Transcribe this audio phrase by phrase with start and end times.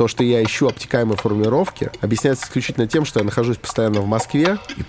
[0.00, 4.56] то, что я ищу обтекаемые формулировки, объясняется исключительно тем, что я нахожусь постоянно в Москве
[4.74, 4.82] и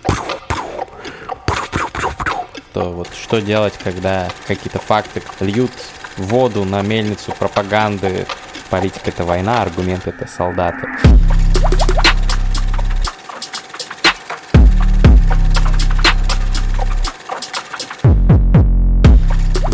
[2.72, 5.72] то вот что делать, когда какие-то факты льют
[6.16, 8.26] воду на мельницу пропаганды,
[8.70, 10.88] политика это война, аргумент это солдаты.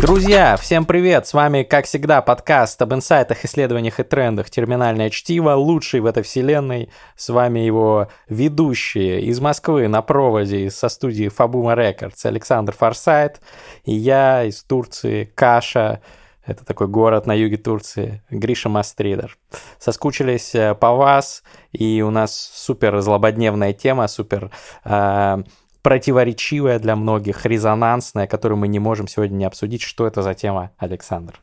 [0.00, 1.26] Друзья, всем привет!
[1.26, 6.22] С вами, как всегда, подкаст об инсайтах, исследованиях и трендах «Терминальное чтиво», лучший в этой
[6.22, 6.88] вселенной.
[7.16, 13.40] С вами его ведущие из Москвы на проводе со студии Фабума Рекордс Александр Форсайт
[13.84, 16.00] и я из Турции Каша,
[16.46, 19.36] это такой город на юге Турции, Гриша Мастридер.
[19.80, 24.52] Соскучились э, по вас, и у нас супер злободневная тема, супер
[24.84, 25.42] э,
[25.88, 29.80] противоречивая для многих, резонансная, которую мы не можем сегодня не обсудить.
[29.80, 31.40] Что это за тема, Александр?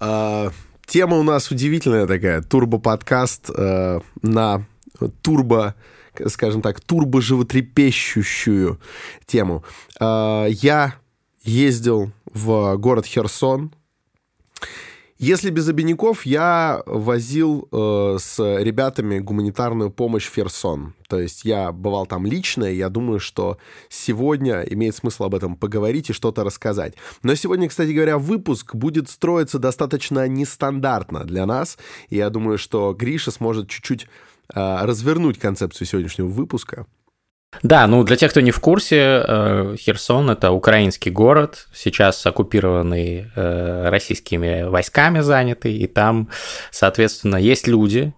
[0.00, 0.50] А,
[0.86, 2.42] тема у нас удивительная такая.
[2.42, 4.66] Турбо-подкаст э, на
[5.22, 5.76] турбо
[6.26, 8.80] скажем так, турбо-животрепещущую
[9.24, 9.62] тему.
[10.00, 10.96] Э, я
[11.44, 13.72] ездил в город Херсон,
[15.24, 20.92] если без обиняков, я возил э, с ребятами гуманитарную помощь в Херсон.
[21.08, 23.56] То есть я бывал там лично, и я думаю, что
[23.88, 26.94] сегодня имеет смысл об этом поговорить и что-то рассказать.
[27.22, 31.78] Но сегодня, кстати говоря, выпуск будет строиться достаточно нестандартно для нас.
[32.10, 34.06] И я думаю, что Гриша сможет чуть-чуть
[34.54, 36.86] э, развернуть концепцию сегодняшнего выпуска.
[37.62, 43.30] Да, ну для тех, кто не в курсе, э, Херсон это украинский город, сейчас оккупированный
[43.34, 46.28] э, российскими войсками занятый, и там,
[46.70, 48.12] соответственно, есть люди,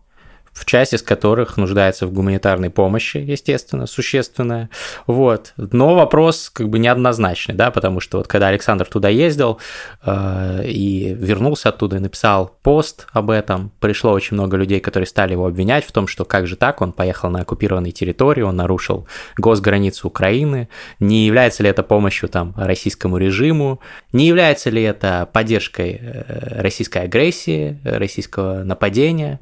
[0.56, 4.70] в часть из которых нуждается в гуманитарной помощи, естественно, существенная.
[5.06, 5.52] Вот.
[5.58, 9.60] Но вопрос как бы неоднозначный, да, потому что вот когда Александр туда ездил
[10.02, 15.32] э, и вернулся оттуда и написал пост об этом, пришло очень много людей, которые стали
[15.32, 19.06] его обвинять в том, что как же так, он поехал на оккупированной территории, он нарушил
[19.36, 23.80] госграницу Украины, не является ли это помощью там российскому режиму,
[24.12, 29.38] не является ли это поддержкой э, российской агрессии, российского нападения,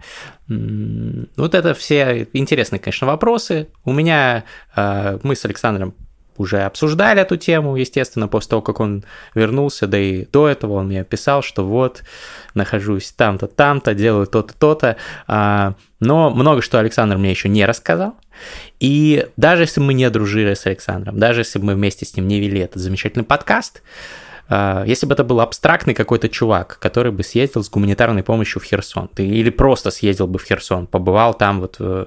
[0.49, 3.69] вот это все интересные, конечно, вопросы.
[3.85, 4.45] У меня
[4.77, 5.95] э, мы с Александром
[6.37, 10.87] уже обсуждали эту тему, естественно, после того, как он вернулся, да и до этого он
[10.87, 12.03] мне писал, что вот,
[12.55, 14.97] нахожусь там-то, там-то, делаю то-то, то-то.
[15.27, 18.15] А, но много что Александр мне еще не рассказал.
[18.81, 22.41] И даже если мы не дружили с Александром, даже если мы вместе с ним не
[22.41, 23.83] вели этот замечательный подкаст,
[24.51, 29.09] если бы это был абстрактный какой-то чувак, который бы съездил с гуманитарной помощью в Херсон,
[29.09, 32.07] ты, или просто съездил бы в Херсон, побывал там вот э,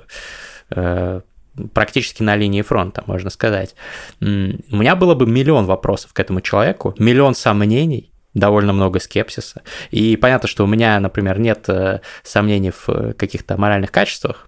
[0.71, 1.21] э,
[1.73, 3.75] практически на линии фронта, можно сказать.
[4.21, 9.63] У меня было бы миллион вопросов к этому человеку, миллион сомнений, довольно много скепсиса.
[9.89, 14.47] И понятно, что у меня, например, нет э, сомнений в каких-то моральных качествах,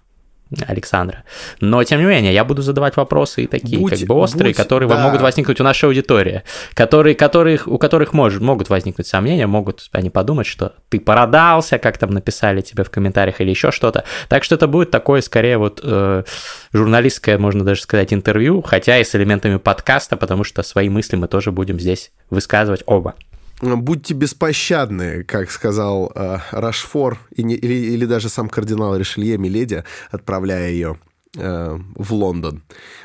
[0.66, 1.24] Александра.
[1.60, 4.56] Но, тем не менее, я буду задавать вопросы и такие, будь, как бы острые, будь,
[4.56, 4.98] которые да.
[4.98, 6.42] могут возникнуть у нашей аудитории,
[6.74, 11.98] которые, которых, у которых может, могут возникнуть сомнения, могут они подумать, что ты продался, как
[11.98, 14.04] там написали тебе в комментариях или еще что-то.
[14.28, 16.24] Так что это будет такое, скорее, вот э,
[16.72, 21.28] журналистское, можно даже сказать, интервью, хотя и с элементами подкаста, потому что свои мысли мы
[21.28, 23.14] тоже будем здесь высказывать оба
[23.60, 29.84] будьте беспощадны, как сказал э, Рашфор, и не, или, или даже сам кардинал Ришелье Миледи,
[30.10, 30.98] отправляя ее
[31.34, 32.62] в Лондон.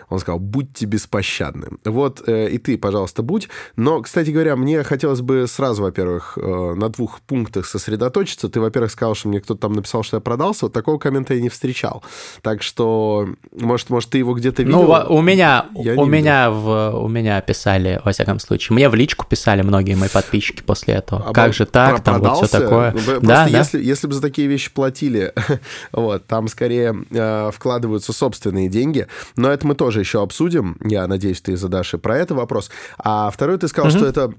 [0.09, 1.68] Он сказал, будьте беспощадны.
[1.84, 3.50] Вот э, и ты, пожалуйста, будь.
[3.75, 8.50] Но, кстати говоря, мне хотелось бы сразу, во-первых, э, на двух пунктах сосредоточиться.
[8.50, 10.66] Ты, во-первых, сказал, что мне кто-то там написал, что я продался.
[10.66, 12.03] Вот такого коммента я не встречал.
[12.41, 15.06] Так что, может, может ты его где-то ну, видел?
[15.09, 18.96] Ну, у меня, я у меня, в, у меня писали, во всяком случае, мне в
[18.96, 21.25] личку писали многие мои подписчики после этого.
[21.28, 22.41] А как же так, там продался?
[22.41, 22.91] вот все такое.
[22.91, 23.58] Ну, да, да?
[23.58, 25.34] Если, если бы за такие вещи платили,
[25.91, 29.08] вот, там скорее э, вкладываются собственные деньги.
[29.36, 30.78] Но это мы тоже еще обсудим.
[30.84, 32.72] Я надеюсь, ты задашь и про это вопрос.
[32.98, 33.98] А второй ты сказал, угу.
[33.98, 34.34] что это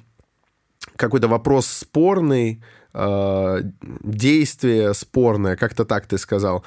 [0.96, 2.62] какой-то вопрос спорный,
[2.94, 3.62] э,
[4.02, 6.64] действие спорное, как-то так ты сказал,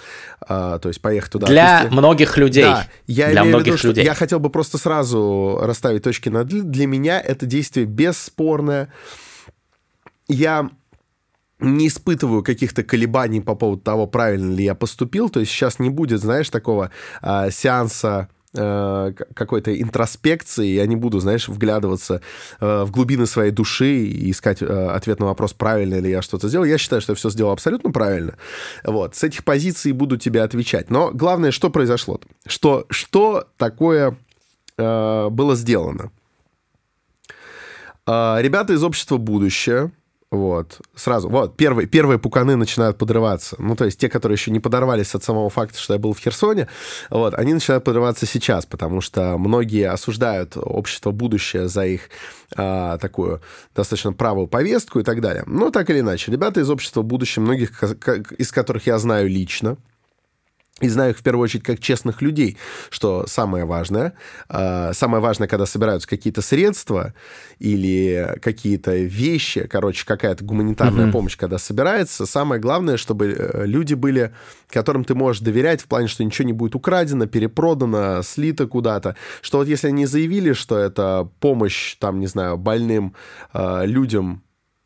[0.47, 1.47] э, то есть поехать туда.
[1.47, 2.63] Для есть, многих людей.
[2.63, 4.05] Да, я для многих виду, людей.
[4.05, 6.61] Я хотел бы просто сразу расставить точки над «и».
[6.61, 8.89] Для меня это действие бесспорное.
[10.27, 10.69] Я
[11.59, 15.29] не испытываю каких-то колебаний по поводу того, правильно ли я поступил.
[15.29, 16.91] То есть сейчас не будет, знаешь, такого
[17.21, 22.21] э, сеанса Э, какой-то интроспекции, я не буду, знаешь, вглядываться
[22.59, 26.47] э, в глубины своей души и искать э, ответ на вопрос, правильно ли я что-то
[26.47, 26.65] сделал.
[26.65, 28.37] Я считаю, что я все сделал абсолютно правильно.
[28.83, 29.15] Вот.
[29.15, 30.89] С этих позиций буду тебе отвечать.
[30.89, 32.19] Но главное, что произошло?
[32.47, 34.17] Что, что такое
[34.77, 36.11] было сделано?
[38.07, 39.91] Ребята из общества «Будущее»
[40.31, 41.27] Вот, сразу.
[41.27, 43.55] Вот, первые, первые пуканы начинают подрываться.
[43.57, 46.19] Ну, то есть те, которые еще не подорвались от самого факта, что я был в
[46.19, 46.67] Херсоне,
[47.09, 52.09] вот, они начинают подрываться сейчас, потому что многие осуждают общество будущее за их
[52.55, 53.41] а, такую
[53.75, 55.43] достаточно правую повестку и так далее.
[55.47, 57.81] Но так или иначе, ребята из общества будущее, многих
[58.37, 59.77] из которых я знаю лично,
[60.81, 62.57] и знаю их в первую очередь как честных людей,
[62.89, 64.13] что самое важное.
[64.47, 67.13] А, самое важное, когда собираются какие-то средства
[67.59, 71.11] или какие-то вещи, короче, какая-то гуманитарная mm-hmm.
[71.11, 74.33] помощь, когда собирается, самое главное, чтобы э, люди были,
[74.69, 79.15] которым ты можешь доверять в плане, что ничего не будет украдено, перепродано, слито куда-то.
[79.41, 83.15] Что вот если они заявили, что это помощь, там, не знаю, больным
[83.53, 84.43] э, людям,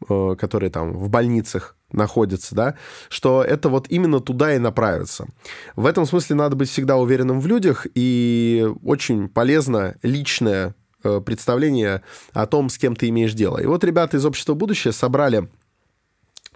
[0.10, 2.76] э, которые там в больницах, находится, да,
[3.10, 5.28] что это вот именно туда и направится.
[5.76, 12.04] В этом смысле надо быть всегда уверенным в людях, и очень полезно личное э, представление
[12.34, 13.58] о том, с кем ты имеешь дело.
[13.58, 15.50] И вот ребята из «Общества будущее» собрали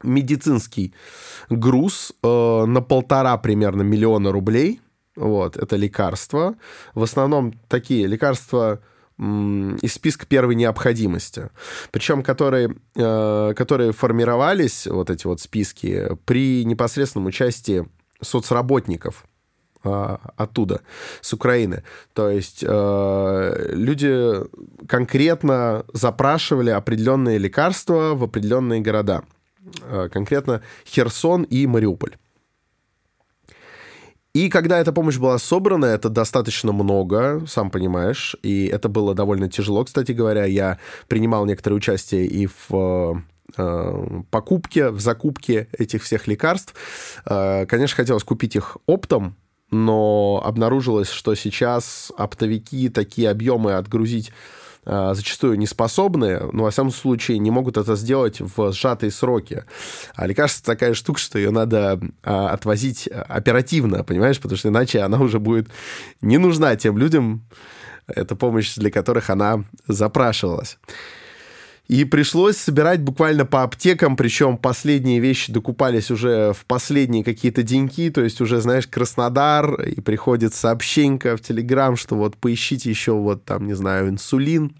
[0.03, 0.93] медицинский
[1.49, 4.81] груз э, на полтора примерно миллиона рублей.
[5.15, 6.55] Вот, это лекарства.
[6.93, 8.81] В основном такие лекарства
[9.19, 11.49] из списка первой необходимости.
[11.91, 17.87] Причем которые, э, которые формировались, вот эти вот списки, при непосредственном участии
[18.21, 19.25] соцработников
[19.83, 20.81] э, оттуда,
[21.21, 21.83] с Украины.
[22.13, 24.33] То есть э, люди
[24.87, 29.23] конкретно запрашивали определенные лекарства в определенные города.
[30.13, 32.15] Конкретно Херсон и Мариуполь.
[34.37, 39.49] И когда эта помощь была собрана, это достаточно много, сам понимаешь, и это было довольно
[39.49, 40.45] тяжело, кстати говоря.
[40.45, 43.23] Я принимал некоторое участие и в
[43.57, 46.75] э, покупке, в закупке этих всех лекарств.
[47.25, 49.35] Э, конечно, хотелось купить их оптом,
[49.71, 54.31] но обнаружилось, что сейчас оптовики такие объемы отгрузить
[54.87, 59.65] зачастую не способны, но, во всяком случае, не могут это сделать в сжатые сроки.
[60.15, 65.19] А лекарство такая штука, что ее надо а, отвозить оперативно, понимаешь, потому что иначе она
[65.19, 65.69] уже будет
[66.21, 67.43] не нужна тем людям,
[68.07, 70.77] это помощь, для которых она запрашивалась.
[71.87, 78.09] И пришлось собирать буквально по аптекам, причем последние вещи докупались уже в последние какие-то деньки,
[78.09, 83.45] то есть уже, знаешь, Краснодар, и приходит сообщенька в Телеграм, что вот поищите еще вот
[83.45, 84.75] там, не знаю, инсулин.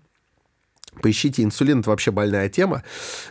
[1.02, 2.84] Поищите инсулин, это вообще больная тема.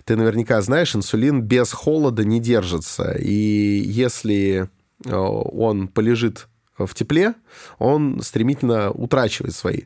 [0.05, 3.12] Ты наверняка знаешь, инсулин без холода не держится.
[3.12, 4.70] И если
[5.05, 6.46] э, он полежит
[6.78, 7.34] в тепле,
[7.78, 9.82] он стремительно утрачивает свои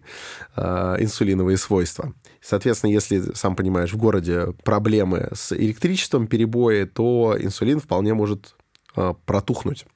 [0.56, 2.14] э, инсулиновые свойства.
[2.40, 8.54] Соответственно, если, сам понимаешь, в городе проблемы с электричеством, перебои, то инсулин вполне может
[8.96, 9.86] э, протухнуть.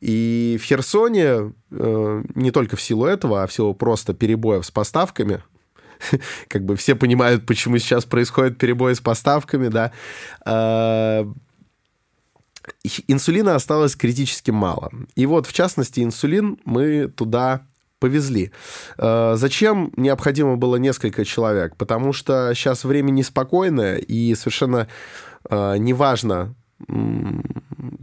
[0.00, 4.70] И в Херсоне э, не только в силу этого, а в силу просто перебоев с
[4.70, 5.42] поставками,
[6.48, 9.92] как бы все понимают, почему сейчас происходит перебои с поставками, да,
[10.46, 11.26] э,
[13.08, 14.90] инсулина осталось критически мало.
[15.14, 17.62] И вот, в частности, инсулин мы туда
[17.98, 18.52] повезли.
[18.98, 21.76] Э, зачем необходимо было несколько человек?
[21.76, 24.88] Потому что сейчас время неспокойное, и совершенно
[25.48, 26.54] э, неважно,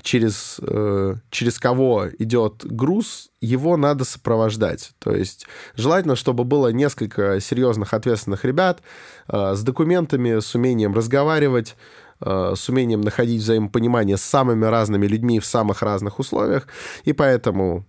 [0.02, 4.92] через, э, через кого идет груз, его надо сопровождать.
[5.00, 5.48] То есть
[5.78, 8.82] желательно, чтобы было несколько серьезных ответственных ребят
[9.30, 11.78] с документами, с умением разговаривать,
[12.22, 16.68] с умением находить взаимопонимание с самыми разными людьми в самых разных условиях.
[17.04, 17.86] И поэтому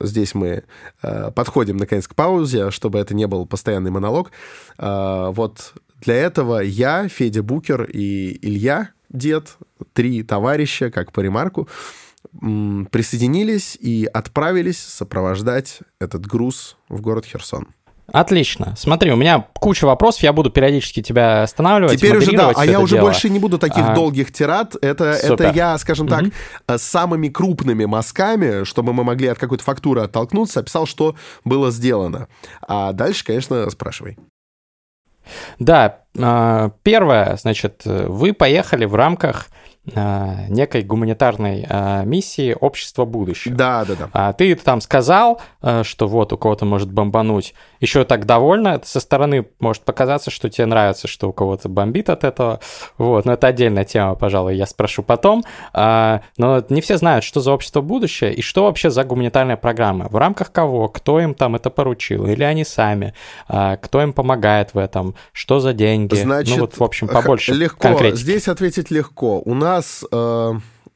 [0.00, 0.64] здесь мы
[1.02, 4.30] э, подходим, наконец, к паузе, чтобы это не был постоянный монолог.
[4.78, 9.56] Э, вот для этого я, Федя Букер и Илья Дед,
[9.92, 11.68] три товарища, как по ремарку,
[12.90, 17.68] присоединились и отправились сопровождать этот груз в город Херсон.
[18.12, 18.74] Отлично.
[18.76, 21.98] Смотри, у меня куча вопросов, я буду периодически тебя останавливать.
[21.98, 23.06] Теперь уже да, а я уже дело.
[23.06, 24.76] больше не буду таких а, долгих тират.
[24.82, 26.32] Это, это я, скажем так, угу.
[26.76, 32.28] самыми крупными мазками, чтобы мы могли от какой-то фактуры оттолкнуться, описал, что было сделано.
[32.66, 34.18] А дальше, конечно, спрашивай.
[35.58, 39.46] Да, а, первое, значит, вы поехали в рамках
[39.86, 43.54] некой гуманитарной а, миссии общества будущего.
[43.54, 44.08] Да, да, да.
[44.12, 47.54] А ты там сказал, а, что вот у кого-то может бомбануть.
[47.80, 48.80] Еще так довольно.
[48.82, 52.60] Со стороны может показаться, что тебе нравится, что у кого-то бомбит от этого.
[52.96, 55.44] Вот, но это отдельная тема, пожалуй, я спрошу потом.
[55.74, 60.08] Но не все знают, что за общество будущее и что вообще за гуманитарная программа.
[60.08, 60.88] В рамках кого?
[60.88, 62.26] Кто им там это поручил?
[62.26, 63.12] Или они сами?
[63.48, 65.14] Кто им помогает в этом?
[65.32, 66.14] Что за деньги?
[66.14, 67.88] Значит, ну вот, в общем, побольше легко.
[67.88, 68.20] конкретики.
[68.22, 69.42] Здесь ответить легко.
[69.44, 70.52] У нас нас э,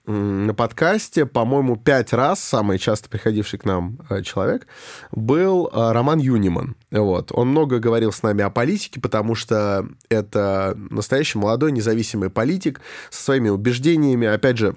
[0.06, 4.66] на подкасте, по-моему, пять раз, самый часто приходивший к нам э, человек,
[5.10, 6.76] был э, Роман Юниман.
[6.92, 7.32] Вот.
[7.32, 12.80] Он много говорил с нами о политике, потому что это настоящий молодой независимый политик
[13.10, 14.76] со своими убеждениями, опять же,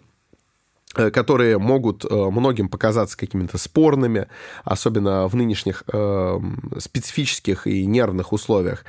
[0.96, 4.28] э, которые могут многим показаться какими-то спорными,
[4.64, 6.40] особенно в нынешних э,
[6.80, 8.84] специфических и нервных условиях.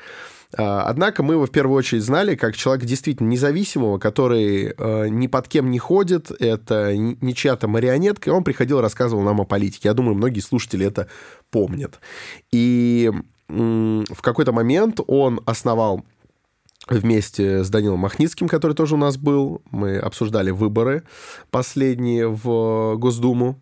[0.56, 5.26] А, однако мы его в первую очередь знали как человека действительно независимого, который э, ни
[5.26, 9.44] под кем не ходит, это не чья-то марионетка, и он приходил и рассказывал нам о
[9.44, 9.88] политике.
[9.88, 11.08] Я думаю, многие слушатели это
[11.50, 12.00] помнят.
[12.50, 13.10] И
[13.48, 16.04] в какой-то момент он основал
[16.88, 19.62] вместе с Данилом Махницким, который тоже у нас был.
[19.70, 21.04] Мы обсуждали выборы
[21.50, 23.60] последние в Госдуму.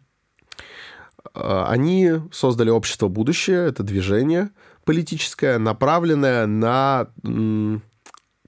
[1.35, 4.51] А, они создали общество «Будущее», это движение–
[4.85, 7.09] политическая, направленная на,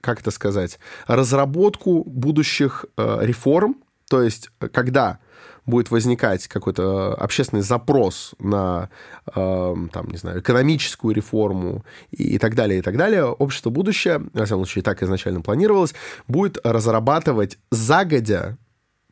[0.01, 3.77] как это сказать, разработку будущих э, реформ.
[4.09, 5.19] То есть, когда
[5.65, 8.91] будет возникать какой-то общественный запрос на,
[9.35, 14.23] э, там, не знаю, экономическую реформу и, и так далее, и так далее, общество будущее,
[14.35, 15.95] на самом случае, так изначально планировалось,
[16.27, 18.59] будет разрабатывать загодя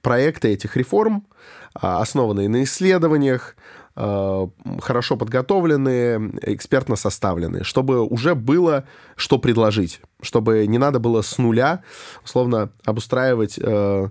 [0.03, 1.27] проекты этих реформ,
[1.75, 8.85] а, основанные на исследованиях, Э, хорошо подготовленные, экспертно составленные, чтобы уже было
[9.16, 11.83] что предложить, чтобы не надо было с нуля,
[12.25, 14.09] условно, обустраивать э,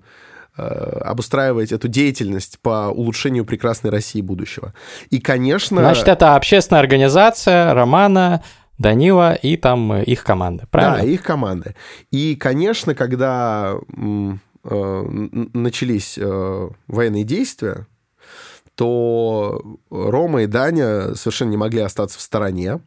[0.57, 4.73] э, обустраивать эту деятельность по улучшению прекрасной России будущего.
[5.09, 5.77] И, конечно...
[5.81, 8.43] Значит, это общественная организация Романа,
[8.77, 10.99] Данила и там их команды, правильно?
[10.99, 11.75] Да, их команды.
[12.11, 13.75] И, конечно, когда
[14.63, 16.17] начались
[16.87, 17.87] военные действия,
[18.79, 22.79] то Рома и Даня совершенно не могли остаться в стороне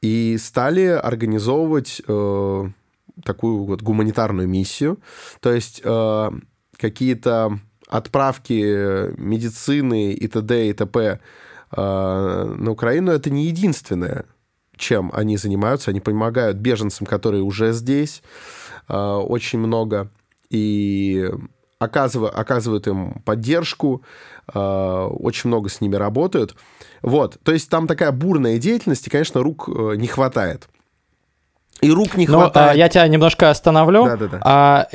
[0.00, 2.70] и стали организовывать э,
[3.24, 5.00] такую вот гуманитарную миссию.
[5.40, 6.30] То есть э,
[6.76, 10.68] какие-то отправки медицины и т.д.
[10.68, 11.18] и т.п.
[11.76, 14.24] Э, на Украину это не единственное,
[14.76, 15.90] чем они занимаются.
[15.90, 18.22] Они помогают беженцам, которые уже здесь,
[18.88, 20.12] э, очень много.
[20.48, 21.28] И
[21.78, 24.02] оказывают, оказывают им поддержку,
[24.52, 26.54] э, очень много с ними работают.
[27.02, 30.68] Вот, то есть там такая бурная деятельность, и, конечно, рук э, не хватает.
[31.80, 32.72] И рук не Но, хватает.
[32.72, 34.06] А, я тебя немножко остановлю.
[34.06, 34.40] Да, да, да.
[34.42, 34.88] А,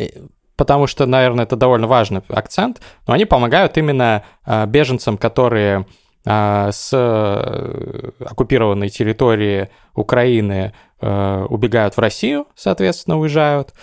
[0.56, 2.82] потому что, наверное, это довольно важный акцент.
[3.06, 5.86] Но они помогают именно а, беженцам, которые
[6.26, 13.74] а, с э, оккупированной территории Украины а, убегают в Россию, соответственно, уезжают,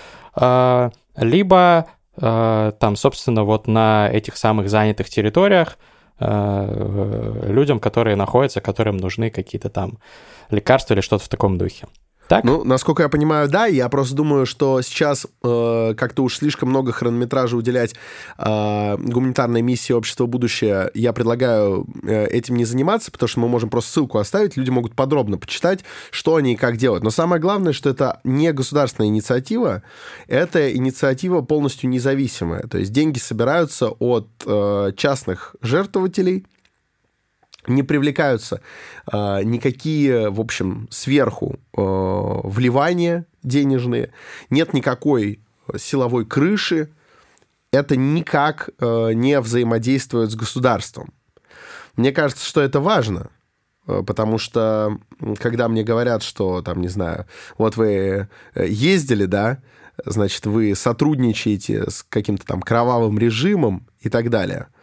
[1.17, 5.79] либо Э, там, собственно, вот на этих самых занятых территориях
[6.19, 9.99] э, людям, которые находятся, которым нужны какие-то там
[10.51, 11.87] лекарства или что-то в таком духе.
[12.29, 12.45] Так?
[12.45, 13.67] Ну, насколько я понимаю, да.
[13.67, 17.95] Я просто думаю, что сейчас э, как-то уж слишком много хронометража уделять
[18.37, 20.91] э, гуманитарной миссии общества будущее.
[20.93, 24.95] Я предлагаю э, этим не заниматься, потому что мы можем просто ссылку оставить, люди могут
[24.95, 27.03] подробно почитать, что они и как делать.
[27.03, 29.83] Но самое главное, что это не государственная инициатива,
[30.27, 32.63] это инициатива полностью независимая.
[32.63, 36.45] То есть деньги собираются от э, частных жертвователей,
[37.69, 38.61] не привлекаются
[39.11, 41.81] э, никакие, в общем, сверху э,
[42.45, 44.13] вливания денежные,
[44.51, 45.41] нет никакой
[45.77, 46.91] силовой крыши,
[47.73, 51.13] это никак э, не взаимодействует с государством.
[51.97, 53.31] Мне кажется, что это важно,
[53.85, 54.99] потому что
[55.39, 59.59] когда мне говорят, что, там, не знаю, вот вы э, ездили, да,
[60.05, 64.69] значит, вы сотрудничаете с каким-то там кровавым режимом и так далее–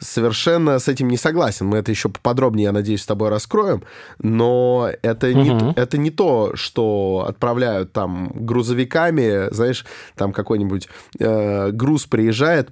[0.00, 1.66] совершенно с этим не согласен.
[1.66, 3.82] Мы это еще поподробнее, я надеюсь, с тобой раскроем.
[4.18, 5.40] Но это, угу.
[5.40, 10.88] не, это не то, что отправляют там грузовиками, знаешь, там какой-нибудь
[11.18, 12.70] э, груз приезжает,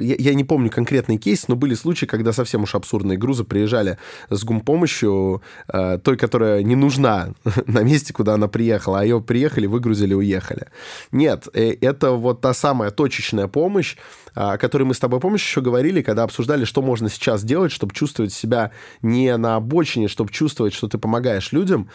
[0.00, 3.98] я, я не помню конкретный кейс, но были случаи, когда совсем уж абсурдные грузы приезжали
[4.30, 7.34] с гумпомощью, э, той, которая не нужна
[7.66, 10.68] на месте, куда она приехала, а ее приехали, выгрузили, уехали.
[11.12, 13.96] Нет, э, это вот та самая точечная помощь,
[14.34, 17.94] о которой мы с тобой, помнишь, еще говорили, когда обсуждали, что можно сейчас делать, чтобы
[17.94, 18.70] чувствовать себя
[19.02, 21.90] не на обочине, чтобы чувствовать, что ты помогаешь людям.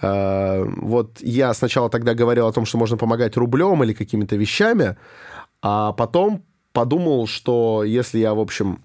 [0.00, 4.96] Э, вот я сначала тогда говорил о том, что можно помогать рублем или какими-то вещами,
[5.62, 8.82] а потом подумал, что если я, в общем,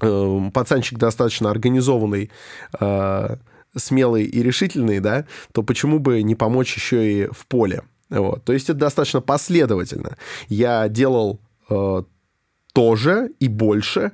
[0.00, 2.30] э, пацанчик достаточно организованный,
[2.78, 3.36] э,
[3.76, 7.82] смелый и решительный, да, то почему бы не помочь еще и в поле?
[8.08, 8.44] Вот.
[8.44, 10.16] То есть это достаточно последовательно.
[10.48, 12.02] Я делал э,
[12.72, 14.12] тоже и больше,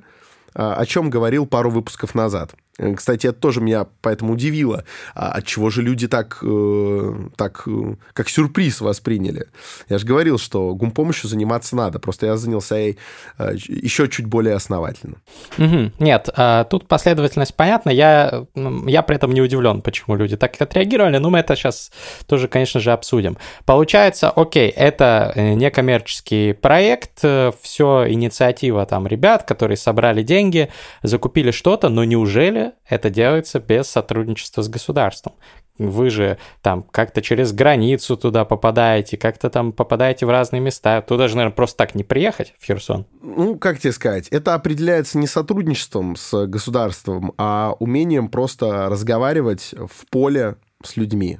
[0.53, 2.55] о чем говорил пару выпусков назад.
[2.77, 4.83] Э, кстати, это тоже меня поэтому удивило.
[5.15, 9.47] А от чего же люди так, э, так э, как сюрприз восприняли?
[9.89, 11.99] Я же говорил, что гумпомощью заниматься надо.
[11.99, 12.97] Просто я занялся ей
[13.37, 15.17] э, еще чуть более основательно.
[15.57, 15.91] Угу.
[15.99, 17.89] Нет, э, тут последовательность понятна.
[17.89, 21.17] Я, я при этом не удивлен, почему люди так отреагировали.
[21.17, 21.91] Но мы это сейчас
[22.25, 23.37] тоже, конечно же, обсудим.
[23.65, 30.69] Получается, окей, это э, некоммерческий проект, э, все инициатива там ребят, которые собрали деньги,
[31.03, 35.33] закупили что-то, но неужели это делается без сотрудничества с государством.
[35.77, 41.01] Вы же там как-то через границу туда попадаете, как-то там попадаете в разные места.
[41.01, 43.05] Туда же, наверное, просто так не приехать в Херсон.
[43.21, 50.09] Ну, как тебе сказать, это определяется не сотрудничеством с государством, а умением просто разговаривать в
[50.09, 51.39] поле с людьми.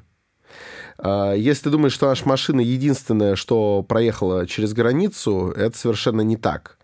[0.97, 6.37] А, если ты думаешь, что наша машина единственная, что проехала через границу, это совершенно не
[6.37, 6.77] так.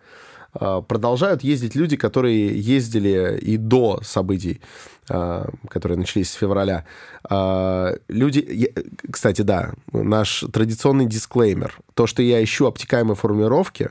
[0.53, 4.61] А, продолжают ездить люди, которые ездили и до событий,
[5.09, 6.85] а, которые начались с февраля.
[7.29, 8.73] А, люди,
[9.09, 11.77] кстати, да, наш традиционный дисклеймер.
[11.93, 13.89] То, что я ищу обтекаемые формулировки,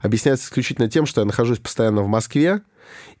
[0.00, 2.62] объясняется исключительно тем, что я нахожусь постоянно в Москве,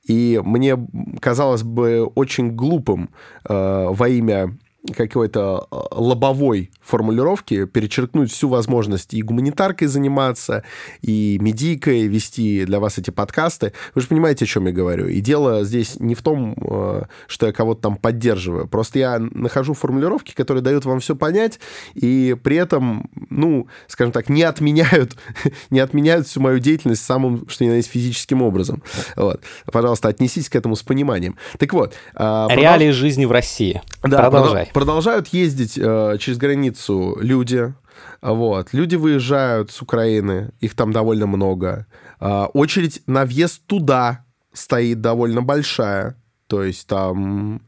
[0.04, 0.78] и мне
[1.20, 3.10] казалось бы очень глупым
[3.44, 4.56] во имя
[4.94, 10.64] какой-то э, лобовой формулировки перечеркнуть всю возможность и гуманитаркой заниматься,
[11.02, 13.72] и медийкой вести для вас эти подкасты.
[13.94, 15.06] Вы же понимаете, о чем я говорю.
[15.06, 18.66] И дело здесь не в том, э, что я кого-то там поддерживаю.
[18.68, 21.60] Просто я нахожу формулировки, которые дают вам все понять,
[21.94, 25.16] и при этом, ну, скажем так, не отменяют,
[25.70, 28.82] не отменяют всю мою деятельность самым, что ни на есть, физическим образом.
[29.16, 29.42] Вот.
[29.66, 31.36] Пожалуйста, отнеситесь к этому с пониманием.
[31.58, 31.94] Так вот.
[32.14, 32.96] Э, Реалии продолж...
[32.96, 33.82] жизни в России.
[34.02, 34.69] Да, Продолжай.
[34.72, 37.74] Продолжают ездить э, через границу люди.
[38.22, 38.72] Вот.
[38.72, 41.86] Люди выезжают с Украины, их там довольно много.
[42.20, 46.16] Э, очередь на въезд туда стоит довольно большая.
[46.46, 47.62] То есть там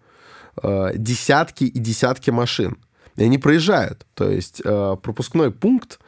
[0.63, 2.79] э, десятки и десятки машин.
[3.17, 4.07] И они проезжают.
[4.15, 5.99] То есть э, пропускной пункт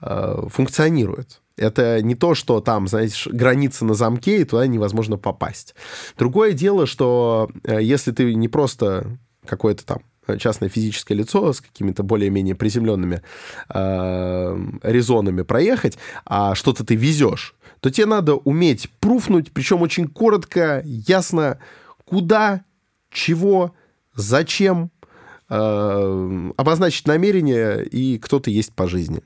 [0.00, 1.40] э, функционирует.
[1.56, 5.74] Это не то, что там, знаете, граница на замке, и туда невозможно попасть.
[6.18, 10.02] Другое дело, что э, если ты не просто какой-то там
[10.38, 13.22] частное физическое лицо с какими-то более-менее приземленными
[13.68, 20.82] э, резонами проехать, а что-то ты везешь, то тебе надо уметь пруфнуть, причем очень коротко,
[20.84, 21.58] ясно,
[22.04, 22.64] куда,
[23.10, 23.74] чего,
[24.14, 24.90] зачем,
[25.48, 29.22] э, обозначить намерение и кто ты есть по жизни.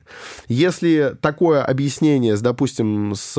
[0.47, 3.37] Если такое объяснение, допустим, с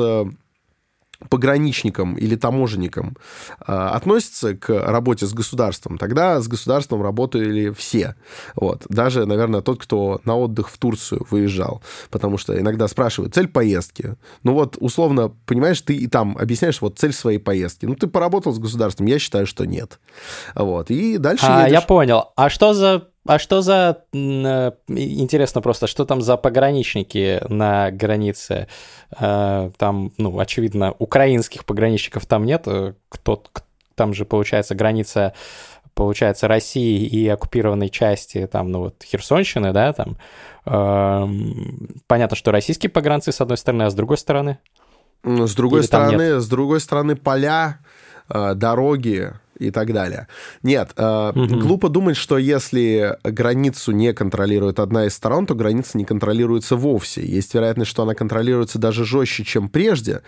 [1.27, 3.17] пограничникам или таможенникам
[3.59, 8.15] э, относится к работе с государством, тогда с государством работали все.
[8.55, 8.85] Вот.
[8.87, 11.81] Даже, наверное, тот, кто на отдых в Турцию выезжал.
[12.09, 14.15] Потому что иногда спрашивают, цель поездки.
[14.43, 17.85] Ну вот, условно, понимаешь, ты и там объясняешь вот цель своей поездки.
[17.85, 19.07] Ну, ты поработал с государством?
[19.07, 19.99] Я считаю, что нет.
[20.55, 20.89] Вот.
[20.89, 21.73] И дальше а, едешь...
[21.73, 22.31] Я понял.
[22.35, 24.05] А что за а что за...
[24.11, 28.67] Э, интересно просто, что там за пограничники на границе?
[29.19, 32.63] Э, там, ну, очевидно, украинских пограничников там нет.
[32.65, 33.43] Э, кто,
[33.93, 35.33] там же, получается, граница
[35.93, 40.17] получается, России и оккупированной части, там, ну, вот, Херсонщины, да, там,
[42.07, 44.59] понятно, что российские погранцы, с одной стороны, а с другой стороны?
[45.23, 47.79] С другой стороны, с другой стороны, поля,
[48.29, 50.27] дороги, и так далее.
[50.63, 51.59] Нет, э, угу.
[51.59, 57.25] глупо думать, что если границу не контролирует одна из сторон, то граница не контролируется вовсе.
[57.25, 60.21] Есть вероятность, что она контролируется даже жестче, чем прежде,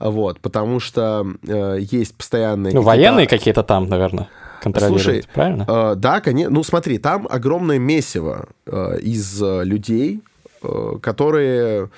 [0.00, 2.74] вот, потому что э, есть постоянные...
[2.74, 4.28] Ну, военные какие-то там, наверное
[4.60, 5.64] контролируют, Слушай, правильно?
[5.68, 6.52] Э, да, конечно.
[6.52, 10.20] Ну, смотри, там огромное месиво э, из людей,
[10.62, 11.90] э, которые...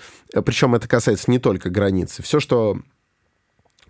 [0.45, 2.23] Причем это касается не только границы.
[2.23, 2.79] Все, что,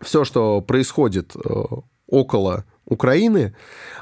[0.01, 1.65] все, что происходит э,
[2.07, 3.55] около Украины,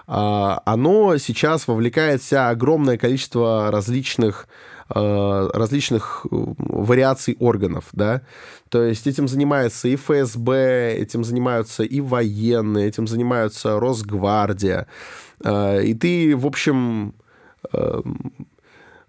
[0.07, 4.49] а, оно сейчас вовлекает в себя огромное количество различных
[4.89, 8.23] а, различных вариаций органов, да,
[8.71, 14.87] то есть этим занимается и ФСБ, этим занимаются и военные, этим занимаются Росгвардия,
[15.45, 17.15] а, и ты, в общем,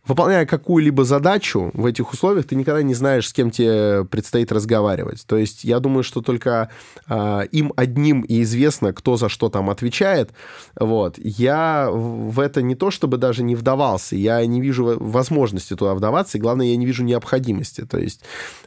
[0.09, 5.23] выполняя какую-либо задачу в этих условиях, ты никогда не знаешь, с кем тебе предстоит разговаривать.
[5.27, 6.71] То есть я думаю, что только
[7.07, 10.31] э, им одним и известно, кто за что там отвечает.
[10.75, 11.19] Вот.
[11.19, 16.39] Я в это не то, чтобы даже не вдавался, я не вижу возможности туда вдаваться,
[16.39, 17.85] и главное, я не вижу необходимости.
[17.85, 18.21] То есть,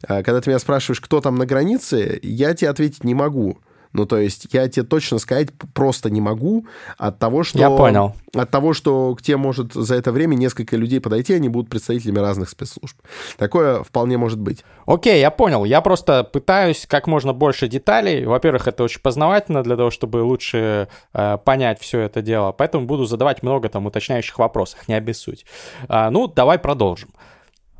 [0.06, 3.58] э, когда ты меня спрашиваешь, кто там на границе, я тебе ответить не могу
[3.92, 7.58] Ну, то есть я тебе точно сказать просто не могу от того, что...
[7.58, 8.14] Я понял.
[8.34, 12.18] От того, что к тебе может за это время несколько людей подойти, они будут представителями
[12.18, 12.96] разных спецслужб.
[13.36, 14.64] Такое вполне может быть.
[14.86, 15.64] Окей, я понял.
[15.64, 18.24] Я просто пытаюсь как можно больше деталей.
[18.24, 22.52] Во-первых, это очень познавательно для того, чтобы лучше э, понять все это дело.
[22.52, 25.44] Поэтому буду задавать много там уточняющих вопросов, не обессудь.
[25.88, 27.10] А, ну, давай продолжим.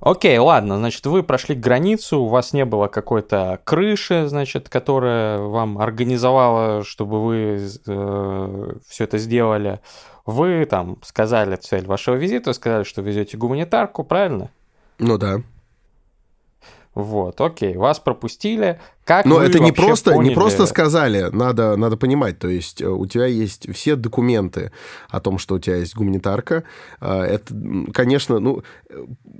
[0.04, 5.78] Окей, ладно, значит, вы прошли границу, у вас не было какой-то крыши, значит, которая вам
[5.78, 9.78] организовала, чтобы вы э, все это сделали.
[10.26, 14.50] Вы там сказали цель вашего визита, сказали, что везете гуманитарку, правильно?
[14.98, 15.40] Ну да.
[16.94, 18.78] Вот, окей, вас пропустили.
[19.04, 20.28] Как Но это не просто, поняли...
[20.28, 22.38] не просто сказали, надо, надо понимать.
[22.38, 24.72] То есть э, у тебя есть все документы
[25.08, 26.64] о том, что у тебя есть гуманитарка.
[27.00, 27.54] Э, это,
[27.94, 28.62] конечно, ну,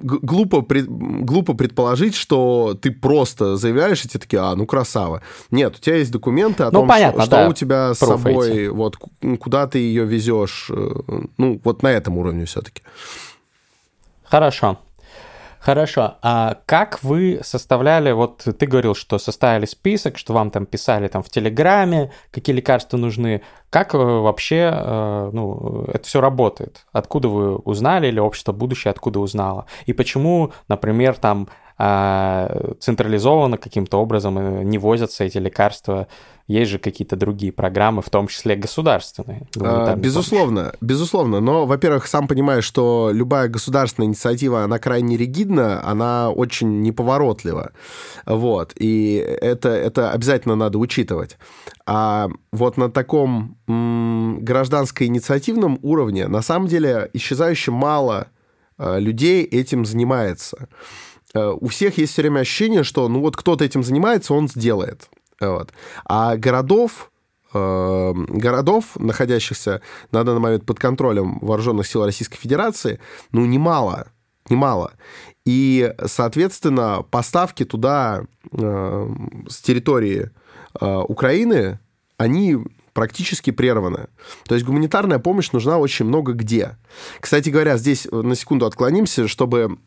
[0.02, 5.22] глупо, глупо предположить, что ты просто заявляешь, и тебе такие, а, ну, красава.
[5.50, 7.42] Нет, у тебя есть документы о ну, том, понятно, что, да.
[7.42, 8.68] что у тебя с собой, эти.
[8.68, 8.96] вот,
[9.38, 10.70] куда ты ее везешь.
[10.70, 10.90] э,
[11.36, 12.82] Ну, вот на этом уровне все-таки.
[14.24, 14.78] Хорошо.
[15.62, 16.16] Хорошо.
[16.22, 21.22] А как вы составляли, вот ты говорил, что составили список, что вам там писали там
[21.22, 23.42] в Телеграме, какие лекарства нужны.
[23.70, 26.84] Как э, вообще э, ну, это все работает?
[26.90, 29.66] Откуда вы узнали или общество будущее откуда узнало?
[29.86, 31.48] И почему, например, там
[31.82, 36.06] э, централизованно каким-то образом э, не возятся эти лекарства?
[36.48, 39.46] Есть же какие-то другие программы, в том числе государственные.
[39.60, 41.40] А, Безусловно, безусловно.
[41.40, 47.72] Но, во-первых, сам понимаешь, что любая государственная инициатива, она крайне ригидна, она очень неповоротлива.
[48.26, 48.72] Вот.
[48.76, 51.38] И это, это обязательно надо учитывать.
[51.86, 58.26] А вот на таком гражданско-инициативном уровне, на самом деле, исчезающе мало
[58.78, 60.68] э, людей этим занимается.
[61.34, 65.08] Э, У всех есть все время ощущение, что ну вот кто-то этим занимается, он сделает.
[65.40, 65.72] Вот.
[66.04, 67.10] А городов,
[67.52, 73.00] э, городов, находящихся на данный момент под контролем вооруженных сил Российской Федерации,
[73.32, 74.08] ну, немало,
[74.48, 74.92] немало.
[75.44, 79.14] И, соответственно, поставки туда э,
[79.48, 80.30] с территории
[80.80, 81.80] э, Украины,
[82.16, 82.58] они
[82.92, 84.08] практически прерваны.
[84.46, 86.76] То есть гуманитарная помощь нужна очень много где.
[87.20, 89.78] Кстати говоря, здесь на секунду отклонимся, чтобы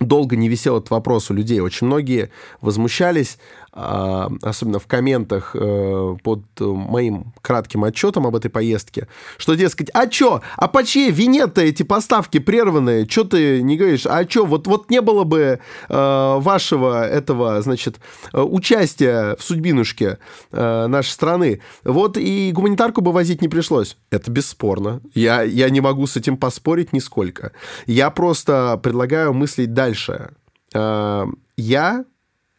[0.00, 1.60] долго не висел этот вопрос у людей.
[1.60, 2.30] Очень многие
[2.60, 3.38] возмущались,
[3.78, 10.40] особенно в комментах э, под моим кратким отчетом об этой поездке, что, дескать, а чё?
[10.56, 13.06] А по чьей вине-то эти поставки прерваны?
[13.06, 14.06] Чё ты не говоришь?
[14.06, 14.46] А чё?
[14.46, 18.00] Вот, вот не было бы э, вашего этого, значит,
[18.32, 20.18] э, участия в судьбинушке
[20.50, 23.96] э, нашей страны, вот и гуманитарку бы возить не пришлось.
[24.10, 25.00] Это бесспорно.
[25.14, 27.52] Я, я не могу с этим поспорить нисколько.
[27.86, 30.30] Я просто предлагаю мыслить дальше.
[30.74, 32.04] Э, Я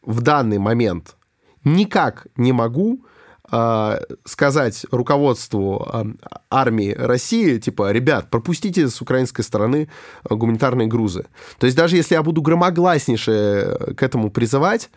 [0.09, 1.15] в данный момент
[1.63, 3.05] никак не могу
[3.51, 6.03] э, сказать руководству э,
[6.49, 9.87] армии России, типа, ребят, пропустите с украинской стороны
[10.27, 11.27] э, гуманитарные грузы.
[11.59, 14.89] То есть даже если я буду громогласнейше к этому призывать,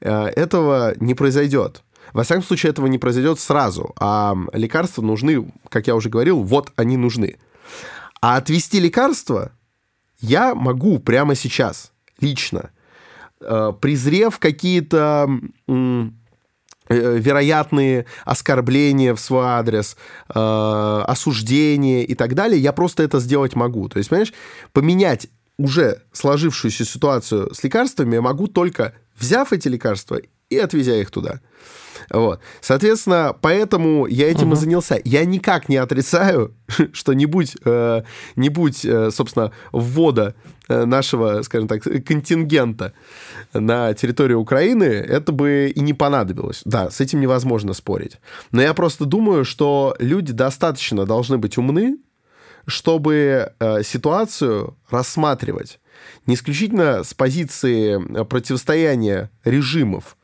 [0.00, 1.84] э, этого не произойдет.
[2.12, 3.94] Во всяком случае, этого не произойдет сразу.
[4.00, 7.36] А лекарства нужны, как я уже говорил, вот они нужны.
[8.20, 9.52] А отвести лекарства
[10.18, 12.75] я могу прямо сейчас, лично, э,
[13.80, 15.28] презрев какие-то
[16.88, 19.96] э, вероятные оскорбления в свой адрес,
[20.28, 23.88] э, осуждения и так далее, я просто это сделать могу.
[23.88, 24.32] То есть, понимаешь,
[24.72, 31.10] поменять уже сложившуюся ситуацию с лекарствами я могу только взяв эти лекарства и отвезя их
[31.10, 31.40] туда.
[32.10, 32.40] Вот.
[32.60, 34.52] Соответственно, поэтому я этим Мгм.
[34.54, 35.00] и занялся.
[35.04, 36.54] Я никак не отрицаю,
[36.92, 38.02] что не будь, э,
[38.36, 40.34] не будь э, собственно, ввода
[40.68, 42.92] э, нашего, скажем так, контингента
[43.52, 46.62] на территорию Украины, это бы и не понадобилось.
[46.64, 48.18] Да, с этим невозможно спорить.
[48.50, 51.98] Но я просто думаю, что люди достаточно должны быть умны,
[52.66, 55.78] чтобы э, ситуацию рассматривать
[56.26, 60.16] не исключительно с позиции э, противостояния режимов,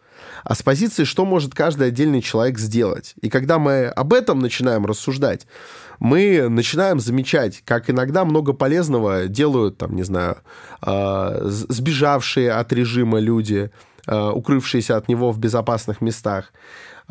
[0.44, 3.14] а с позиции, что может каждый отдельный человек сделать.
[3.20, 5.46] И когда мы об этом начинаем рассуждать,
[5.98, 10.38] мы начинаем замечать, как иногда много полезного делают, там, не знаю,
[10.84, 13.70] э, сбежавшие от режима люди,
[14.06, 16.52] э, укрывшиеся от него в безопасных местах,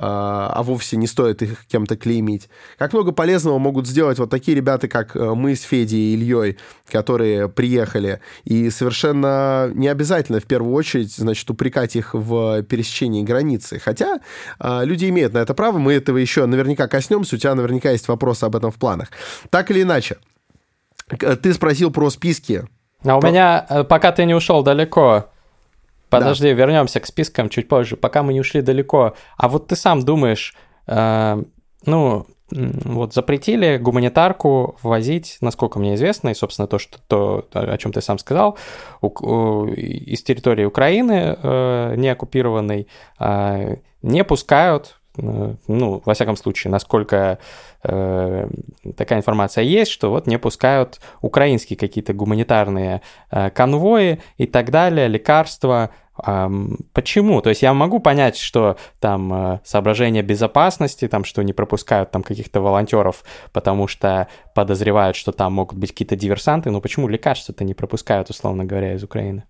[0.03, 2.49] а вовсе не стоит их кем-то клеймить.
[2.79, 6.57] Как много полезного могут сделать вот такие ребята, как э, мы с Федей и Ильей,
[6.89, 13.79] которые приехали, и совершенно не обязательно в первую очередь, значит, упрекать их в пересечении границы.
[13.79, 14.19] Хотя
[14.59, 18.07] э, люди имеют на это право, мы этого еще наверняка коснемся, у тебя наверняка есть
[18.07, 19.09] вопросы об этом в планах.
[19.51, 20.17] Так или иначе,
[21.07, 22.67] ты спросил про списки.
[23.03, 25.27] А у Про- меня, э, пока ты не ушел далеко,
[26.11, 26.53] подожди, да.
[26.53, 29.15] вернемся к спискам чуть позже, пока мы не ушли далеко.
[29.37, 30.55] А вот ты сам думаешь,
[30.87, 31.43] э,
[31.85, 37.93] ну, вот запретили гуманитарку ввозить, насколько мне известно, и, собственно, то, что, то о чем
[37.93, 38.57] ты сам сказал,
[39.01, 42.87] у, у, из территории Украины э, не оккупированной
[43.19, 47.39] э, не пускают Э, ну, во всяком случае, насколько
[47.83, 48.49] э,
[48.95, 55.07] такая информация есть, что вот не пускают украинские какие-то гуманитарные э, конвои и так далее,
[55.07, 55.91] лекарства.
[56.15, 57.41] Почему?
[57.41, 62.21] То есть я могу понять, что там э, соображение безопасности, там, что не пропускают там
[62.21, 67.73] каких-то волонтеров, потому что подозревают, что там могут быть какие-то диверсанты, но почему лекарства-то не
[67.73, 69.45] пропускают, условно говоря, из Украины?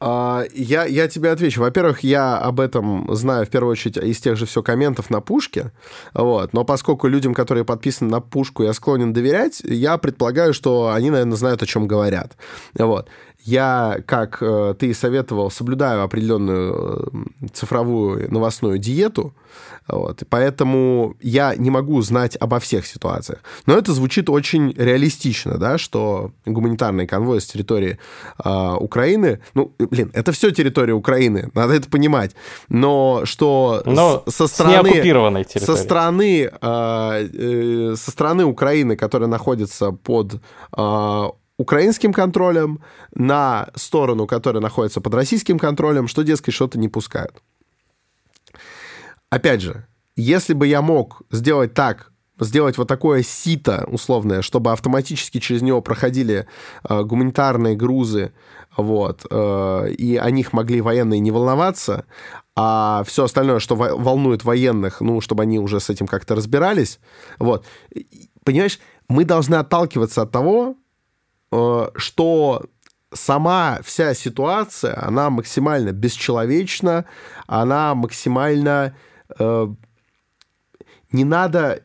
[0.00, 1.60] А, я, я тебе отвечу.
[1.60, 5.72] Во-первых, я об этом знаю в первую очередь из тех же все комментов на пушке.
[6.12, 6.52] Вот.
[6.52, 11.36] Но поскольку людям, которые подписаны на пушку, я склонен доверять, я предполагаю, что они, наверное,
[11.36, 12.36] знают, о чем говорят.
[12.74, 13.08] Вот
[13.44, 19.34] я, как э, ты советовал, соблюдаю определенную э, цифровую новостную диету,
[19.86, 23.40] вот, поэтому я не могу знать обо всех ситуациях.
[23.66, 27.98] Но это звучит очень реалистично, да, что гуманитарный конвой с территории
[28.42, 32.34] э, Украины, ну, блин, это все территория Украины, надо это понимать,
[32.70, 34.88] но что но с, со стороны...
[34.88, 34.92] С
[35.52, 35.76] территории.
[35.76, 40.40] Со стороны, э, э, со стороны Украины, которая находится под
[40.76, 42.80] э, украинским контролем
[43.14, 47.42] на сторону, которая находится под российским контролем, что, дескать, что-то не пускают.
[49.30, 49.86] Опять же,
[50.16, 55.80] если бы я мог сделать так, сделать вот такое сито условное, чтобы автоматически через него
[55.80, 56.46] проходили
[56.88, 58.32] э, гуманитарные грузы,
[58.76, 62.06] вот, э, и о них могли военные не волноваться,
[62.56, 66.98] а все остальное, что волнует военных, ну, чтобы они уже с этим как-то разбирались,
[67.38, 67.64] вот.
[68.44, 70.76] Понимаешь, мы должны отталкиваться от того,
[71.96, 72.62] что
[73.14, 77.06] сама вся ситуация, она максимально бесчеловечна,
[77.46, 78.94] она максимально...
[79.38, 79.68] Э,
[81.12, 81.82] не надо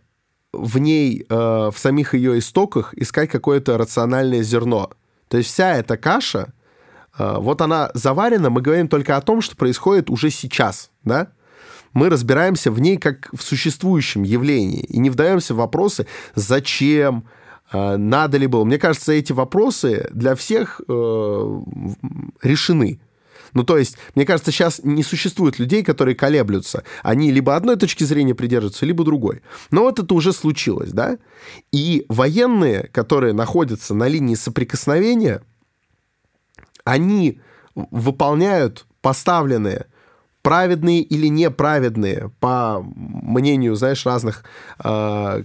[0.52, 4.90] в ней, э, в самих ее истоках искать какое-то рациональное зерно.
[5.28, 6.54] То есть вся эта каша,
[7.18, 11.28] э, вот она заварена, мы говорим только о том, что происходит уже сейчас, да?
[11.94, 16.06] Мы разбираемся в ней как в существующем явлении и не вдаемся в вопросы,
[16.36, 17.26] зачем,
[17.72, 18.64] надо ли было.
[18.64, 21.62] Мне кажется, эти вопросы для всех э,
[22.42, 23.00] решены.
[23.54, 26.84] Ну, то есть, мне кажется, сейчас не существует людей, которые колеблются.
[27.04, 29.42] Они либо одной точки зрения придерживаются, либо другой.
[29.72, 31.18] Но вот это уже случилось, да?
[31.72, 35.42] И военные, которые находятся на линии соприкосновения,
[36.84, 37.40] они
[37.76, 39.88] выполняют поставленные
[40.42, 44.44] праведные или неправедные, по мнению, знаешь, разных,
[44.84, 45.44] э,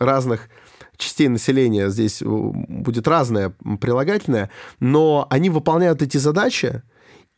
[0.00, 0.48] разных
[0.96, 6.82] частей населения здесь э, будет разное прилагательное, но они выполняют эти задачи,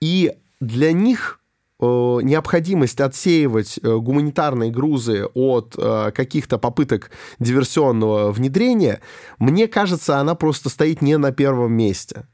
[0.00, 1.40] и для них
[1.80, 9.00] э, необходимость отсеивать э, гуманитарные грузы от каких-то попыток диверсионного внедрения,
[9.38, 12.26] мне кажется, она просто стоит не на первом месте.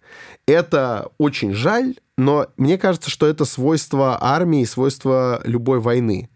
[0.47, 6.29] Это очень жаль, но мне кажется, что это свойство армии, свойство любой войны.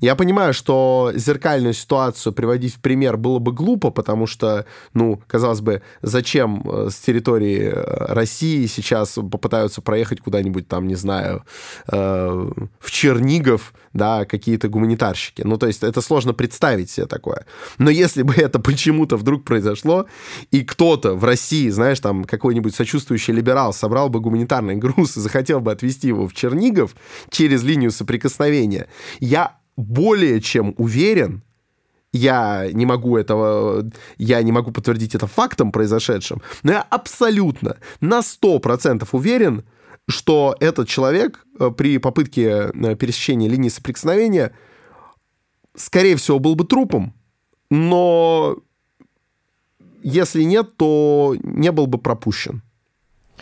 [0.00, 5.60] Я понимаю, что зеркальную ситуацию приводить в пример было бы глупо, потому что, ну, казалось
[5.60, 11.44] бы, зачем э, с территории э, России сейчас попытаются проехать куда-нибудь там, не знаю,
[11.90, 15.42] э, в Чернигов, да, какие-то гуманитарщики.
[15.42, 17.46] Ну, то есть это сложно представить себе такое.
[17.78, 20.06] Но если бы это почему-то вдруг произошло,
[20.50, 25.60] и кто-то в России, знаешь, там какой-нибудь сочувствующий либерал собрал бы гуманитарный груз и захотел
[25.60, 26.94] бы отвезти его в Чернигов
[27.30, 28.88] через линию соприкосновения,
[29.20, 31.42] я более чем уверен,
[32.12, 38.20] я не могу этого, я не могу подтвердить это фактом произошедшим, но я абсолютно на
[38.20, 39.64] 100% уверен,
[40.08, 44.52] что этот человек э, при попытке э, пересечения линии соприкосновения,
[45.74, 47.12] скорее всего, был бы трупом,
[47.70, 48.56] но
[50.02, 52.62] если нет, то не был бы пропущен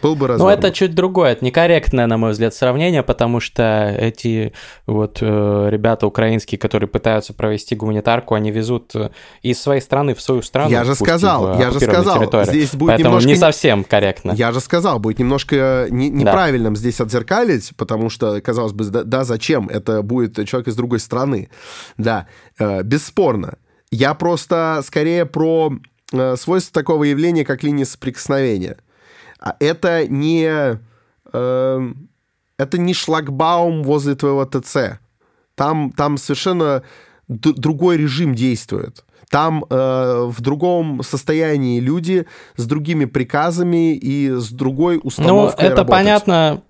[0.03, 0.53] был бы развернут.
[0.53, 4.53] Ну, это чуть другое, это некорректное, на мой взгляд, сравнение, потому что эти
[4.87, 9.11] вот э, ребята украинские, которые пытаются провести гуманитарку, они везут э,
[9.43, 10.71] из своей страны в свою страну.
[10.71, 12.47] Я же сказал, я же сказал, территорию.
[12.47, 13.29] здесь будет Поэтому немножко...
[13.29, 14.33] не совсем корректно.
[14.33, 16.81] Я же сказал, будет немножко не, неправильным да.
[16.81, 19.69] здесь отзеркалить, потому что, казалось бы, да, да, зачем?
[19.69, 21.49] Это будет человек из другой страны.
[21.97, 22.27] Да,
[22.59, 23.59] э, бесспорно.
[23.91, 25.73] Я просто скорее про
[26.13, 28.79] э, свойство такого явления, как линия соприкосновения.
[29.45, 30.79] А это не...
[31.33, 31.93] Э,
[32.57, 34.99] это не шлагбаум возле твоего ТЦ.
[35.55, 36.83] Там, там совершенно
[37.29, 39.05] другой режим действует.
[39.29, 42.27] Там э, в другом состоянии люди
[42.57, 45.91] с другими приказами и с другой установкой Ну, это работать.
[45.91, 46.63] понятно,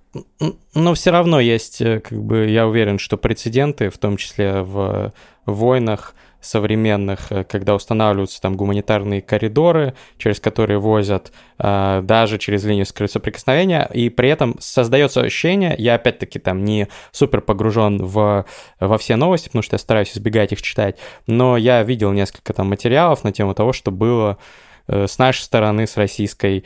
[0.75, 5.13] Но все равно есть, э, как бы, я уверен, что прецеденты, в том числе в
[5.47, 12.87] войнах, современных, э, когда устанавливаются там гуманитарные коридоры, через которые возят э, даже через линию
[12.87, 18.45] соприкосновения, и при этом создается ощущение, я опять-таки там не супер погружен в,
[18.81, 22.69] во все новости, потому что я стараюсь избегать их читать, но я видел несколько там
[22.69, 24.39] материалов на тему того, что было
[24.87, 26.65] э, с нашей стороны, с российской,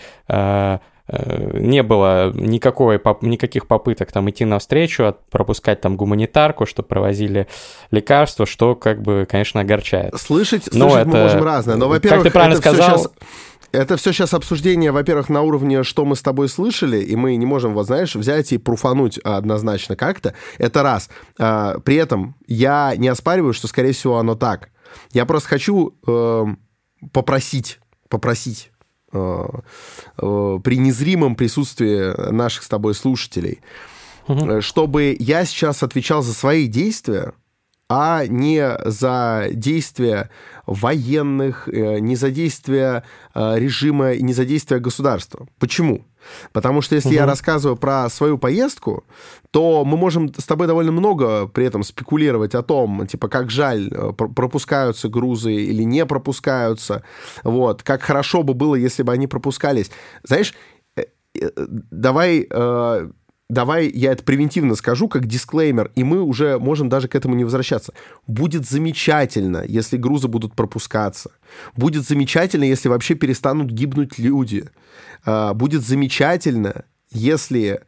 [1.09, 7.49] не было никакой, никаких попыток там идти навстречу, пропускать там гуманитарку, что провозили
[7.91, 10.15] лекарства, что как бы, конечно, огорчает.
[10.21, 11.17] Слышать, но слышать это...
[11.17, 11.77] мы можем разное.
[11.77, 13.13] Но, во-первых, как ты правильно сказал, сейчас...
[13.71, 17.45] Это все сейчас обсуждение, во-первых, на уровне, что мы с тобой слышали, и мы не
[17.45, 20.35] можем, вот знаешь, взять и пруфануть однозначно как-то.
[20.57, 21.11] Это раз.
[21.39, 24.71] А, при этом я не оспариваю, что, скорее всего, оно так.
[25.13, 26.47] Я просто хочу э,
[27.13, 28.78] попросить, попросить Э, э,
[29.11, 33.61] при незримом присутствии наших с тобой слушателей,
[34.27, 34.61] угу.
[34.61, 37.33] чтобы я сейчас отвечал за свои действия,
[37.89, 40.31] а не за действия
[40.67, 45.47] военных, не за действия режима и не за действия государства.
[45.59, 46.05] Почему?
[46.53, 47.17] Потому что если угу.
[47.17, 49.05] я рассказываю про свою поездку,
[49.51, 53.89] то мы можем с тобой довольно много при этом спекулировать о том, типа, как жаль,
[53.91, 57.03] э, пропускаются грузы или не пропускаются,
[57.45, 59.91] вот, как хорошо бы было, если бы они пропускались.
[60.23, 60.55] Знаешь,
[60.97, 61.05] э,
[61.41, 63.09] э,
[63.49, 67.45] давай я это превентивно скажу, как дисклеймер, и мы уже можем даже к этому не
[67.45, 67.93] возвращаться.
[68.27, 71.31] Будет замечательно, если грузы будут пропускаться.
[71.77, 74.69] Будет замечательно, если вообще перестанут гибнуть люди.
[75.25, 77.81] А, будет замечательно, если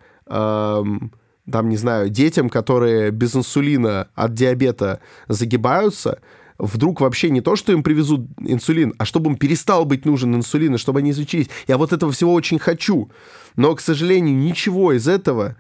[1.51, 6.21] там, не знаю, детям, которые без инсулина от диабета загибаются,
[6.61, 10.75] вдруг вообще не то, что им привезут инсулин, а чтобы им перестал быть нужен инсулин,
[10.75, 11.49] и чтобы они изучились.
[11.67, 13.11] Я вот этого всего очень хочу.
[13.57, 15.57] Но, к сожалению, ничего из этого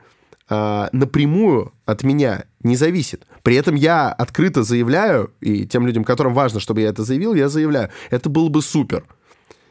[0.49, 3.27] э, напрямую от меня не зависит.
[3.43, 7.49] При этом я открыто заявляю, и тем людям, которым важно, чтобы я это заявил, я
[7.49, 9.05] заявляю, это было бы супер.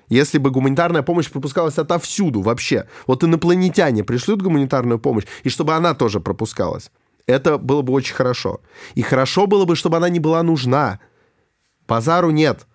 [0.09, 2.87] Если бы гуманитарная помощь пропускалась отовсюду вообще.
[3.05, 6.89] Вот инопланетяне пришлют гуманитарную помощь, и чтобы она тоже пропускалась.
[7.27, 8.59] Это было бы очень хорошо.
[8.95, 10.99] И хорошо было бы, чтобы она не была нужна.
[11.89, 12.67] Базару нет.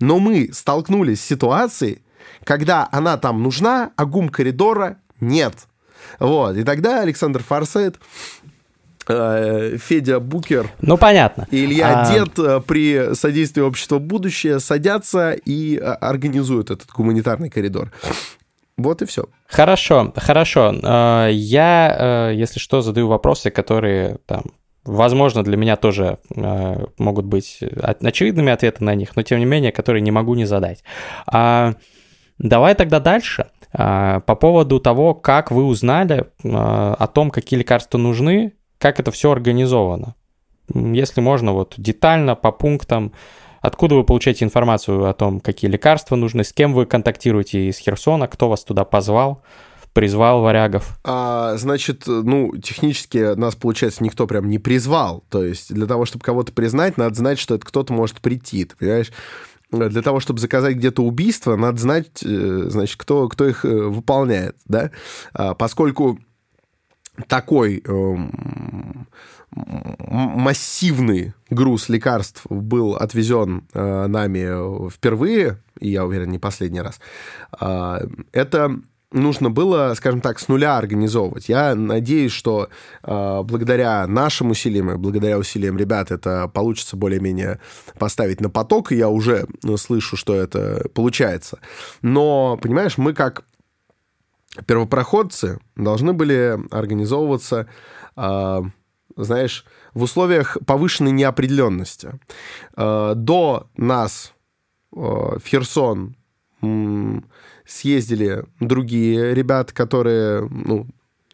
[0.00, 2.02] Но мы столкнулись с ситуацией,
[2.44, 5.54] когда она там нужна, а гум коридора нет.
[6.18, 6.56] Вот.
[6.56, 7.96] И тогда Александр Форсайт
[9.06, 10.70] э, Федя Букер.
[10.80, 11.46] Ну, понятно.
[11.50, 12.12] И Илья а...
[12.12, 17.92] Дед э, при содействии общества будущее садятся и э, организуют этот гуманитарный коридор.
[18.78, 19.26] Вот и все.
[19.46, 20.72] Хорошо, хорошо.
[21.28, 24.44] Я, если что, задаю вопросы, которые там
[24.84, 27.60] Возможно, для меня тоже э, могут быть
[28.00, 30.82] очевидными ответы на них, но тем не менее, которые не могу не задать.
[31.26, 31.74] А,
[32.38, 33.46] давай тогда дальше.
[33.72, 39.12] А, по поводу того, как вы узнали а, о том, какие лекарства нужны, как это
[39.12, 40.16] все организовано.
[40.74, 43.12] Если можно, вот детально, по пунктам,
[43.60, 48.26] откуда вы получаете информацию о том, какие лекарства нужны, с кем вы контактируете из Херсона,
[48.26, 49.42] кто вас туда позвал
[49.92, 50.98] призвал варягов?
[51.04, 55.24] А, значит, ну, технически нас, получается, никто прям не призвал.
[55.28, 58.76] То есть для того, чтобы кого-то признать, надо знать, что это кто-то может прийти, ты
[58.76, 59.12] понимаешь?
[59.70, 64.56] Для того, чтобы заказать где-то убийство, надо знать, э, значит, кто, кто их э, выполняет,
[64.66, 64.90] да?
[65.32, 66.18] А, поскольку
[67.26, 69.06] такой эм,
[69.50, 77.00] массивный груз лекарств был отвезен э, нами впервые, и я уверен, не последний раз,
[77.60, 78.78] э, это
[79.12, 81.48] нужно было, скажем так, с нуля организовывать.
[81.48, 82.68] Я надеюсь, что
[83.02, 87.60] э, благодаря нашим усилиям и благодаря усилиям ребят это получится более-менее
[87.98, 91.58] поставить на поток, и я уже ну, слышу, что это получается.
[92.00, 93.44] Но, понимаешь, мы как
[94.66, 97.68] первопроходцы должны были организовываться,
[98.16, 98.62] э,
[99.16, 102.18] знаешь, в условиях повышенной неопределенности.
[102.76, 104.32] Э, до нас
[104.94, 106.16] э, Херсон
[107.66, 110.86] съездили другие ребята, которые, ну,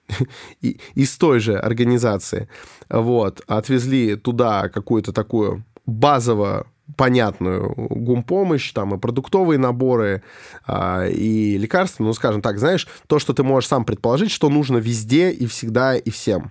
[0.60, 2.48] из той же организации,
[2.88, 10.22] вот, отвезли туда какую-то такую базово понятную гумпомощь, там и продуктовые наборы,
[10.66, 14.78] а, и лекарства, ну, скажем так, знаешь, то, что ты можешь сам предположить, что нужно
[14.78, 16.50] везде и всегда и всем.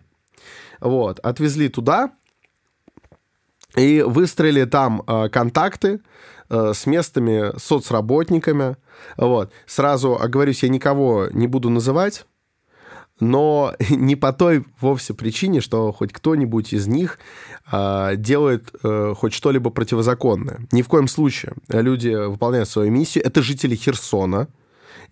[0.80, 2.12] Вот, отвезли туда
[3.76, 6.02] и выстроили там а, контакты,
[6.49, 8.77] с местными соцработниками.
[9.17, 9.51] Вот.
[9.65, 12.25] Сразу оговорюсь, я никого не буду называть,
[13.19, 17.19] но не по той вовсе причине, что хоть кто-нибудь из них
[17.71, 20.60] э, делает э, хоть что-либо противозаконное.
[20.71, 21.53] Ни в коем случае.
[21.69, 23.25] Люди выполняют свою миссию.
[23.25, 24.47] Это жители Херсона.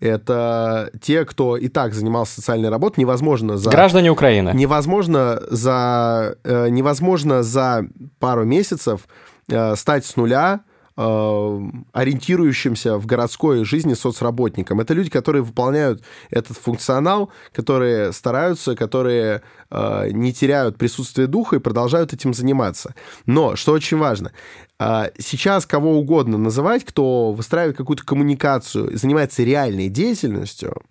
[0.00, 3.70] это те, кто и так занимался социальной работой, невозможно за...
[3.70, 4.50] Граждане Украины.
[4.54, 7.86] Невозможно за, э, невозможно за
[8.18, 9.08] пару месяцев
[9.48, 10.60] э, стать с нуля Э,
[10.96, 14.80] ориентирующимся в городской жизни соцработникам.
[14.80, 21.60] Это люди, которые выполняют этот функционал, которые стараются, которые э, не теряют присутствие духа и
[21.60, 22.94] продолжают этим заниматься.
[23.26, 24.32] Но, что очень важно,
[24.78, 30.82] э, сейчас кого угодно называть, кто выстраивает какую-то коммуникацию, занимается реальной деятельностью,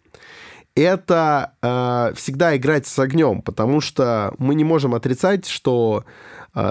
[0.75, 6.05] это э, всегда играть с огнем, потому что мы не можем отрицать, что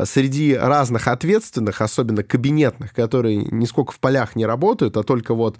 [0.04, 5.58] среди разных ответственных, особенно кабинетных, которые нисколько в полях не работают, а только вот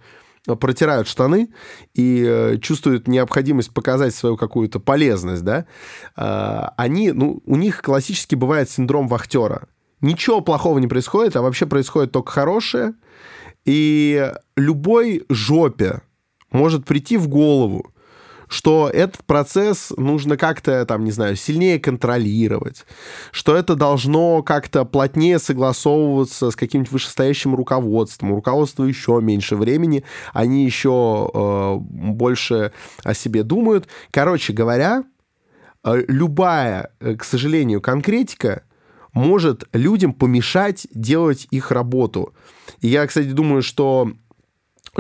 [0.61, 1.49] протирают штаны
[1.95, 5.65] и э, чувствуют необходимость показать свою какую-то полезность, да,
[6.17, 9.69] а, они, ну, у них классически бывает синдром вахтера.
[10.01, 12.95] Ничего плохого не происходит, а вообще происходит только хорошее.
[13.65, 16.03] И любой жопе
[16.51, 17.94] может прийти в голову,
[18.49, 22.85] что этот процесс нужно как-то, там, не знаю, сильнее контролировать,
[23.31, 28.33] что это должно как-то плотнее согласовываться с каким-нибудь вышестоящим руководством.
[28.33, 32.73] У руководства еще меньше времени, они еще э, больше
[33.03, 33.89] о себе думают.
[34.11, 35.05] Короче говоря,
[35.85, 38.63] э, любая, э, к сожалению, конкретика
[39.13, 42.35] может людям помешать делать их работу.
[42.81, 44.13] И я, кстати, думаю, что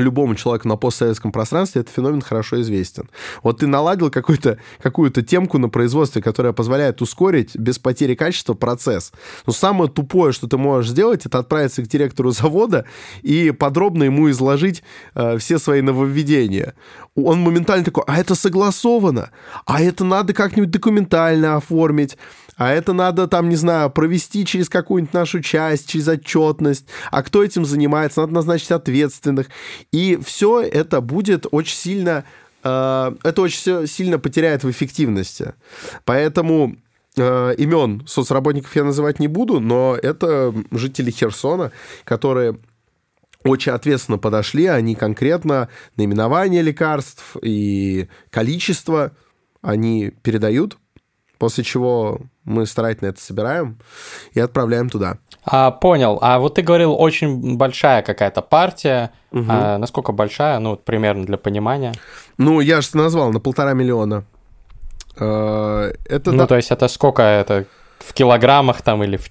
[0.00, 3.08] любому человеку на постсоветском пространстве этот феномен хорошо известен.
[3.42, 9.12] Вот ты наладил какую-то какую темку на производстве, которая позволяет ускорить без потери качества процесс.
[9.46, 12.84] Но самое тупое, что ты можешь сделать, это отправиться к директору завода
[13.22, 14.82] и подробно ему изложить
[15.14, 16.74] э, все свои нововведения.
[17.14, 19.30] Он моментально такой, а это согласовано,
[19.66, 22.18] а это надо как-нибудь документально оформить,
[22.56, 27.42] а это надо там, не знаю, провести через какую-нибудь нашу часть, через отчетность, а кто
[27.42, 29.48] этим занимается, надо назначить ответственных.
[29.92, 32.24] И все это будет очень сильно,
[32.62, 35.54] э, это очень сильно потеряет в эффективности.
[36.04, 36.76] Поэтому
[37.16, 41.72] э, имен соцработников я называть не буду, но это жители Херсона,
[42.04, 42.58] которые
[43.42, 49.12] очень ответственно подошли, они конкретно наименование лекарств и количество
[49.60, 50.78] они передают,
[51.38, 53.78] после чего мы старательно это собираем
[54.32, 55.18] и отправляем туда.
[55.44, 56.18] А, понял.
[56.22, 59.10] А вот ты говорил, очень большая какая-то партия.
[59.32, 59.46] Угу.
[59.48, 60.58] А, насколько большая?
[60.58, 61.92] Ну, примерно для понимания.
[62.38, 64.24] Ну, я же назвал на полтора миллиона.
[65.18, 66.46] А, это ну, да...
[66.46, 67.66] то есть это сколько это?
[67.98, 69.28] В килограммах там или в,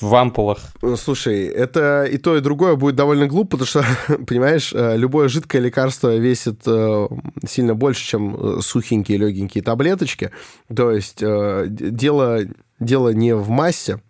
[0.00, 0.58] в ампулах.
[0.82, 3.84] Ну, слушай, это и то, и другое будет довольно глупо, потому что,
[4.26, 7.08] понимаешь, э, любое жидкое лекарство весит э,
[7.46, 10.30] сильно больше, чем э, сухенькие легенькие таблеточки.
[10.74, 12.40] То есть дело,
[12.78, 14.00] дело не в массе,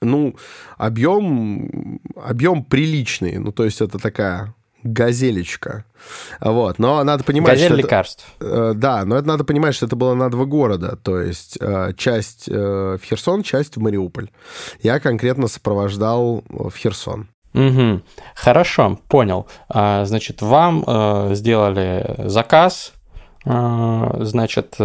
[0.00, 0.36] ну,
[0.76, 3.38] объем, объем приличный.
[3.38, 5.84] Ну, то есть это такая газелечка.
[6.40, 6.78] Вот.
[6.78, 8.26] Но надо понимать, Газель что лекарств.
[8.40, 10.96] Это, да, но это надо понимать, что это было на два города.
[10.96, 14.30] То есть э, часть э, в Херсон, часть в Мариуполь.
[14.82, 17.28] Я конкретно сопровождал в Херсон.
[17.54, 18.02] Угу.
[18.34, 19.46] Хорошо, понял.
[19.68, 22.92] А, значит, вам э, сделали заказ,
[23.44, 24.76] значит,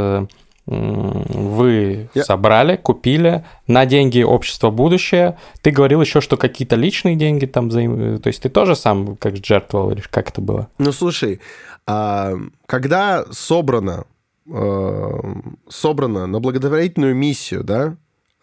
[0.66, 2.24] вы Я...
[2.24, 5.38] собрали, купили на деньги общества будущее.
[5.62, 8.20] Ты говорил еще, что какие-то личные деньги там взаим...
[8.20, 10.70] То есть ты тоже сам как жертвовал или как это было?
[10.78, 11.42] Ну, слушай,
[11.88, 12.36] а,
[12.68, 14.06] когда собрано,
[14.48, 15.20] э,
[15.68, 17.96] собрано на благотворительную миссию, да,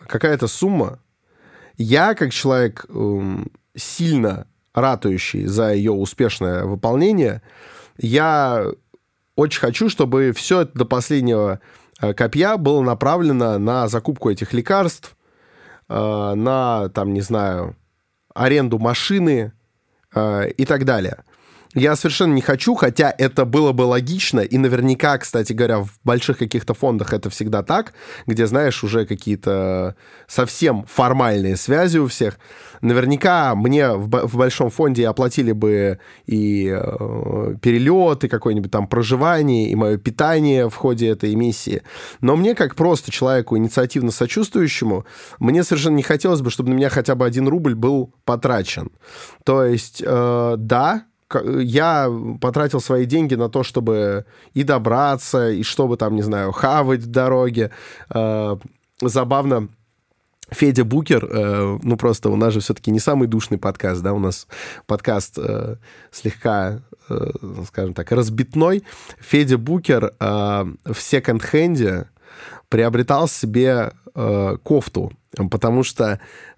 [0.06, 0.98] какая-то сумма,
[1.76, 3.46] я как человек эм,
[3.76, 7.42] сильно ратующий за ее успешное выполнение,
[7.96, 8.66] я
[9.36, 11.60] очень хочу, чтобы все это до последнего Э,
[12.00, 15.16] копья было направлено на закупку этих лекарств,
[15.88, 17.76] э, на, там, не знаю,
[18.34, 19.52] аренду машины
[20.14, 21.24] э, и так далее.
[21.74, 26.38] Я совершенно не хочу, хотя это было бы логично, и наверняка, кстати говоря, в больших
[26.38, 27.92] каких-то фондах это всегда так,
[28.26, 29.94] где, знаешь, уже какие-то
[30.26, 32.38] совсем формальные связи у всех.
[32.80, 39.74] Наверняка мне в, большом фонде оплатили бы и э, перелет, и какое-нибудь там проживание, и
[39.74, 41.82] мое питание в ходе этой миссии.
[42.20, 45.04] Но мне, как просто человеку инициативно сочувствующему,
[45.38, 48.90] мне совершенно не хотелось бы, чтобы на меня хотя бы один рубль был потрачен.
[49.44, 51.04] То есть, э, да,
[51.34, 52.10] я
[52.40, 54.24] потратил свои деньги на то, чтобы
[54.54, 57.70] и добраться, и чтобы там, не знаю, хавать в дороге.
[58.10, 58.56] Э,
[59.00, 59.68] забавно,
[60.50, 64.18] Федя Букер, э, ну просто у нас же все-таки не самый душный подкаст, да, у
[64.18, 64.46] нас
[64.86, 65.76] подкаст э,
[66.10, 66.80] слегка,
[67.66, 68.84] скажем так, разбитной.
[69.18, 72.08] Федя Букер в секонд-хенде
[72.68, 73.92] приобретал себе
[74.62, 75.12] кофту
[75.50, 76.20] потому что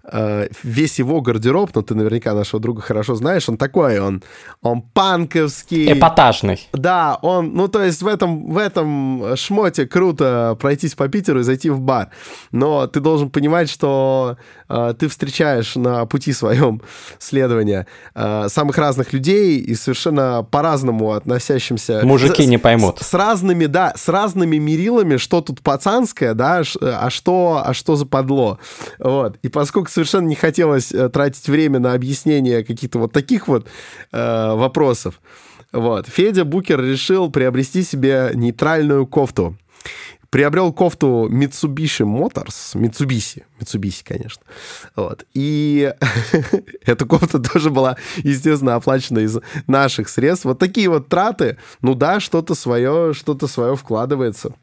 [0.63, 4.23] весь его гардероб, ну, ты наверняка нашего друга хорошо знаешь, он такой, он,
[4.61, 5.91] он панковский.
[5.91, 6.67] Эпатажный.
[6.73, 11.43] Да, он, ну, то есть в этом, в этом шмоте круто пройтись по Питеру и
[11.43, 12.09] зайти в бар.
[12.51, 14.37] Но ты должен понимать, что
[14.67, 16.81] э, ты встречаешь на пути своем
[17.19, 22.01] следования э, самых разных людей и совершенно по-разному относящимся...
[22.03, 22.99] Мужики с, не поймут.
[22.99, 27.95] С, с разными, да, с разными мерилами, что тут пацанское, да, а что, а что
[27.95, 28.59] западло.
[28.99, 29.37] Вот.
[29.41, 33.67] И поскольку совершенно не хотелось э, тратить время на объяснение каких-то вот таких вот
[34.11, 35.21] э, вопросов,
[35.71, 39.55] вот, Федя Букер решил приобрести себе нейтральную кофту.
[40.29, 44.41] Приобрел кофту Mitsubishi Motors, Mitsubishi, Mitsubishi, конечно.
[44.95, 45.25] Вот.
[45.33, 45.93] И
[46.85, 49.37] эта кофта тоже была, естественно, оплачена из
[49.67, 50.45] наших средств.
[50.45, 54.53] Вот такие вот траты, ну да, что-то свое, что-то свое вкладывается.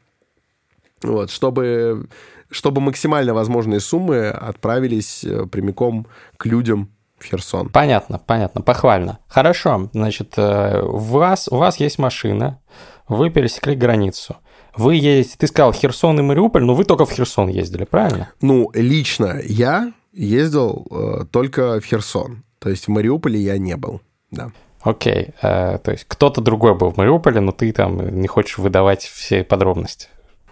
[1.01, 2.07] Вот, чтобы
[2.49, 7.69] чтобы максимально возможные суммы отправились э, прямиком к людям в Херсон.
[7.69, 9.19] Понятно, понятно, похвально.
[9.27, 12.59] Хорошо, значит, э, у вас, у вас есть машина,
[13.07, 14.37] вы пересекли границу.
[14.75, 18.29] Вы едете, ты сказал Херсон и Мариуполь, но вы только в Херсон ездили, правильно?
[18.41, 22.43] Ну, лично я ездил э, только в Херсон.
[22.59, 24.51] То есть в Мариуполе я не был, да.
[24.81, 29.03] Окей, э, то есть кто-то другой был в Мариуполе, но ты там не хочешь выдавать
[29.03, 30.07] все подробности.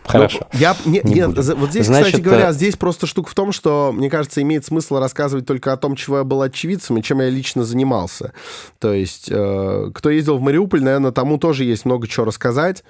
[0.08, 0.48] Хорошо.
[0.54, 3.36] Ну, я, не, не нет, вот здесь, Значит, кстати говоря, э, здесь просто штука в
[3.36, 7.04] том, что, мне кажется, имеет смысл рассказывать только о том, чего я был очевидцем и
[7.04, 8.34] чем я лично занимался.
[8.80, 12.84] То есть, э, кто ездил в Мариуполь, наверное, тому тоже есть много чего рассказать.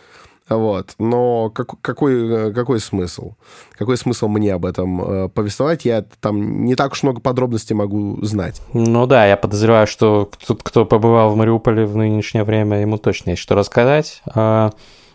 [0.50, 0.96] Вот.
[0.98, 3.34] Но как, какой, э, какой смысл?
[3.78, 5.84] Какой смысл мне об этом э, повествовать?
[5.84, 8.62] Я там не так уж много подробностей могу знать.
[8.74, 13.32] Ну да, я подозреваю, что тот, кто побывал в Мариуполе в нынешнее время, ему точно
[13.32, 14.22] есть что рассказать.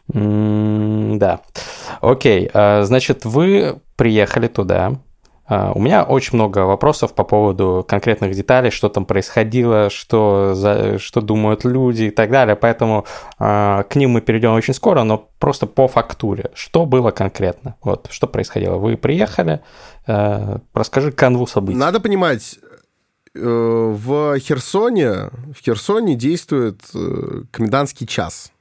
[0.09, 1.41] Да.
[2.01, 2.51] Окей.
[2.53, 4.95] А, значит, вы приехали туда.
[5.47, 10.99] А, у меня очень много вопросов по поводу конкретных деталей, что там происходило, что, за,
[10.99, 12.57] что думают люди и так далее.
[12.57, 13.07] Поэтому
[13.39, 16.51] а, к ним мы перейдем очень скоро, но просто по фактуре.
[16.55, 17.77] Что было конкретно?
[17.83, 18.77] Вот, что происходило?
[18.77, 19.61] Вы приехали,
[20.07, 21.79] расскажи канву событий.
[21.79, 22.59] Надо понимать,
[23.35, 28.52] э, в Херсоне, в Херсоне действует э, комендантский час.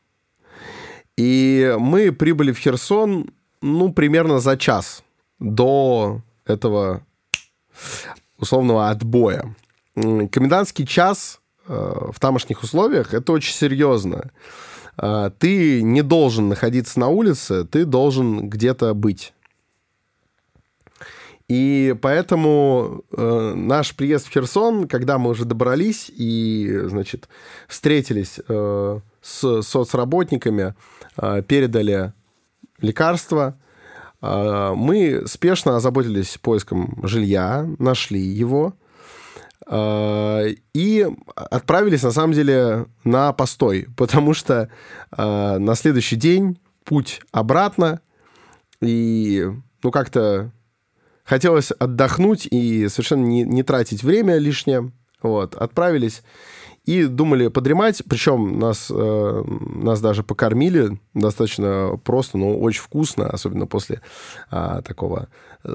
[1.22, 3.30] И мы прибыли в Херсон,
[3.62, 5.04] ну, примерно за час
[5.38, 7.06] до этого
[8.40, 9.56] условного отбоя.
[9.94, 11.74] Комендантский час э,
[12.12, 14.32] в тамошних условиях это очень серьезно.
[14.98, 19.32] Э, ты не должен находиться на улице, ты должен где-то быть.
[21.48, 27.30] И поэтому э, наш приезд в Херсон, когда мы уже добрались и, значит,
[27.68, 30.76] встретились э, с соцработниками,
[31.18, 32.14] э, передали
[32.80, 33.58] лекарства,
[34.22, 38.74] э, мы спешно озаботились поиском жилья, нашли его
[39.68, 44.70] э, и отправились, на самом деле, на постой, потому что
[45.16, 48.02] на следующий день путь обратно,
[48.82, 49.48] и,
[49.84, 50.52] ну, как-то
[51.24, 54.92] хотелось отдохнуть и совершенно не, не тратить время лишнее.
[55.22, 56.24] Вот, отправились
[56.86, 59.44] и думали подремать, причем нас, э,
[59.76, 64.02] нас даже покормили достаточно просто, но очень вкусно, особенно после
[64.50, 65.28] э, такого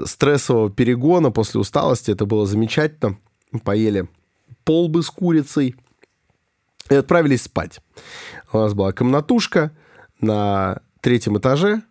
[0.05, 3.17] стрессового перегона, после усталости, это было замечательно.
[3.63, 4.07] Поели
[4.65, 5.75] полбы с курицей
[6.89, 7.79] и отправились спать.
[8.51, 9.71] У нас была комнатушка
[10.19, 11.83] на третьем этаже,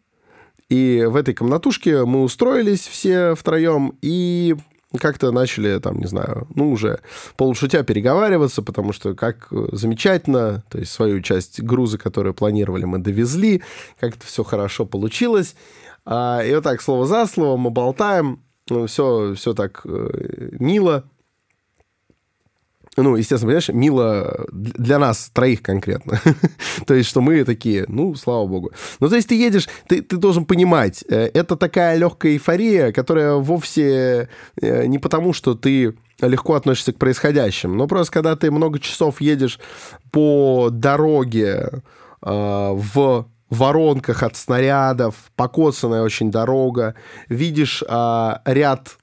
[0.69, 4.57] и в этой комнатушке мы устроились все втроем и
[4.99, 7.01] как-то начали, там, не знаю, ну, уже
[7.37, 13.63] полушутя переговариваться, потому что как замечательно, то есть свою часть груза, которую планировали, мы довезли,
[13.99, 15.57] как это все хорошо получилось.
[16.05, 18.43] А, и вот так, слово за слово, мы болтаем,
[18.87, 21.05] все, все так э, мило,
[22.97, 26.21] ну, естественно, понимаешь, мило для нас троих конкретно.
[26.87, 28.73] то есть, что мы такие, ну, слава богу.
[29.01, 33.35] Ну, то есть, ты едешь, ты, ты должен понимать, э, это такая легкая эйфория, которая
[33.35, 34.29] вовсе
[34.61, 39.21] э, не потому, что ты легко относишься к происходящему, но просто когда ты много часов
[39.21, 39.61] едешь
[40.11, 41.83] по дороге
[42.23, 46.95] э, в воронках от снарядов, покоцанная очень дорога,
[47.29, 48.97] видишь э, ряд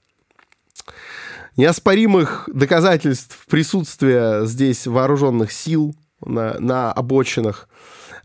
[1.58, 5.95] неоспоримых доказательств присутствия здесь вооруженных сил
[6.26, 7.68] на, на обочинах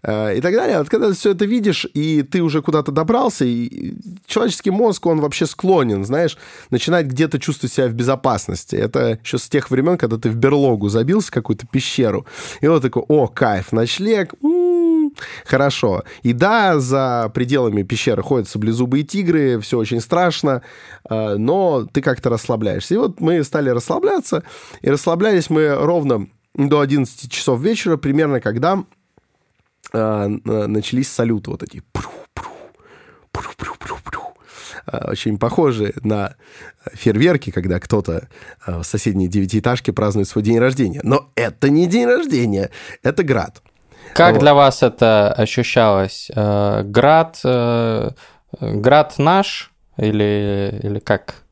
[0.02, 0.78] э, и так далее.
[0.78, 3.94] Вот когда ты все это видишь, и ты уже куда-то добрался, и
[4.26, 6.38] человеческий мозг, он вообще склонен, знаешь,
[6.70, 8.76] начинать где-то чувствовать себя в безопасности.
[8.76, 12.26] Это еще с тех времен, когда ты в берлогу забился, какую-то пещеру,
[12.60, 14.87] и вот такой, о, кайф, ночлег, м-м-м,
[15.44, 16.04] Хорошо.
[16.22, 20.62] И да, за пределами пещеры ходят саблезубые тигры, все очень страшно,
[21.08, 22.94] э, но ты как-то расслабляешься.
[22.94, 24.44] И вот мы стали расслабляться,
[24.80, 28.84] и расслаблялись мы ровно до 11 часов вечера, примерно когда
[29.92, 31.82] э, начались салюты вот эти.
[34.90, 36.34] Очень похожие на
[36.94, 38.28] фейерверки, когда кто-то
[38.66, 41.00] в соседней девятиэтажке празднует свой день рождения.
[41.02, 42.70] Но это не день рождения,
[43.02, 43.62] это град.
[44.14, 44.40] Как вот.
[44.40, 46.30] для вас это ощущалось?
[46.34, 48.10] Э, град, э,
[48.60, 51.42] град наш или, или как?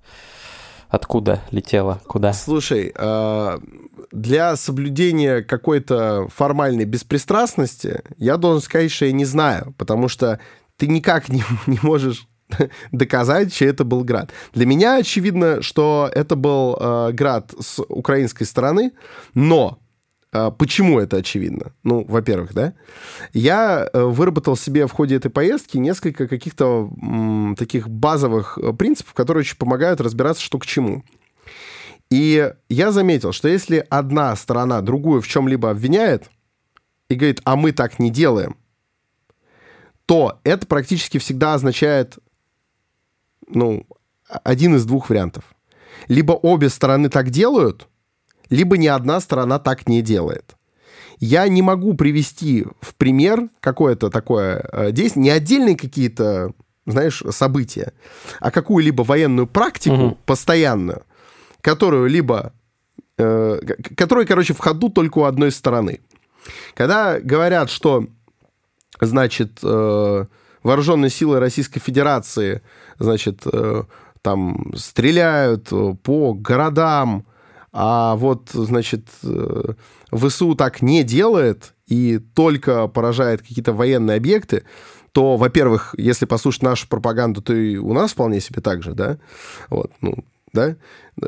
[0.89, 2.01] Откуда летело?
[2.07, 2.33] Куда?
[2.33, 3.59] Слушай, э,
[4.13, 10.39] для соблюдения какой-то формальной беспристрастности я должен сказать, что я не знаю, потому что
[10.77, 12.27] ты никак не, не можешь
[12.93, 14.31] доказать, чей это был град.
[14.55, 18.93] Для меня очевидно, что это был э, град с украинской стороны,
[19.35, 19.79] но
[20.59, 21.72] почему это очевидно?
[21.82, 22.74] Ну, во-первых, да,
[23.32, 26.91] я э, выработал себе в ходе этой поездки несколько каких-то
[27.57, 31.05] таких базовых э, принципов, которые очень помогают разбираться, что к чему.
[32.11, 36.30] И я заметил, что если одна сторона другую в чем-либо обвиняет
[37.09, 38.57] и говорит, а мы так не делаем,
[40.07, 42.18] то это практически всегда означает,
[43.49, 43.87] ну,
[44.45, 45.45] один из двух вариантов.
[46.09, 47.89] Либо обе стороны так делают–
[48.51, 50.57] либо ни одна сторона так не делает.
[51.19, 56.53] Я не могу привести в пример какое-то такое э, действие, не отдельные какие-то,
[56.85, 57.93] знаешь, события,
[58.39, 60.19] а какую-либо военную практику угу.
[60.27, 61.03] постоянную,
[61.61, 62.53] которую либо...
[63.19, 63.59] Э,
[63.97, 66.01] которая, короче, в ходу только у одной стороны.
[66.75, 68.07] Когда говорят, что,
[69.01, 70.25] значит, э,
[70.63, 72.61] вооруженные силы Российской Федерации,
[72.99, 73.85] значит, э,
[74.21, 75.71] там стреляют
[76.03, 77.25] по городам,
[77.79, 79.74] а вот, значит, э,
[80.11, 84.64] ВСУ так не делает и только поражает какие-то военные объекты,
[85.12, 89.18] то, во-первых, если послушать нашу пропаганду, то и у нас вполне себе так же, да,
[89.68, 90.24] вот, ну,
[90.55, 90.77] да,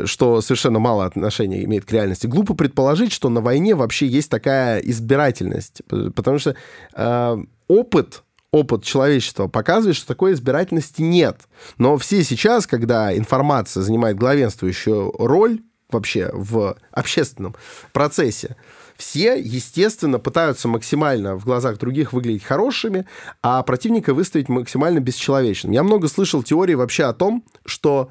[0.07, 2.27] что совершенно мало отношения имеет к реальности.
[2.27, 5.83] Глупо предположить, что на войне вообще есть такая избирательность,
[6.15, 6.57] потому что
[6.95, 7.37] э,
[7.67, 11.41] опыт опыт человечества показывает, что такой избирательности нет.
[11.77, 15.61] Но все сейчас, когда информация занимает главенствующую роль,
[15.91, 17.57] вообще в общественном
[17.93, 18.57] процессе.
[18.97, 23.07] Все, естественно, пытаются максимально в глазах других выглядеть хорошими,
[23.43, 25.73] а противника выставить максимально бесчеловечным.
[25.73, 28.11] Я много слышал теории вообще о том, что,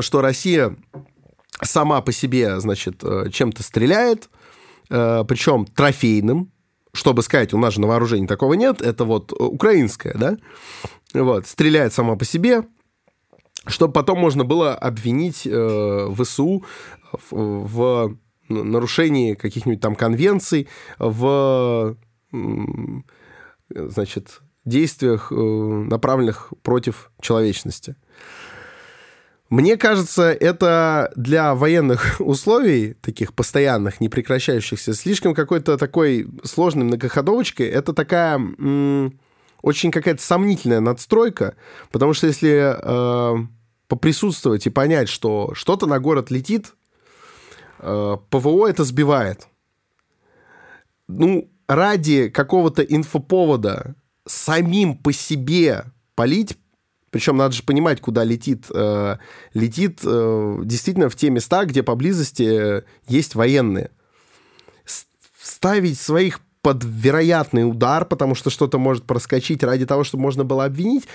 [0.00, 0.76] что Россия
[1.62, 4.30] сама по себе, значит, э, чем-то стреляет,
[4.88, 6.50] э, причем трофейным,
[6.94, 10.36] чтобы сказать, у нас же на вооружении такого нет, это вот украинское, да,
[11.12, 12.62] вот, стреляет сама по себе,
[13.66, 16.64] чтобы потом можно было обвинить э, ВСУ
[17.12, 18.16] в, в
[18.48, 21.96] нарушении каких-нибудь там конвенций, в
[23.70, 27.96] значит, действиях, э, направленных против человечности.
[29.50, 37.66] Мне кажется, это для военных условий, таких постоянных, непрекращающихся, слишком какой-то такой сложной многоходовочкой.
[37.66, 38.38] Это такая
[39.64, 41.56] очень какая-то сомнительная надстройка,
[41.90, 43.46] потому что если э,
[43.88, 46.74] поприсутствовать и понять, что что-то на город летит,
[47.78, 49.48] э, ПВО это сбивает.
[51.08, 53.94] Ну, ради какого-то инфоповода
[54.26, 56.58] самим по себе полить,
[57.08, 58.66] причем надо же понимать, куда летит.
[58.68, 59.16] Э,
[59.54, 63.90] летит э, действительно в те места, где поблизости есть военные.
[65.40, 70.64] Ставить своих под вероятный удар, потому что что-то может проскочить ради того, чтобы можно было
[70.64, 71.06] обвинить.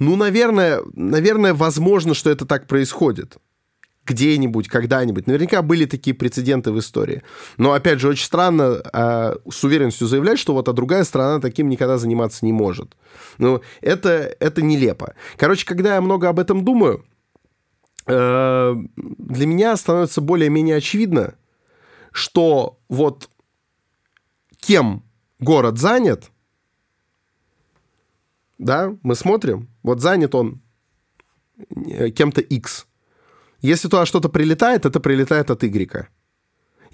[0.00, 3.36] Ну, наверное, наверное, возможно, что это так происходит
[4.04, 5.28] где-нибудь, когда-нибудь.
[5.28, 7.22] Наверняка были такие прецеденты в истории.
[7.56, 11.68] Но, опять же, очень странно э, с уверенностью заявлять, что вот а другая страна таким
[11.68, 12.96] никогда заниматься не может.
[13.38, 15.14] Ну, это, это нелепо.
[15.36, 17.04] Короче, когда я много об этом думаю,
[18.08, 21.34] э, для меня становится более-менее очевидно,
[22.10, 23.28] что вот
[24.66, 25.02] кем
[25.38, 26.32] город занят,
[28.58, 30.60] да, мы смотрим, вот занят он
[31.86, 32.86] э, кем-то X.
[33.60, 36.08] Если туда что-то прилетает, это прилетает от Y.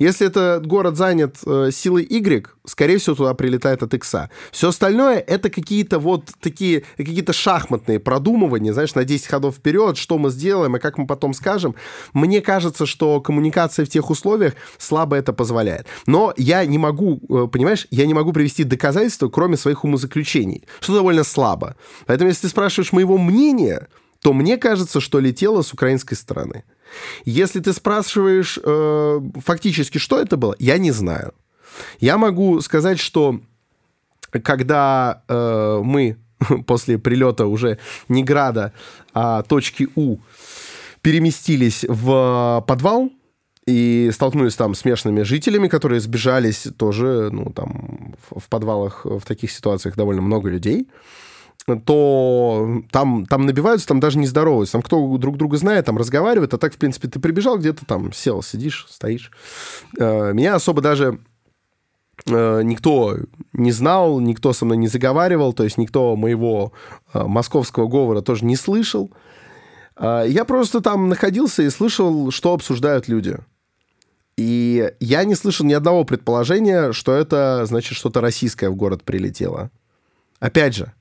[0.03, 4.15] Если этот город занят э, силой Y, скорее всего, туда прилетает от X.
[4.51, 10.19] Все остальное это какие-то вот такие, какие-то шахматные продумывания, знаешь, на 10 ходов вперед, что
[10.19, 11.77] мы сделаем и как мы потом скажем.
[12.15, 15.87] Мне кажется, что коммуникация в тех условиях слабо это позволяет.
[16.07, 20.95] Но я не могу, э, понимаешь, я не могу привести доказательства, кроме своих умозаключений, что
[20.95, 21.77] довольно слабо.
[22.07, 23.87] Поэтому, если ты спрашиваешь моего мнения,
[24.21, 26.65] то мне кажется, что летело с украинской стороны.
[27.25, 31.33] Если ты спрашиваешь э, фактически, что это было, я не знаю.
[32.01, 33.41] Я могу сказать, что
[34.31, 36.17] когда э, мы
[36.67, 37.79] после прилета уже
[38.09, 38.73] не града,
[39.15, 40.19] а точки У
[41.01, 43.11] переместились в подвал,
[43.67, 49.53] и столкнулись там с местными жителями, которые сбежались тоже, ну, там, в подвалах в таких
[49.53, 50.89] ситуациях довольно много людей,
[51.67, 54.73] то там, там набиваются, там даже не здороваются.
[54.73, 58.13] Там кто друг друга знает, там разговаривает, а так, в принципе, ты прибежал где-то там,
[58.13, 59.31] сел, сидишь, стоишь.
[59.99, 61.21] Э, меня особо даже
[62.27, 63.17] э, никто
[63.53, 66.73] не знал, никто со мной не заговаривал, то есть никто моего
[67.15, 69.11] э, московского говора тоже не слышал.
[70.01, 73.37] Я просто там находился и слышал, что обсуждают люди.
[74.39, 79.71] И я не слышал ни одного предположения, что это, значит, что-то российское в город прилетело.
[80.41, 80.93] Опять же,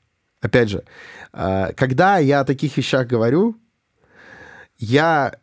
[0.41, 0.83] опять же,
[1.31, 3.55] а, когда я о таких вещах говорю,
[4.77, 5.35] я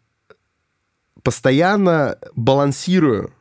[1.22, 3.32] постоянно балансирую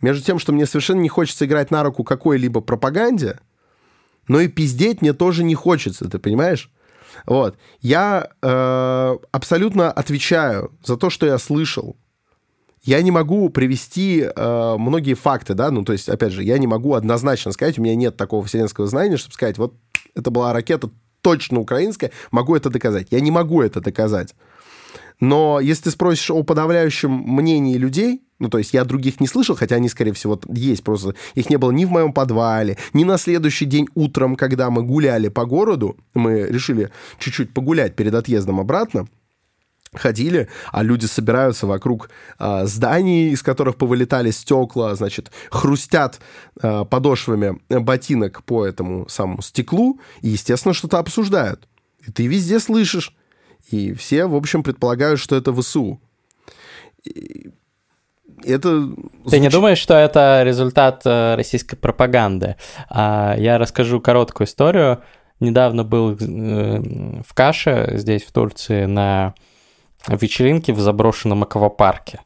[0.00, 3.38] между тем, что мне совершенно не хочется играть на руку какой-либо пропаганде,
[4.28, 6.70] но и пиздеть мне тоже не хочется, ты понимаешь?
[7.26, 7.56] Вот.
[7.80, 11.96] Я э, абсолютно отвечаю за то, что я слышал
[12.88, 16.66] я не могу привести э, многие факты, да, ну, то есть, опять же, я не
[16.66, 19.74] могу однозначно сказать, у меня нет такого вселенского знания, чтобы сказать, вот
[20.18, 20.90] это была ракета
[21.22, 23.08] точно украинская, могу это доказать.
[23.10, 24.34] Я не могу это доказать.
[25.20, 29.56] Но если ты спросишь о подавляющем мнении людей, ну, то есть я других не слышал,
[29.56, 31.14] хотя они, скорее всего, есть просто.
[31.34, 35.28] Их не было ни в моем подвале, ни на следующий день утром, когда мы гуляли
[35.28, 35.96] по городу.
[36.14, 39.08] Мы решили чуть-чуть погулять перед отъездом обратно
[39.94, 46.20] ходили, а люди собираются вокруг э, зданий, из которых повылетали стекла, значит, хрустят
[46.62, 51.68] э, подошвами ботинок по этому самому стеклу, и, естественно, что-то обсуждают.
[52.06, 53.14] И ты везде слышишь.
[53.70, 56.00] И все, в общем, предполагают, что это ВСУ.
[57.04, 57.50] И
[58.44, 59.30] это звучит...
[59.30, 62.56] Ты не думаешь, что это результат э, российской пропаганды?
[62.88, 65.02] А, я расскажу короткую историю.
[65.40, 69.34] Недавно был э, в Каше, здесь, в Турции, на
[70.06, 72.20] вечеринки в заброшенном аквапарке.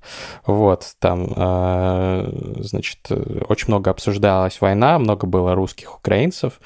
[0.47, 3.11] Вот, там, э, значит,
[3.49, 6.61] очень много обсуждалась война, много было русских, украинцев,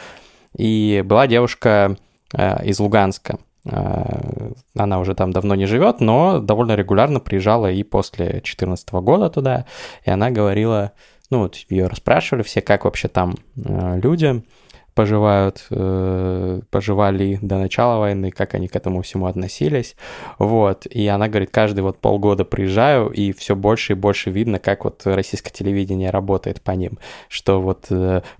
[0.57, 1.97] и была девушка
[2.35, 3.39] э, из Луганска.
[3.65, 9.31] Э, она уже там давно не живет, но довольно регулярно приезжала и после 2014 года
[9.31, 9.67] туда,
[10.05, 10.93] и она говорила,
[11.31, 14.43] ну, вот ее расспрашивали все, как вообще там люди,
[14.97, 19.95] поживают, э, поживали до начала войны, как они к этому всему относились.
[20.39, 20.87] Вот.
[20.87, 25.03] И она говорит, каждый вот полгода приезжаю, и все больше и больше видно, как вот
[25.05, 26.99] российское телевидение работает по ним.
[27.29, 27.89] Что вот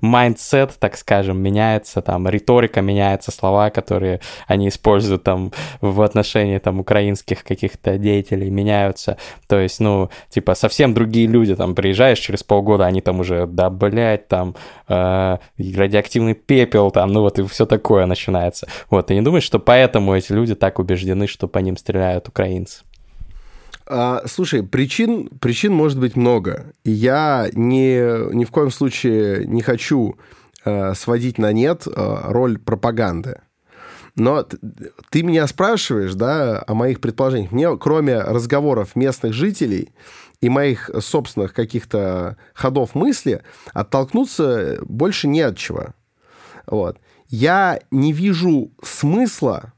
[0.01, 5.53] mindset, э, так скажем, меняется, там риторика меняется, слова, которые они используют там
[5.83, 9.19] в отношении там украинских каких-то деятелей меняются.
[9.47, 13.69] То есть, ну, типа, совсем другие люди, там, приезжаешь через полгода, они там уже, да,
[13.69, 14.55] блядь, там,
[14.89, 18.69] э, радиоактивный пепел там, ну вот и все такое начинается.
[18.91, 22.83] Вот, ты не думаешь, что поэтому эти люди так убеждены, что по ним стреляют украинцы?
[23.89, 26.73] А, слушай, причин, причин может быть много.
[26.85, 30.17] Я ни, ни в коем случае не хочу
[30.65, 33.41] э, сводить на нет э, роль пропаганды.
[34.17, 34.47] Но
[35.11, 37.53] ты меня спрашиваешь, да, о моих предположениях.
[37.53, 39.91] Мне, кроме разговоров местных жителей,
[40.41, 43.43] и моих собственных каких-то ходов мысли
[43.73, 45.95] оттолкнуться больше не от чего.
[46.67, 46.99] Вот.
[47.29, 49.73] Я не вижу смысла,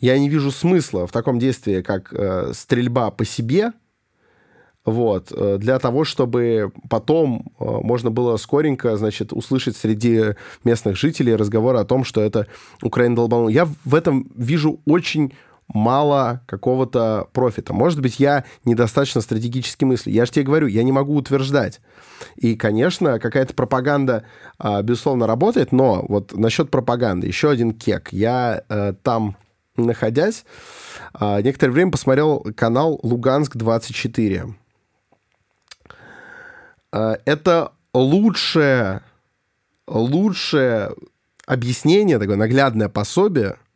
[0.00, 3.72] я не вижу смысла в таком действии, как э, стрельба по себе,
[4.84, 11.36] вот, э, для того, чтобы потом э, можно было скоренько, значит, услышать среди местных жителей
[11.36, 12.46] разговор о том, что это
[12.82, 13.50] Украина долбанула.
[13.50, 15.34] Я в этом вижу очень
[15.68, 17.72] мало какого-то профита.
[17.72, 20.12] Может быть, я недостаточно стратегически мыслю.
[20.12, 21.80] Я же тебе говорю, я не могу утверждать.
[22.36, 24.24] И, конечно, какая-то пропаганда,
[24.58, 28.08] а, безусловно, работает, но вот насчет пропаганды, еще один кек.
[28.12, 29.36] Я э, там,
[29.76, 30.44] находясь,
[31.12, 34.54] а, некоторое время посмотрел канал «Луганск-24».
[36.92, 39.02] А, это лучшее,
[39.86, 40.92] лучшее
[41.46, 43.58] объяснение, такое наглядное пособие–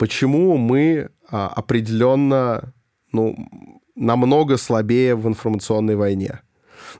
[0.00, 2.72] почему мы а, определенно
[3.12, 3.36] ну,
[3.94, 6.40] намного слабее в информационной войне.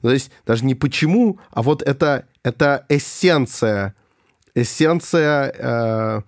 [0.02, 3.94] То есть даже не почему, а вот это, это эссенция,
[4.54, 6.20] эссенция э,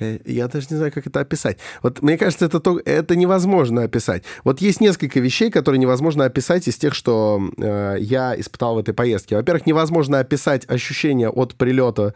[0.00, 1.58] я даже не знаю, как это описать.
[1.82, 4.24] Вот мне кажется, это, то, это невозможно описать.
[4.44, 8.94] Вот есть несколько вещей, которые невозможно описать из тех, что э, я испытал в этой
[8.94, 9.36] поездке.
[9.36, 12.14] Во-первых, невозможно описать ощущение от прилета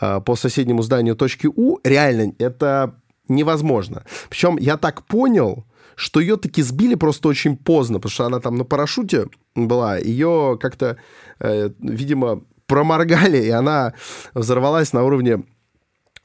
[0.00, 1.78] э, по соседнему зданию точки У.
[1.84, 2.94] Реально, это
[3.28, 4.04] невозможно.
[4.28, 5.64] Причем я так понял,
[5.94, 10.58] что ее таки сбили просто очень поздно, потому что она там на парашюте была, ее
[10.60, 10.96] как-то,
[11.40, 13.94] э, видимо, проморгали, и она
[14.32, 15.42] взорвалась на уровне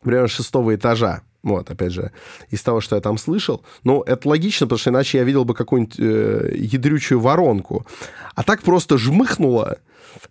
[0.02, 1.22] примерно шестого этажа.
[1.44, 2.12] Вот, опять же,
[2.50, 3.64] из того, что я там слышал.
[3.84, 7.86] Ну, это логично, потому что иначе я видел бы какую-нибудь э, ядрючую воронку.
[8.34, 9.78] А так просто жмыхнуло,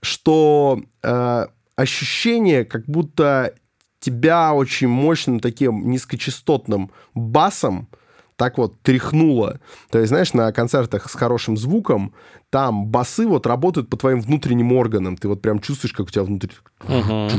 [0.00, 1.46] что э,
[1.76, 3.54] ощущение, как будто
[4.00, 7.88] тебя очень мощным таким низкочастотным басом
[8.36, 9.60] так вот тряхнуло.
[9.90, 12.12] То есть, знаешь, на концертах с хорошим звуком
[12.50, 15.16] там басы вот работают по твоим внутренним органам.
[15.16, 16.50] Ты вот прям чувствуешь, как у тебя внутри...
[16.80, 17.30] Uh-huh.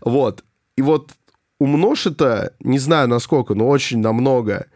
[0.00, 0.44] Вот.
[0.76, 1.10] И вот
[1.60, 4.66] умножь это, не знаю насколько, но очень намного.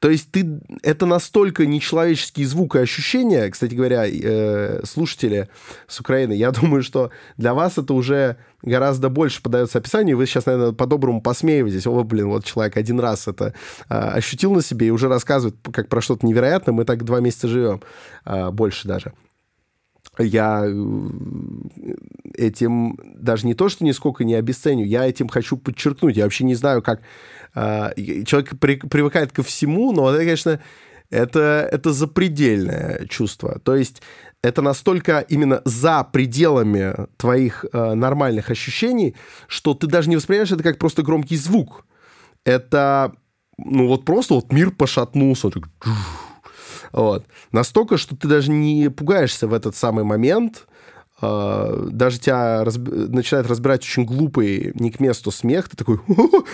[0.00, 5.48] То есть ты, это настолько нечеловеческий звук и ощущения, кстати говоря, э, слушатели
[5.86, 10.46] с Украины, я думаю, что для вас это уже гораздо больше подается описанию, вы сейчас,
[10.46, 13.54] наверное, по-доброму посмеиваетесь, о, блин, вот человек один раз это
[13.88, 17.46] э, ощутил на себе и уже рассказывает как про что-то невероятное, мы так два месяца
[17.46, 17.82] живем,
[18.24, 19.12] э, больше даже
[20.22, 20.74] я э,
[22.34, 26.16] этим даже не то, что нисколько не обесценю, я этим хочу подчеркнуть.
[26.16, 27.00] Я вообще не знаю, как
[27.54, 30.60] э, человек при, привыкает ко всему, но это, конечно,
[31.10, 33.58] это, это запредельное чувство.
[33.62, 34.02] То есть
[34.42, 39.16] это настолько именно за пределами твоих э, нормальных ощущений,
[39.46, 41.84] что ты даже не воспринимаешь это как просто громкий звук.
[42.44, 43.12] Это,
[43.58, 45.50] ну вот просто вот мир пошатнулся.
[45.50, 45.68] Так,
[46.92, 47.24] вот.
[47.52, 50.66] Настолько, что ты даже не пугаешься в этот самый момент,
[51.22, 52.88] Uh, даже тебя разб...
[52.88, 56.00] начинает разбирать очень глупый, не к месту смех, ты такой,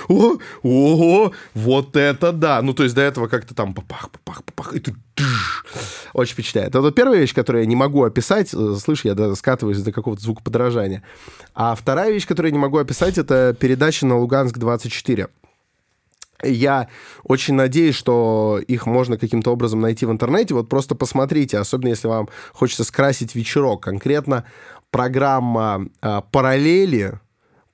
[0.09, 2.61] о, о, о, вот это да.
[2.63, 4.93] Ну, то есть до этого как-то там папах, папах, папах, и ты
[6.13, 6.75] очень впечатляет.
[6.75, 8.53] Это первая вещь, которую я не могу описать.
[8.55, 11.05] Э, слышь, я даже скатываюсь до какого-то звукоподражания.
[11.55, 15.29] А вторая вещь, которую я не могу описать, это передача на Луганск-24.
[16.43, 16.89] Я
[17.23, 20.55] очень надеюсь, что их можно каким-то образом найти в интернете.
[20.55, 23.83] Вот просто посмотрите, особенно если вам хочется скрасить вечерок.
[23.83, 24.45] Конкретно
[24.91, 27.19] программа э, «Параллели»,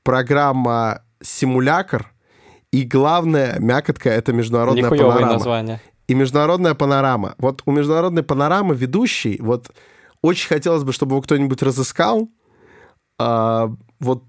[0.02, 2.12] программа «Симулякр»
[2.72, 5.32] и, главное, мякотка— это международная Нихуевое панорама.
[5.34, 5.80] название.
[6.08, 7.34] И международная панорама.
[7.38, 9.70] Вот у международной панорамы ведущий, вот
[10.22, 12.28] очень хотелось бы, чтобы его кто-нибудь разыскал,
[13.18, 13.68] э,
[14.00, 14.24] вот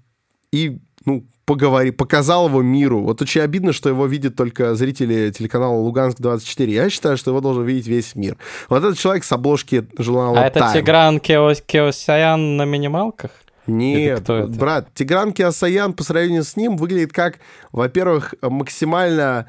[0.52, 3.02] и, ну, поговори, показал его миру.
[3.02, 6.70] Вот очень обидно, что его видят только зрители телеканала Луганск-24.
[6.70, 8.36] Я считаю, что его должен видеть весь мир.
[8.68, 13.30] Вот этот человек с обложки журнала А это Тигран Кеос, Кеосяян на минималках?
[13.66, 14.24] Нет,
[14.56, 17.38] брат, Тигран Кеосаян по сравнению с ним выглядит как,
[17.72, 19.48] во-первых, максимально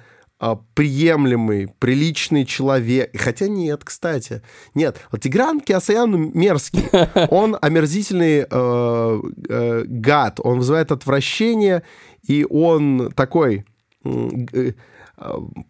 [0.74, 3.12] приемлемый, приличный человек.
[3.18, 4.42] Хотя нет, кстати.
[4.74, 6.86] Нет, Тигран Киасаян мерзкий.
[7.30, 10.40] Он омерзительный э, э, гад.
[10.44, 11.84] Он вызывает отвращение,
[12.28, 13.66] и он такой
[14.04, 14.72] э,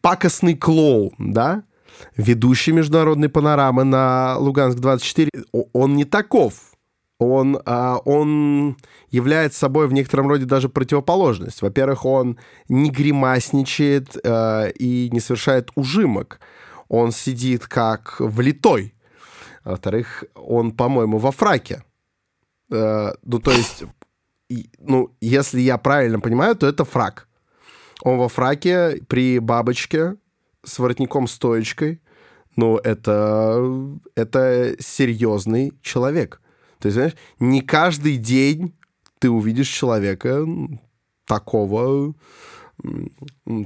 [0.01, 1.63] пакостный клоун, да?
[2.18, 5.30] Ведущий международной панорамы на Луганск-24.
[5.74, 6.76] Он не таков
[7.18, 8.78] он, а, он
[9.16, 11.61] является собой в некотором роде даже противоположность.
[11.61, 12.38] Во-первых, он
[12.68, 16.39] не гримасничает э, и не совершает ужимок.
[16.89, 18.93] Он сидит как влитой.
[19.63, 21.84] Во-вторых, он, по-моему, во фраке.
[22.72, 23.84] Э, ну, то есть,
[24.80, 27.28] ну, если я правильно понимаю, то это фрак.
[28.01, 30.18] Он во фраке при бабочке
[30.63, 32.01] с воротником-стоечкой.
[32.57, 36.41] Ну, это, это серьезный человек.
[36.80, 38.74] То есть, знаешь, не каждый день
[39.20, 40.45] ты увидишь человека
[41.26, 42.13] такого,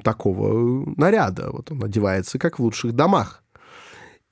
[0.04, 1.52] такого наряда.
[1.52, 3.44] Вот он одевается, как в лучших домах.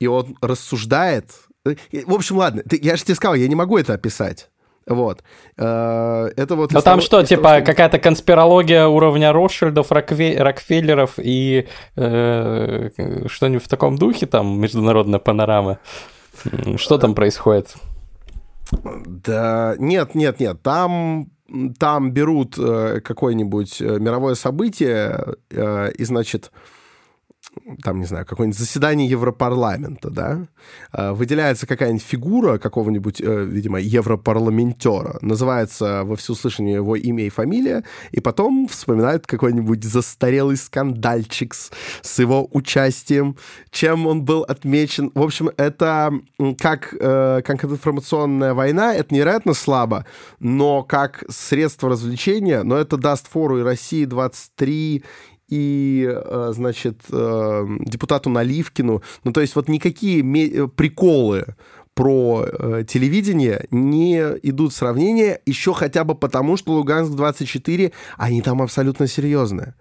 [0.00, 1.32] И он рассуждает.
[1.64, 4.50] В общем, ладно, я же тебе сказал, я не могу это описать.
[4.88, 5.22] Вот.
[5.58, 6.72] Э, это вот...
[6.72, 10.40] Ну там что, типа того, какая-то конспирология уровня Ротшильдов, Рокве...
[10.40, 12.90] Рокфеллеров и э,
[13.26, 15.78] что-нибудь в таком духе, там, международная панорама?
[16.76, 17.74] Что там происходит?
[18.72, 21.30] Да, нет, нет, нет, там
[21.78, 26.52] там берут э, какое-нибудь э, мировое событие э, и, значит,
[27.82, 30.46] там, не знаю, какое-нибудь заседание Европарламента, да,
[30.92, 37.84] а, выделяется какая-нибудь фигура какого-нибудь, э, видимо, европарламентера, называется во всеуслышание его имя и фамилия,
[38.10, 41.70] и потом вспоминают какой-нибудь застарелый скандальчик с,
[42.02, 43.36] с его участием,
[43.70, 45.10] чем он был отмечен.
[45.14, 46.12] В общем, это
[46.58, 50.04] как, э, как информационная война, это невероятно слабо,
[50.40, 55.04] но как средство развлечения, но это даст фору и России 23,
[55.48, 59.02] и, э, значит, э, депутату Наливкину.
[59.24, 61.56] Ну, то есть вот никакие э, приколы
[61.94, 68.62] про э, телевидение не идут в сравнение еще хотя бы потому, что Луганск-24, они там
[68.62, 69.74] абсолютно серьезные.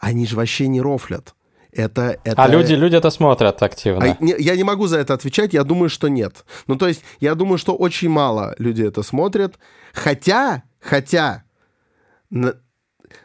[0.00, 1.34] Они же вообще не рофлят.
[1.72, 2.42] Это, это...
[2.42, 4.16] А люди, люди это смотрят активно.
[4.18, 6.44] А, не, я не могу за это отвечать, я думаю, что нет.
[6.66, 9.58] Ну, то есть, я думаю, что очень мало людей это смотрят.
[9.92, 11.42] Хотя, хотя.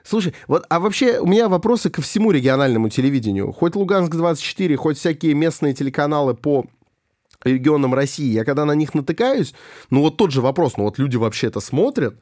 [0.04, 3.52] Слушай, вот, а вообще у меня вопросы ко всему региональному телевидению.
[3.52, 6.66] Хоть Луганск-24, хоть всякие местные телеканалы по
[7.44, 8.32] регионам России.
[8.32, 9.54] Я когда на них натыкаюсь,
[9.90, 12.16] ну вот тот же вопрос, ну вот люди вообще это смотрят?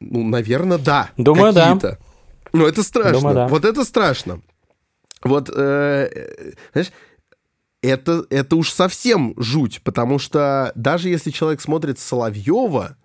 [0.00, 1.10] Ну, наверное, да.
[1.16, 1.78] Думаю, да.
[2.52, 3.20] Ну, это страшно.
[3.20, 3.48] Думаю, да.
[3.48, 4.40] Вот это страшно.
[5.22, 6.92] Вот, э, знаешь,
[7.82, 12.96] это, это уж совсем жуть, потому что даже если человек смотрит Соловьева,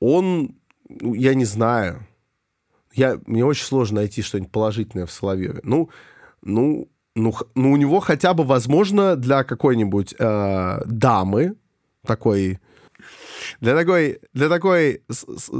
[0.00, 0.56] он,
[0.88, 2.06] я не знаю,
[2.94, 5.60] я, мне очень сложно найти что-нибудь положительное в Соловьеве.
[5.62, 5.90] Ну,
[6.42, 11.56] ну, ну, ну, у него хотя бы, возможно, для какой-нибудь э, дамы,
[12.06, 12.58] такой,
[13.60, 15.50] для такой, для такой с, с,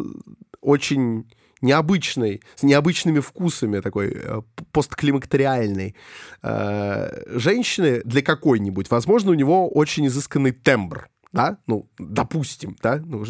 [0.60, 5.94] очень необычной, с необычными вкусами, такой э, постклимактериальной
[6.42, 13.24] э, женщины для какой-нибудь, возможно, у него очень изысканный тембр, да, ну, допустим, да, ну,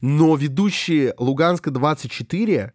[0.00, 2.72] но ведущие Луганска 24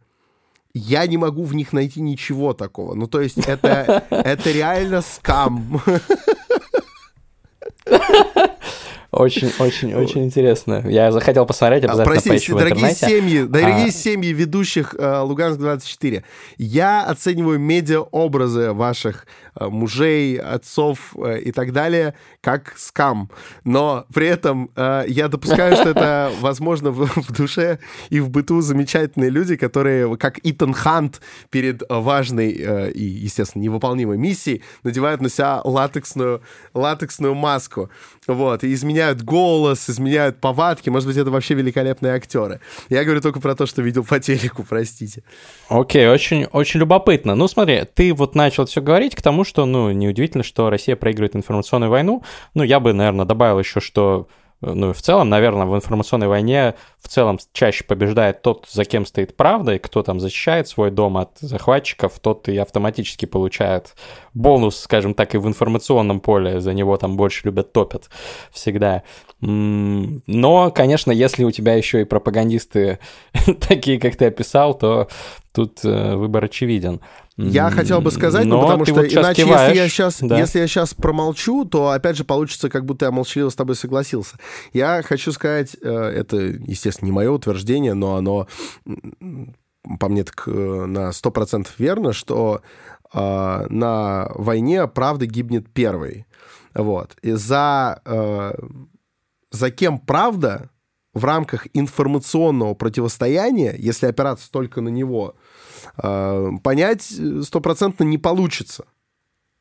[0.74, 2.94] я не могу в них найти ничего такого.
[2.94, 5.82] Ну, то есть это, это реально скам.
[9.16, 10.84] Очень, очень, очень интересно.
[10.86, 13.22] Я захотел посмотреть, обязательно Простите, поищу дорогие в интернете.
[13.22, 13.92] Семьи, дорогие а...
[13.92, 16.24] семьи ведущих э, Луганск-24,
[16.58, 23.32] я оцениваю медиа-образы ваших э, мужей, отцов э, и так далее как скам.
[23.64, 29.56] Но при этом я допускаю, что это, возможно, в, душе и в быту замечательные люди,
[29.56, 36.42] которые, как Итан Хант, перед важной и, естественно, невыполнимой миссией надевают на себя латексную,
[36.74, 37.90] латексную маску.
[38.28, 38.76] Вот, и
[39.06, 40.90] изменяют голос, изменяют повадки.
[40.90, 42.60] Может быть, это вообще великолепные актеры.
[42.90, 45.24] Я говорю только про то, что видел по телеку, простите.
[45.70, 47.36] Окей, очень, очень любопытно.
[47.36, 51.36] Ну, смотри, ты вот начал все говорить к тому, что, ну, неудивительно, что Россия проигрывает
[51.36, 52.24] информационную войну.
[52.54, 54.28] Ну, я бы, наверное, добавил еще, что
[54.62, 56.76] ну, в целом, наверное, в информационной войне
[57.06, 61.18] в целом чаще побеждает тот, за кем стоит правда, и кто там защищает свой дом
[61.18, 63.94] от захватчиков, тот и автоматически получает
[64.34, 68.10] бонус, скажем так, и в информационном поле, за него там больше любят, топят
[68.52, 69.04] всегда.
[69.40, 72.98] Но, конечно, если у тебя еще и пропагандисты
[73.68, 75.08] такие, как ты описал, то
[75.54, 77.02] тут э, выбор очевиден.
[77.38, 80.40] Я хотел бы сказать, ну, потому что вот иначе, киваешь, если я, сейчас, да.
[80.40, 84.38] если я сейчас промолчу, то опять же получится, как будто я молчаливо с тобой согласился.
[84.72, 88.48] Я хочу сказать, э, это, естественно, не мое утверждение, но оно
[90.00, 92.62] по мне так э, на 100% верно, что
[93.14, 96.26] э, на войне правда гибнет первой.
[96.74, 97.16] Вот.
[97.22, 98.54] И за, э,
[99.52, 100.70] за кем правда
[101.14, 105.36] в рамках информационного противостояния, если опираться только на него,
[105.98, 107.04] Э, понять
[107.44, 108.86] стопроцентно не получится.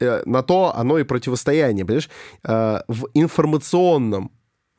[0.01, 2.11] Э, на то оно и противостояние, понимаешь?
[2.45, 4.31] Э, в информационном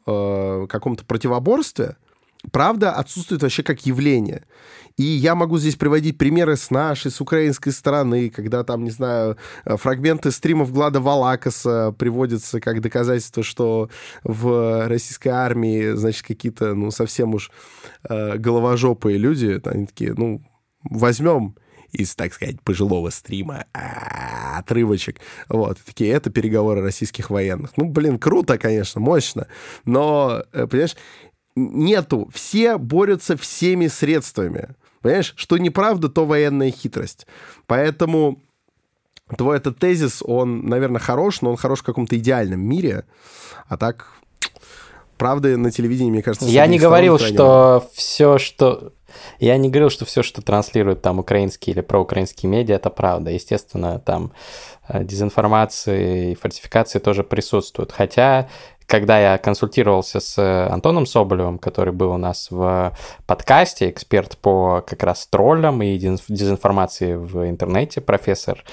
[0.08, 1.98] каком-то противоборстве
[2.52, 4.44] правда отсутствует вообще как явление.
[4.98, 9.38] И я могу здесь приводить примеры с нашей, с украинской стороны, когда там, не знаю,
[9.66, 13.90] фрагменты стримов Глада Валакаса приводятся как доказательство, что
[14.24, 17.52] в российской армии, значит, какие-то, ну, совсем уж
[18.08, 20.42] э, головожопые люди, они такие, ну,
[20.90, 21.56] возьмем
[21.92, 25.20] из, так сказать, пожилого стрима а, отрывочек.
[25.50, 27.72] Вот, такие, это переговоры российских военных.
[27.78, 29.48] Ну, блин, круто, конечно, мощно,
[29.86, 30.96] но, э, понимаешь,
[31.56, 32.30] нету.
[32.34, 34.70] Все борются всеми средствами.
[35.02, 37.28] Понимаешь, что неправда, то военная хитрость.
[37.68, 38.42] Поэтому
[39.38, 43.06] твой этот тезис, он, наверное, хорош, но он хорош в каком-то идеальном мире.
[43.68, 44.08] А так,
[45.18, 46.48] правда, на телевидении, мне кажется...
[46.48, 48.94] Я не говорил, что все, что
[49.40, 53.32] я не говорил, что все, что транслируют там украинские или проукраинские медиа, это правда.
[53.32, 54.32] Естественно, там
[54.88, 57.92] э, дезинформации и фальсификации тоже присутствуют.
[57.92, 58.48] Хотя
[58.88, 60.38] когда я консультировался с
[60.72, 62.96] Антоном Соболевым, который был у нас в
[63.26, 68.64] подкасте, эксперт по как раз троллям и дезинформации в интернете, профессор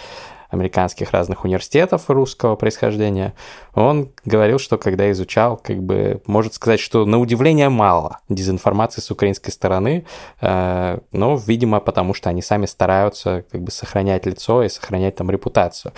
[0.52, 3.32] американских разных университетов русского происхождения,
[3.74, 9.10] он говорил, что когда изучал, как бы, может сказать, что на удивление мало дезинформации с
[9.10, 10.04] украинской стороны,
[10.40, 15.30] э, но, видимо, потому что они сами стараются как бы сохранять лицо и сохранять там
[15.30, 15.92] репутацию.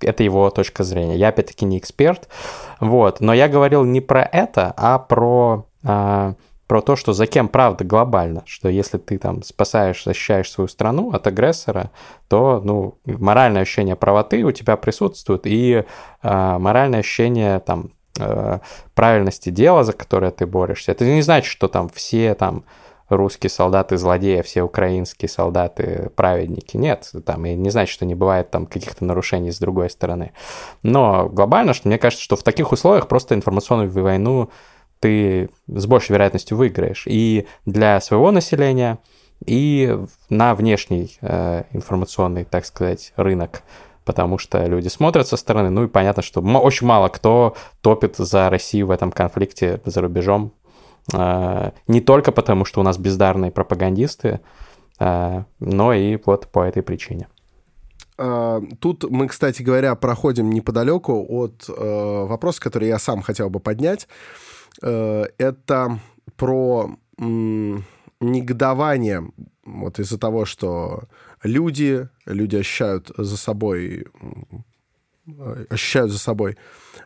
[0.00, 1.16] Это его точка зрения.
[1.16, 2.28] Я, опять-таки, не эксперт,
[2.80, 6.34] вот, но я говорил не про это, а про э,
[6.68, 11.10] про то, что за кем правда глобально, что если ты там спасаешь, защищаешь свою страну
[11.12, 11.90] от агрессора,
[12.28, 15.82] то ну, моральное ощущение правоты у тебя присутствует, и
[16.22, 18.58] э, моральное ощущение там э,
[18.94, 20.92] правильности дела, за которое ты борешься.
[20.92, 22.64] Это не значит, что там все там
[23.08, 26.76] русские солдаты злодеи, а все украинские солдаты праведники.
[26.76, 30.32] Нет, там, и не значит, что не бывает там каких-то нарушений с другой стороны.
[30.82, 34.50] Но глобально, что мне кажется, что в таких условиях просто информационную войну
[35.00, 37.04] ты с большей вероятностью выиграешь.
[37.06, 38.98] И для своего населения,
[39.44, 43.62] и на внешний э, информационный, так сказать, рынок
[44.04, 48.48] потому что люди смотрят со стороны, ну и понятно, что очень мало кто топит за
[48.48, 50.52] Россию в этом конфликте за рубежом,
[51.12, 54.40] э, не только потому, что у нас бездарные пропагандисты,
[54.98, 57.28] э, но и вот по этой причине.
[58.18, 63.60] А, тут мы, кстати говоря, проходим неподалеку от э, вопроса, который я сам хотел бы
[63.60, 64.08] поднять.
[64.80, 66.00] Это
[66.36, 66.90] про
[68.20, 69.30] негодование
[69.64, 71.04] вот из-за того, что
[71.42, 74.06] люди, люди ощущают за собой,
[75.68, 76.56] ощущают за собой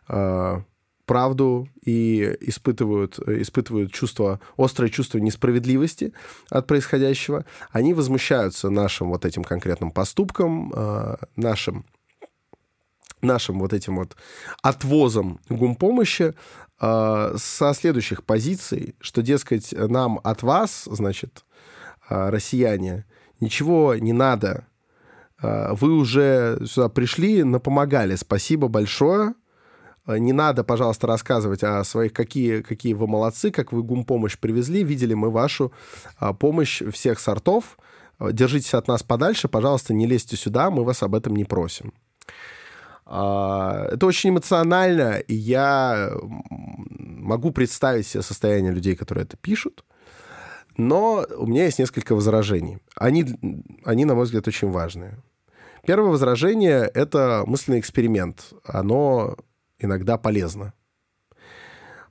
[0.08, 0.62] э,
[1.06, 6.12] правду и испытывают, испытывают чувство, острое чувство несправедливости
[6.50, 11.84] от происходящего, они возмущаются нашим вот этим конкретным поступком, э, нашим
[13.22, 14.16] нашим вот этим вот
[14.62, 16.32] отвозом гумпомощи э,
[16.82, 21.44] со следующих позиций, что, дескать, нам от вас, значит,
[22.10, 23.04] э, россияне,
[23.38, 24.66] ничего не надо.
[25.40, 28.16] А, вы уже сюда пришли, напомогали.
[28.16, 29.34] Спасибо большое.
[30.08, 34.82] Не надо, пожалуйста, рассказывать о своих, какие, какие вы молодцы, как вы гумпомощь привезли.
[34.82, 35.72] Видели мы вашу
[36.40, 37.78] помощь всех сортов.
[38.18, 41.92] Держитесь от нас подальше, пожалуйста, не лезьте сюда, мы вас об этом не просим.
[43.12, 46.12] Это очень эмоционально, и я
[46.98, 49.84] могу представить себе состояние людей, которые это пишут.
[50.78, 52.78] Но у меня есть несколько возражений.
[52.96, 53.26] Они,
[53.84, 55.22] они, на мой взгляд, очень важные.
[55.86, 58.54] Первое возражение— это мысленный эксперимент.
[58.64, 59.36] Оно
[59.78, 60.72] иногда полезно.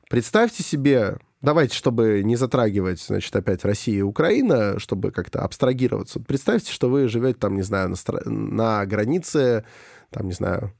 [0.07, 6.19] Представьте себе, давайте, чтобы не затрагивать, значит, опять Россия и Украина, чтобы как-то абстрагироваться.
[6.19, 8.21] Представьте, что вы живете там, не знаю, на, стра...
[8.25, 9.65] на границе,
[10.11, 10.73] там, не знаю,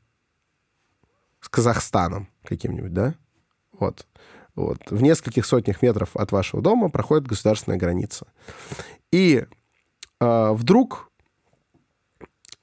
[1.42, 3.16] с Казахстаном каким-нибудь, да?
[3.78, 4.08] Вот.
[4.56, 4.80] Вот.
[4.90, 8.28] В нескольких сотнях метров от вашего дома проходит государственная граница.
[9.12, 9.46] И
[10.20, 11.12] э, вдруг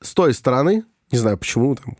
[0.00, 1.96] с той стороны, не знаю почему, там,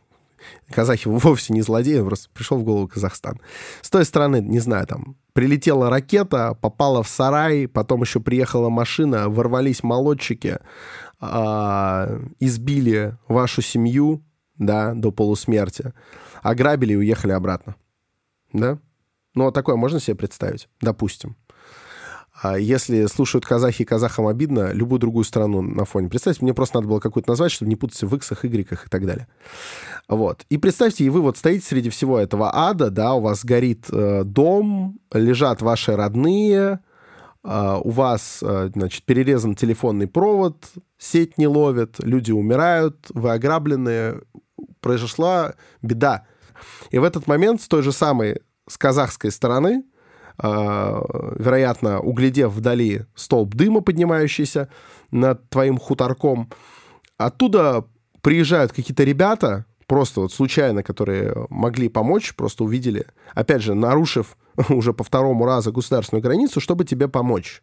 [0.71, 3.41] казахи вовсе не злодеи, просто пришел в голову Казахстан.
[3.83, 9.29] С той стороны, не знаю, там, прилетела ракета, попала в сарай, потом еще приехала машина,
[9.29, 10.59] ворвались молодчики,
[11.21, 14.23] э, избили вашу семью,
[14.59, 15.93] да, до полусмерти,
[16.43, 17.77] ограбили и уехали обратно.
[18.53, 18.79] Да?
[19.35, 21.37] Ну, такое можно себе представить, допустим.
[22.41, 26.09] А если слушают казахи казахам обидно, любую другую страну на фоне.
[26.09, 29.05] Представьте, мне просто надо было какую-то назвать, чтобы не путаться в иксах, игреках и так
[29.07, 29.27] далее.
[30.09, 30.45] Вот.
[30.49, 34.23] И представьте, и вы вот стоите среди всего этого ада, да, у вас горит э,
[34.25, 36.79] дом, лежат ваши родные,
[37.43, 40.65] э, у вас, э, значит, перерезан телефонный провод,
[40.97, 44.21] сеть не ловит, люди умирают, вы ограблены,
[44.81, 46.27] произошла беда.
[46.91, 49.85] И в этот момент с той же самой с казахской стороны,
[50.39, 51.03] а,
[51.37, 54.69] вероятно, углядев вдали столб дыма, поднимающийся
[55.11, 56.51] над твоим хуторком,
[57.17, 57.87] оттуда
[58.21, 64.37] приезжают какие-то ребята, просто вот случайно, которые могли помочь, просто увидели, опять же, нарушив
[64.69, 67.63] уже по второму разу государственную границу, чтобы тебе помочь.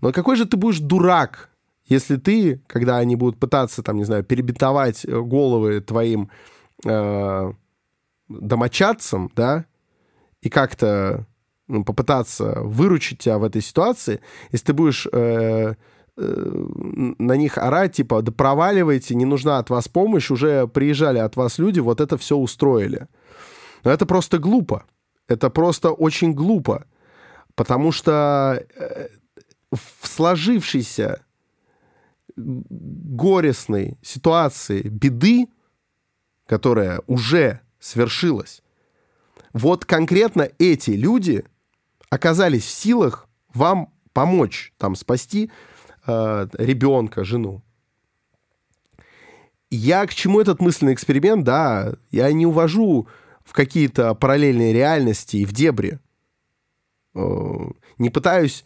[0.00, 1.49] Но какой же ты будешь дурак,
[1.90, 6.30] если ты, когда они будут пытаться, там, не знаю, перебинтовать головы твоим
[6.86, 7.52] э,
[8.28, 9.66] домочадцам, да,
[10.40, 11.26] и как-то
[11.66, 14.20] ну, попытаться выручить тебя в этой ситуации,
[14.52, 15.74] если ты будешь э,
[16.16, 16.64] э,
[17.18, 21.58] на них орать, типа, да проваливайте, не нужна от вас помощь, уже приезжали от вас
[21.58, 23.08] люди, вот это все устроили.
[23.82, 24.84] Но это просто глупо.
[25.28, 26.86] Это просто очень глупо.
[27.56, 29.08] Потому что э,
[29.72, 31.22] в сложившейся
[32.36, 35.48] горестной ситуации беды,
[36.46, 38.62] которая уже свершилась,
[39.52, 41.44] вот конкретно эти люди
[42.08, 45.50] оказались в силах вам помочь, там, спасти
[46.06, 47.62] э, ребенка, жену.
[49.70, 53.08] Я к чему этот мысленный эксперимент, да, я не увожу
[53.44, 56.00] в какие-то параллельные реальности и в дебри.
[57.14, 58.64] Э, не пытаюсь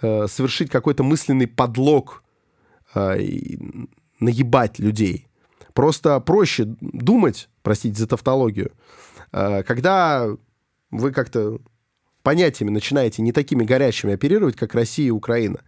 [0.00, 2.22] э, совершить какой-то мысленный подлог,
[4.20, 5.28] наебать людей.
[5.72, 8.72] Просто проще думать, простите за тавтологию,
[9.32, 10.28] Э, когда
[10.90, 11.58] вы как-то
[12.22, 15.60] понятиями начинаете не такими горячими оперировать, как Россия и Украина.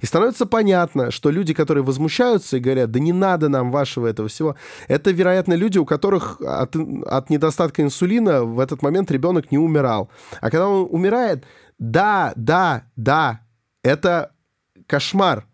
[0.00, 4.28] И становится понятно, что люди, которые возмущаются и говорят, да не надо нам вашего этого
[4.28, 4.56] всего,
[4.88, 10.08] это, вероятно, люди, у которых от, от недостатка инсулина в этот момент ребенок не умирал.
[10.40, 11.44] А когда он умирает,
[11.78, 13.40] да, да, да,
[13.82, 14.32] это
[14.86, 15.46] кошмар.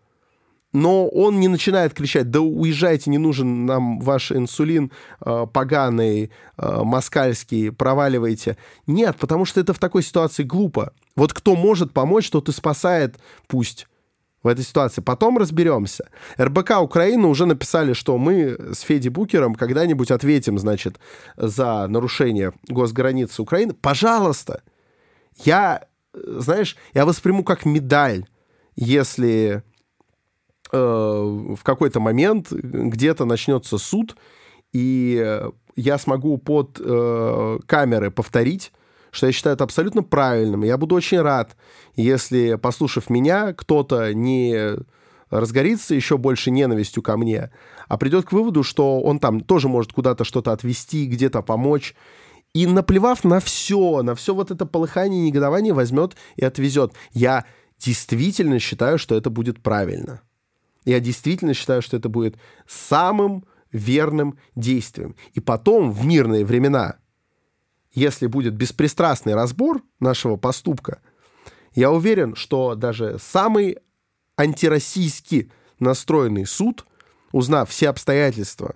[0.73, 4.91] Но он не начинает кричать, да уезжайте, не нужен нам ваш инсулин
[5.23, 8.57] э, поганый, э, москальский, проваливайте.
[8.87, 10.91] Нет, потому что это в такой ситуации глупо.
[11.15, 13.87] Вот кто может помочь, тот и спасает, пусть
[14.41, 15.01] в этой ситуации.
[15.01, 16.09] Потом разберемся.
[16.39, 20.99] РБК Украины уже написали, что мы с Феди Букером когда-нибудь ответим, значит,
[21.37, 23.73] за нарушение госграницы Украины.
[23.73, 24.63] Пожалуйста.
[25.45, 28.25] Я, знаешь, я восприму как медаль,
[28.75, 29.72] если Э,
[30.73, 34.15] в какой-то момент где-то начнется суд,
[34.71, 35.41] и
[35.75, 38.71] я смогу под э, камеры повторить,
[39.11, 40.63] что я считаю это абсолютно правильным.
[40.63, 41.55] Я буду очень рад,
[41.95, 44.75] если, послушав меня, кто-то не
[45.29, 47.51] разгорится еще больше ненавистью ко мне,
[47.87, 51.95] а придет к выводу, что он там тоже может куда-то что-то отвести, где-то помочь.
[52.53, 56.93] И наплевав на все, на все вот это полыхание и негодование, возьмет и отвезет.
[57.11, 57.45] Я
[57.79, 60.21] действительно считаю, что это будет правильно.
[60.85, 62.37] Я действительно считаю, что это будет
[62.67, 65.15] самым верным действием.
[65.33, 66.97] И потом, в мирные времена,
[67.91, 71.01] если будет беспристрастный разбор нашего поступка,
[71.73, 73.77] я уверен, что даже самый
[74.37, 76.85] антироссийский настроенный суд,
[77.31, 78.75] узнав все обстоятельства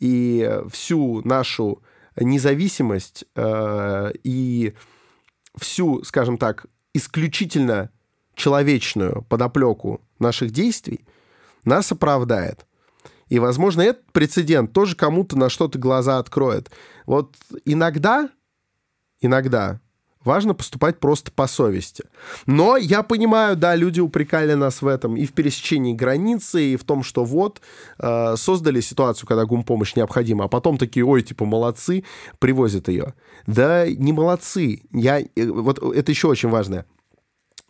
[0.00, 1.82] и всю нашу
[2.16, 4.74] независимость э, и
[5.56, 7.90] всю, скажем так, исключительно
[8.34, 11.04] человечную подоплеку наших действий,
[11.64, 12.66] нас оправдает.
[13.28, 16.70] И, возможно, этот прецедент тоже кому-то на что-то глаза откроет.
[17.06, 18.30] Вот иногда,
[19.20, 19.80] иногда
[20.24, 22.04] важно поступать просто по совести.
[22.46, 26.84] Но я понимаю, да, люди упрекали нас в этом и в пересечении границы, и в
[26.84, 27.60] том, что вот
[27.98, 32.04] э, создали ситуацию, когда гумпомощь необходима, а потом такие, ой, типа, молодцы,
[32.38, 33.14] привозят ее.
[33.46, 34.82] Да не молодцы.
[34.92, 36.84] Я, э, вот это еще очень важное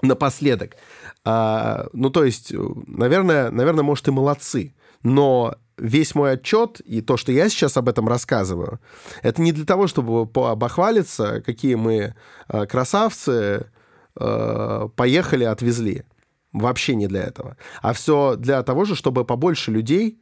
[0.02, 0.76] напоследок.
[1.24, 2.52] А, ну, то есть,
[2.86, 4.74] наверное, наверное, может, и молодцы.
[5.02, 8.80] Но весь мой отчет и то, что я сейчас об этом рассказываю,
[9.22, 12.14] это не для того, чтобы обохвалиться, какие мы
[12.48, 13.70] а, красавцы,
[14.16, 16.04] а, поехали, отвезли.
[16.52, 17.56] Вообще не для этого.
[17.82, 20.18] А все для того же, чтобы побольше людей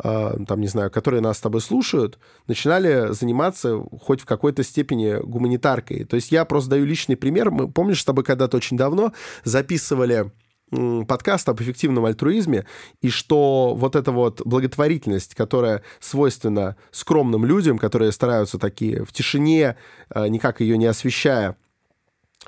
[0.00, 6.04] там, не знаю, которые нас с тобой слушают, начинали заниматься хоть в какой-то степени гуманитаркой.
[6.04, 7.50] То есть я просто даю личный пример.
[7.50, 9.12] Мы, помнишь, с тобой когда-то очень давно
[9.44, 10.30] записывали
[10.70, 12.66] подкаст об эффективном альтруизме,
[13.00, 19.76] и что вот эта вот благотворительность, которая свойственна скромным людям, которые стараются такие в тишине,
[20.10, 21.56] а, никак ее не освещая,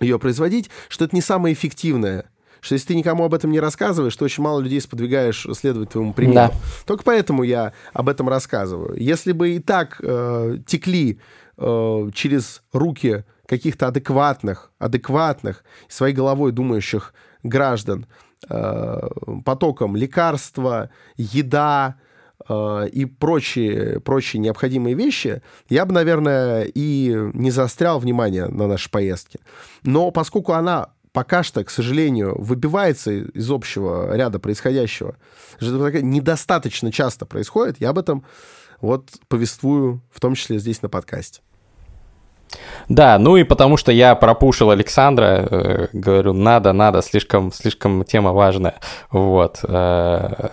[0.01, 2.31] ее производить, что это не самое эффективное
[2.61, 6.12] что если ты никому об этом не рассказываешь, то очень мало людей сподвигаешь следовать твоему
[6.12, 6.35] примеру.
[6.35, 6.53] Да.
[6.87, 8.97] Только поэтому я об этом рассказываю.
[8.97, 11.19] Если бы и так э, текли
[11.57, 18.07] э, через руки каких-то адекватных, адекватных, своей головой думающих граждан
[18.49, 19.01] э,
[19.45, 21.97] потоком лекарства, еда,
[22.49, 28.91] э, и прочие, прочие необходимые вещи, я бы, наверное, и не заострял внимание на нашей
[28.91, 29.41] поездке.
[29.82, 35.16] Но поскольку она пока что, к сожалению, выбивается из общего ряда происходящего,
[35.61, 38.24] недостаточно часто происходит, я об этом
[38.81, 41.41] вот повествую, в том числе здесь на подкасте.
[42.89, 48.32] Да, ну и потому что я пропушил Александра, э, говорю, надо, надо, слишком, слишком тема
[48.32, 48.74] важная,
[49.11, 49.61] вот.
[49.62, 50.49] Э,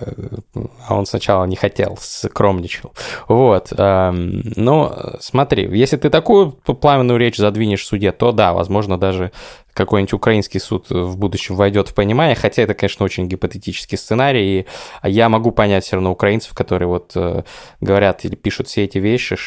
[0.87, 2.93] а он сначала не хотел, скромничал.
[3.27, 3.73] Вот.
[3.75, 9.31] Э, ну, смотри, если ты такую пламенную речь задвинешь в суде, то да, возможно, даже
[9.77, 14.65] какой-нибудь украинский суд в будущем войдет в понимание, хотя это, конечно, очень гипотетический сценарий, и
[15.07, 17.43] я могу понять все равно украинцев, которые вот э,
[17.79, 19.37] говорят или пишут все эти вещи,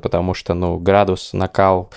[0.00, 1.90] потому что, ну, градус, накал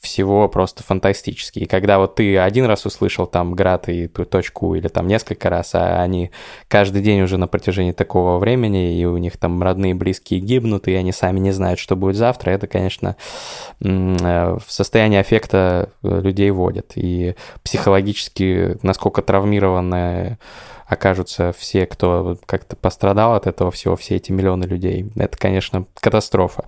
[0.00, 1.62] всего просто фантастический.
[1.62, 5.74] И когда вот ты один раз услышал там град и точку или там несколько раз,
[5.74, 6.30] а они
[6.68, 10.94] каждый день уже на протяжении такого времени, и у них там родные близкие гибнут, и
[10.94, 13.16] они сами не знают, что будет завтра, это, конечно,
[13.80, 16.92] э, в состоянии аффекта людей вводит.
[16.94, 20.38] И психологически, насколько травмированная
[20.90, 25.08] окажутся все, кто как-то пострадал от этого всего, все эти миллионы людей.
[25.14, 26.64] Это, конечно, катастрофа.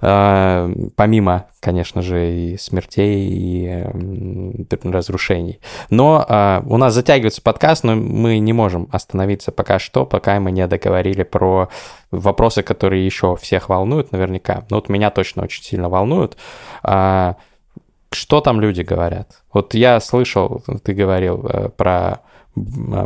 [0.00, 5.60] А, помимо, конечно же, и смертей, и разрушений.
[5.90, 10.52] Но а, у нас затягивается подкаст, но мы не можем остановиться пока что, пока мы
[10.52, 11.68] не договорили про
[12.10, 14.64] вопросы, которые еще всех волнуют наверняка.
[14.70, 16.38] Ну вот меня точно очень сильно волнуют.
[16.82, 17.36] А,
[18.10, 19.42] что там люди говорят?
[19.52, 22.22] Вот я слышал, ты говорил э, про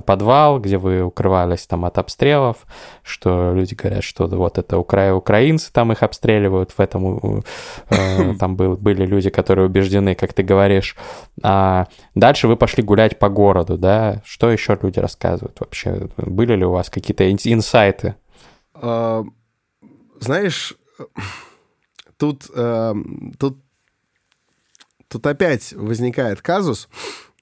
[0.06, 2.58] подвал, где вы укрывались там от обстрелов,
[3.02, 5.14] что люди говорят, что вот это укра...
[5.14, 7.42] украинцы там их обстреливают, в этом
[7.90, 10.96] э, там был, были люди, которые убеждены, как ты говоришь.
[11.42, 14.22] А дальше вы пошли гулять по городу, да?
[14.24, 16.08] Что еще люди рассказывают вообще?
[16.16, 18.16] Были ли у вас какие-то инсайты?
[18.74, 19.24] А,
[20.20, 20.74] знаешь,
[22.16, 22.94] тут, э,
[23.38, 23.58] тут,
[25.08, 26.88] тут опять возникает казус,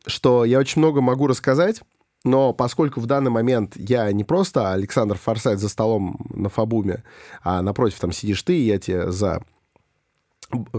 [0.07, 1.83] что я очень много могу рассказать,
[2.25, 7.03] но поскольку в данный момент я не просто Александр Форсайт за столом на Фабуме,
[7.43, 9.43] а напротив там сидишь ты, и я тебе за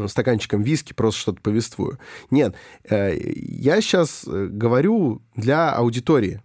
[0.08, 2.00] стаканчиком виски просто что-то повествую.
[2.30, 2.56] Нет,
[2.90, 6.42] э, я сейчас э, говорю для аудитории.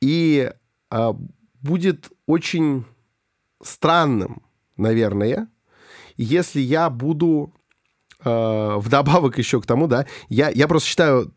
[0.00, 0.50] И
[0.90, 1.14] а,
[1.62, 2.84] будет очень
[3.62, 4.42] странным,
[4.76, 5.48] наверное,
[6.16, 7.52] если я буду
[8.24, 11.34] э, вдобавок еще к тому, да, я, я просто считаю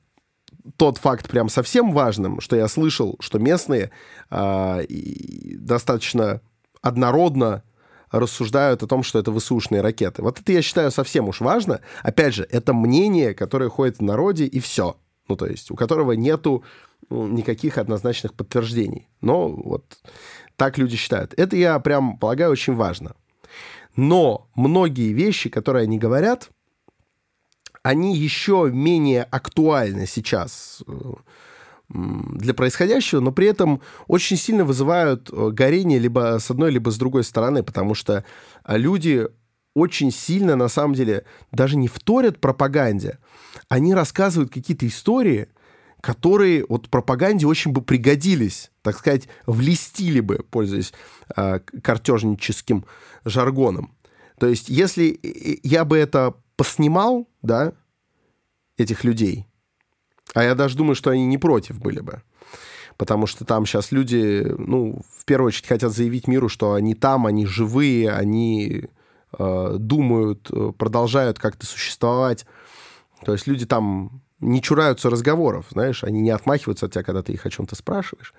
[0.78, 3.92] тот факт прям совсем важным, что я слышал, что местные
[4.30, 4.86] э,
[5.58, 6.42] достаточно
[6.82, 7.64] однородно
[8.12, 10.22] рассуждают о том, что это ВСУшные ракеты.
[10.22, 11.82] Вот это я считаю совсем уж важно.
[12.04, 14.98] Опять же, это мнение, которое ходит в народе, и все.
[15.28, 16.64] Ну, то есть, у которого нету
[17.10, 19.08] ну, никаких однозначных подтверждений.
[19.22, 19.98] Но вот
[20.56, 21.34] так люди считают.
[21.38, 23.16] Это, я прям полагаю, очень важно.
[23.96, 26.50] Но многие вещи, которые они говорят,
[27.84, 30.94] они еще менее актуальны сейчас э,
[31.90, 36.98] для происходящего, но при этом очень сильно вызывают э, горение либо с одной, либо с
[36.98, 38.24] другой стороны, потому что
[38.66, 39.28] э, люди
[39.76, 43.20] очень сильно, на самом деле, даже не вторят пропаганде,
[43.68, 45.50] они рассказывают какие-то истории,
[46.00, 50.94] которые вот пропаганде очень бы пригодились, так сказать, влестили бы, пользуясь
[51.36, 52.86] э, картежническим
[53.26, 53.94] жаргоном.
[54.40, 55.20] То есть, если
[55.64, 57.74] я бы это поснимал, да,
[58.78, 59.46] этих людей.
[60.34, 62.24] А я даже думаю, что они не против были бы.
[62.98, 67.26] Потому что там сейчас люди, ну, в первую очередь хотят заявить миру, что они там,
[67.26, 68.86] они живые, они
[69.38, 72.46] э, думают, э, продолжают как-то существовать.
[73.26, 77.34] То есть люди там не чураются разговоров, знаешь, они не отмахиваются от тебя, когда ты
[77.34, 78.34] их о чем-то спрашиваешь.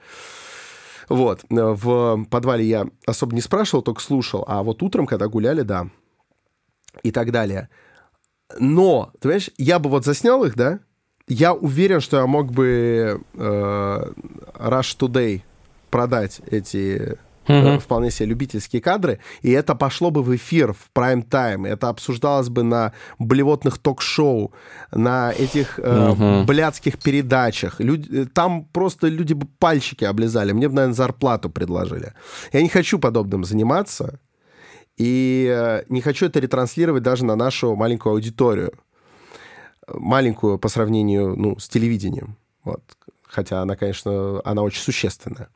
[1.09, 1.45] Вот.
[1.51, 4.45] В подвале я особо не спрашивал, только слушал.
[4.47, 5.89] А вот утром, когда гуляли, да.
[7.03, 7.69] И так далее.
[8.59, 10.81] Но, ты понимаешь, я бы вот заснял их, да?
[11.27, 14.05] Я уверен, что я мог бы э,
[14.59, 15.43] Rush Today
[15.91, 17.16] продать эти
[17.47, 17.79] mm-hmm.
[17.79, 22.62] вполне себе любительские кадры, и это пошло бы в эфир в прайм-тайм, это обсуждалось бы
[22.62, 24.53] на блевотных ток-шоу,
[24.93, 26.45] на этих э, mm-hmm.
[26.45, 27.81] блядских передачах.
[27.81, 32.12] Люди, там просто люди бы пальчики облизали, мне бы, наверное, зарплату предложили.
[32.53, 34.21] Я не хочу подобным заниматься,
[34.97, 38.73] и э, не хочу это ретранслировать даже на нашу маленькую аудиторию.
[39.89, 42.37] Маленькую по сравнению ну, с телевидением.
[42.62, 42.83] Вот.
[43.27, 45.49] Хотя она, конечно, она очень существенная.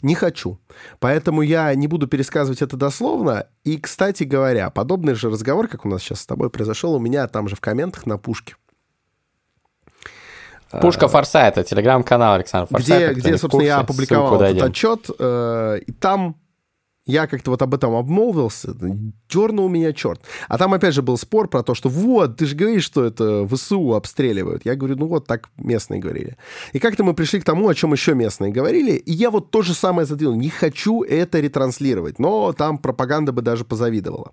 [0.00, 0.60] Не хочу.
[1.00, 3.48] Поэтому я не буду пересказывать это дословно.
[3.64, 7.26] И, кстати говоря, подобный же разговор, как у нас сейчас с тобой произошел, у меня
[7.26, 8.54] там же в комментах на пушке.
[10.70, 13.12] Пушка Форсайта, телеграм-канал Александр Форсайта.
[13.14, 15.10] Где, где собственно, я опубликовал этот отчет.
[15.18, 16.36] Э, и там
[17.08, 18.74] я как-то вот об этом обмолвился,
[19.28, 20.20] дернул меня черт.
[20.46, 23.48] А там опять же был спор про то, что вот, ты же говоришь, что это
[23.48, 24.66] ВСУ обстреливают.
[24.66, 26.36] Я говорю, ну вот так местные говорили.
[26.74, 29.62] И как-то мы пришли к тому, о чем еще местные говорили, и я вот то
[29.62, 30.36] же самое задвинул.
[30.36, 34.32] Не хочу это ретранслировать, но там пропаганда бы даже позавидовала.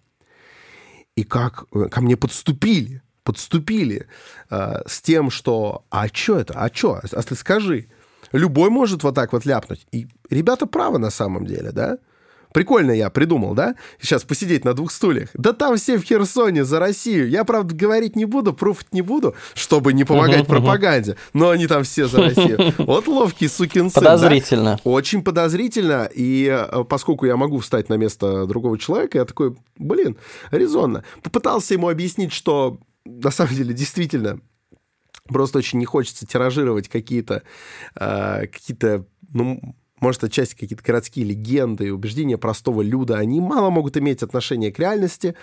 [1.16, 4.08] И как э, ко мне подступили, подступили
[4.50, 7.88] э, с тем, что а что это, а что, а ты скажи.
[8.34, 9.88] Любой может вот так вот ляпнуть.
[9.94, 12.00] И ребята правы на самом деле, да?
[12.56, 13.76] Прикольно я придумал, да?
[14.00, 15.28] Сейчас посидеть на двух стульях.
[15.34, 17.28] Да там все в Херсоне за Россию.
[17.28, 21.18] Я, правда, говорить не буду, пруфить не буду, чтобы не помогать пропаганде.
[21.34, 22.74] Но они там все за Россию.
[22.78, 24.02] Вот ловкий сукин сын.
[24.02, 24.80] Подозрительно.
[24.82, 24.90] Да?
[24.90, 26.10] Очень подозрительно.
[26.16, 30.16] И э, поскольку я могу встать на место другого человека, я такой, блин,
[30.50, 31.04] резонно.
[31.24, 34.40] Попытался ему объяснить, что на самом деле действительно
[35.28, 37.44] просто очень не хочется тиражировать какие-то
[38.00, 43.98] э, какие-то ну, может, отчасти какие-то городские легенды и убеждения простого люда, они мало могут
[43.98, 45.36] иметь отношение к реальности,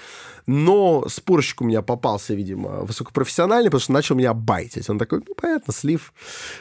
[0.46, 4.88] но спорщик у меня попался, видимо, высокопрофессиональный, потому что начал меня байтить.
[4.90, 6.12] Он такой, ну, понятно, слив.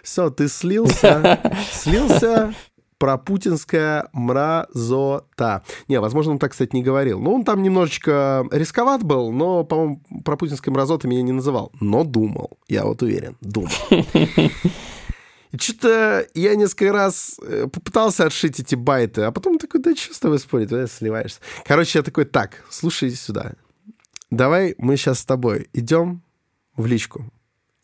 [0.04, 1.40] Все, ты слился,
[1.72, 2.54] слился,
[3.02, 5.64] про путинская мразота.
[5.88, 7.20] Не, возможно, он так, кстати, не говорил.
[7.20, 11.72] Ну, он там немножечко рисковат был, но, по-моему, про путинская мразота меня не называл.
[11.80, 13.72] Но думал, я вот уверен, думал.
[15.52, 20.14] И что-то я несколько раз э, попытался отшить эти байты, а потом такой, да что
[20.14, 21.40] с тобой спорить, ты сливаешься.
[21.66, 23.54] Короче, я такой, так, слушай сюда.
[24.30, 26.22] Давай мы сейчас с тобой идем
[26.78, 27.32] в личку.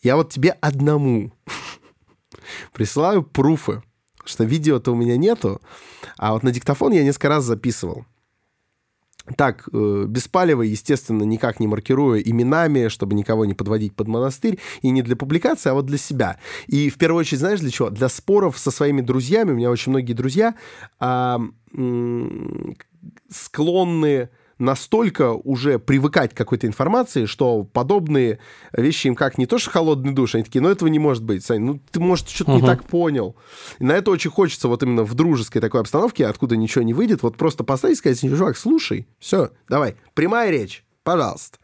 [0.01, 1.33] Я вот тебе одному
[2.73, 3.83] Присылаю пруфы,
[4.23, 5.61] что видео-то у меня нету,
[6.17, 8.05] а вот на диктофон я несколько раз записывал.
[9.35, 14.89] Так, э, беспалево, естественно, никак не маркируя именами, чтобы никого не подводить под монастырь, и
[14.89, 16.37] не для публикации, а вот для себя.
[16.67, 17.89] И в первую очередь, знаешь, для чего?
[17.89, 19.51] Для споров со своими друзьями.
[19.51, 20.55] У меня очень многие друзья
[20.99, 21.41] а,
[23.29, 24.29] склонны
[24.59, 28.39] настолько уже привыкать к какой-то информации, что подобные
[28.73, 31.43] вещи им как не то, что холодный душ, они такие, ну этого не может быть,
[31.43, 32.61] Сань, ну ты, может, что-то uh-huh.
[32.61, 33.35] не так понял.
[33.79, 37.23] И на это очень хочется вот именно в дружеской такой обстановке, откуда ничего не выйдет,
[37.23, 41.57] вот просто поставить и сказать, чувак, слушай, все, давай, прямая речь, пожалуйста.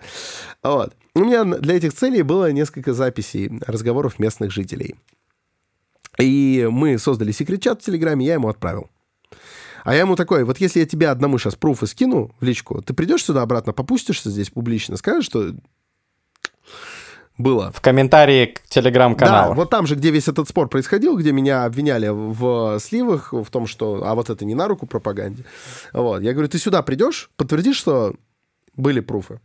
[0.62, 0.94] Вот.
[1.16, 4.96] У меня для этих целей было несколько записей разговоров местных жителей.
[6.20, 8.90] И мы создали секрет-чат в Телеграме, я ему отправил.
[9.84, 12.94] А я ему такой, вот если я тебе одному сейчас пруфы скину в личку, ты
[12.94, 15.54] придешь сюда обратно, попустишься здесь публично, скажешь, что
[17.38, 17.72] было.
[17.72, 19.50] В комментарии к телеграм-каналу.
[19.50, 23.50] Да, вот там же, где весь этот спор происходил, где меня обвиняли в сливах, в
[23.50, 25.44] том, что, а вот это не на руку пропаганде.
[25.94, 26.22] Вот.
[26.22, 28.16] Я говорю, ты сюда придешь, подтвердишь, что
[28.76, 29.40] были пруфы.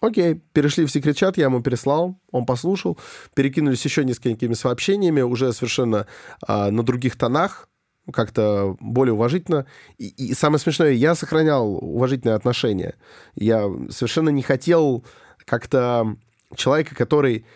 [0.00, 2.98] Окей, перешли в секрет-чат, я ему переслал, он послушал,
[3.34, 6.06] перекинулись еще несколькими сообщениями, уже совершенно
[6.46, 7.68] а, на других тонах,
[8.12, 9.66] как-то более уважительно.
[9.98, 12.94] И, и самое смешное, я сохранял уважительные отношения.
[13.34, 15.04] Я совершенно не хотел
[15.44, 16.16] как-то
[16.54, 17.46] человека, который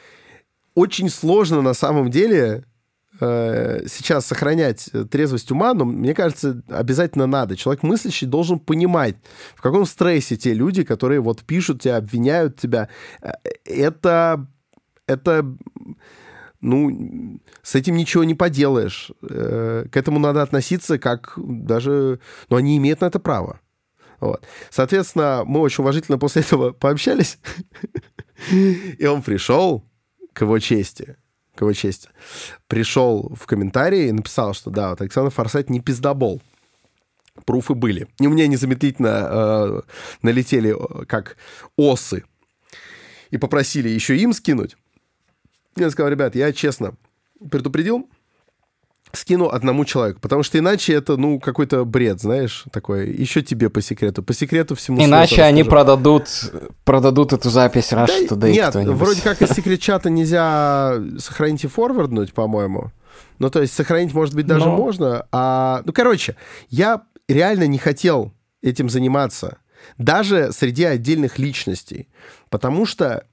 [0.74, 2.64] очень сложно на самом деле
[3.20, 7.56] э, сейчас сохранять трезвость ума, но мне кажется, обязательно надо.
[7.56, 9.16] Человек мыслящий должен понимать,
[9.56, 12.88] в каком стрессе те люди, которые вот пишут тебя, обвиняют тебя.
[13.20, 13.32] Э,
[13.64, 14.46] это,
[15.06, 15.56] это
[16.60, 19.10] ну, с этим ничего не поделаешь.
[19.22, 22.20] Э, к этому надо относиться как даже...
[22.48, 23.60] Ну, они имеют на это право.
[24.20, 24.44] Вот.
[24.70, 27.39] Соответственно, мы очень уважительно после этого пообщались.
[28.51, 29.85] И он пришел
[30.32, 31.16] к его чести,
[31.55, 32.09] к его чести,
[32.66, 36.43] пришел в комментарии и написал, что да, вот Александр Форсайт не пиздобол.
[37.44, 38.09] Пруфы были.
[38.18, 39.80] И у меня незамедлительно э,
[40.22, 41.36] налетели э, как
[41.76, 42.24] осы.
[43.30, 44.76] И попросили еще им скинуть.
[45.84, 46.94] Я сказал, ребят, я честно
[47.50, 48.09] предупредил,
[49.12, 53.80] скину одному человеку, потому что иначе это, ну, какой-то бред, знаешь, такой, еще тебе по
[53.80, 56.28] секрету, по секрету всему Иначе они продадут,
[56.84, 62.32] продадут эту запись раз да, туда Нет, вроде как из секрет-чата нельзя сохранить и форварднуть,
[62.32, 62.92] по-моему.
[63.38, 64.76] Ну, то есть сохранить, может быть, даже Но...
[64.76, 65.26] можно.
[65.32, 66.36] А, ну, короче,
[66.68, 68.32] я реально не хотел
[68.62, 69.59] этим заниматься,
[69.96, 72.09] даже среди отдельных личностей,
[72.50, 73.24] потому что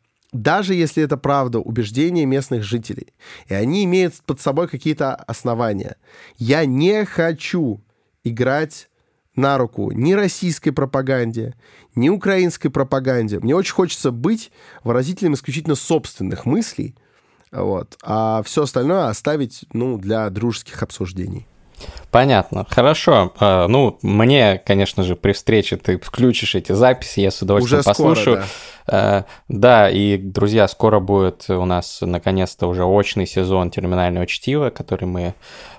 [0.42, 3.14] даже если это правда, убеждения местных жителей,
[3.48, 5.98] и они имеют под собой какие-то основания,
[6.38, 7.82] я не хочу
[8.24, 8.90] играть
[9.36, 11.56] на руку ни российской пропаганде,
[11.96, 13.40] ни украинской пропаганде.
[13.40, 14.52] Мне очень хочется быть
[14.84, 16.96] выразителем исключительно собственных мыслей,
[17.52, 21.48] вот, а все остальное оставить ну, для дружеских обсуждений.
[22.12, 22.66] Понятно.
[22.70, 23.34] Хорошо.
[23.40, 27.90] А, ну, мне, конечно же, при встрече ты включишь эти записи, я с удовольствием уже
[27.90, 28.36] послушаю.
[28.38, 28.46] Скоро, да.
[28.88, 35.06] А, да, и, друзья, скоро будет у нас наконец-то уже очный сезон терминального чтива, который
[35.06, 35.34] мы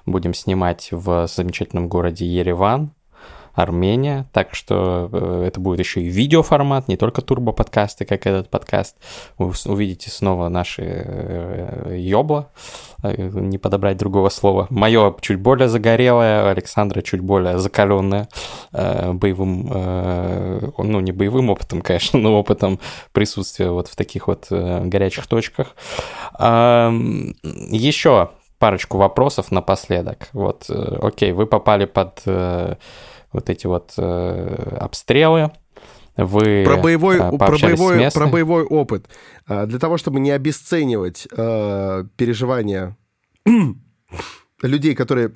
[0.04, 2.92] будем снимать в замечательном городе Ереван.
[3.56, 8.98] Армения, так что э, это будет еще и видеоформат, не только турбо-подкасты, как этот подкаст.
[9.38, 12.50] Вы увидите снова наши э, ёбла,
[13.02, 14.66] э, не подобрать другого слова.
[14.68, 18.28] Мое чуть более загорелое, Александра чуть более закаленное
[18.72, 19.68] боевым,
[20.76, 22.78] ну не боевым опытом, конечно, но опытом
[23.12, 25.74] присутствия вот в таких вот горячих точках.
[26.38, 30.28] Еще парочку вопросов напоследок.
[30.34, 32.22] Вот, окей, вы попали под
[33.36, 35.52] вот эти вот э, обстрелы.
[36.16, 39.06] Вы про боевой, э, про, боевой, про боевой опыт.
[39.46, 42.96] А, для того, чтобы не обесценивать э, переживания
[44.62, 45.32] людей, которые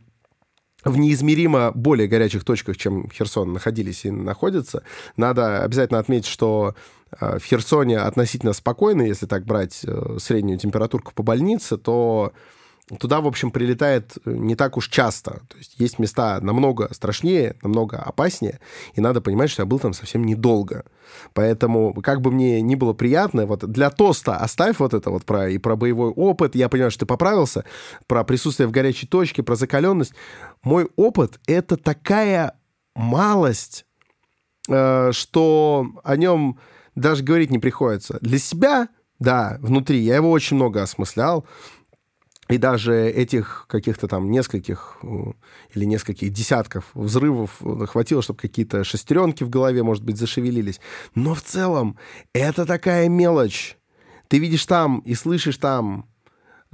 [0.82, 4.82] в неизмеримо более горячих точках, чем Херсон, находились и находятся,
[5.16, 6.74] надо обязательно отметить, что
[7.20, 12.32] э, в Херсоне относительно спокойно, если так брать э, среднюю температурку по больнице, то
[12.98, 15.42] туда, в общем, прилетает э, не так уж часто.
[15.48, 18.60] То есть есть места намного страшнее, намного опаснее,
[18.94, 20.84] и надо понимать, что я был там совсем недолго.
[21.32, 25.48] Поэтому, как бы мне ни было приятно, вот для тоста оставь вот это вот про,
[25.48, 27.64] и про боевой опыт, я понимаю, что ты поправился,
[28.06, 30.14] про присутствие в горячей точке, про закаленность.
[30.62, 32.54] Мой опыт— это такая
[32.94, 33.86] малость,
[34.68, 36.58] э, что о нем
[36.94, 38.18] даже говорить не приходится.
[38.20, 38.88] Для себя,
[39.18, 41.46] да, внутри, я его очень много осмыслял,
[42.50, 45.06] и даже этих каких-то там нескольких э,
[45.74, 50.80] или нескольких десятков взрывов хватило, чтобы какие-то шестеренки в голове, может быть, зашевелились.
[51.14, 51.96] Но в целом
[52.32, 53.76] это такая мелочь.
[54.28, 56.08] Ты видишь там и слышишь там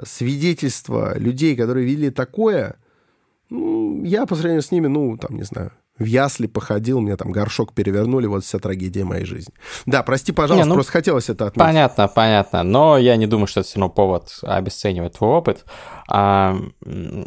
[0.02, 2.76] свидетельства людей, которые видели такое,
[3.48, 7.32] ну, я по сравнению с ними, ну, там, не знаю, в ясли походил, мне там
[7.32, 9.55] горшок перевернули, вот вся трагедия моей жизни.
[9.86, 11.66] Да, прости, пожалуйста, не, ну, просто хотелось это отметить.
[11.66, 15.64] Понятно, понятно, но я не думаю, что это все равно повод обесценивать твой опыт.
[16.09, 16.56] А,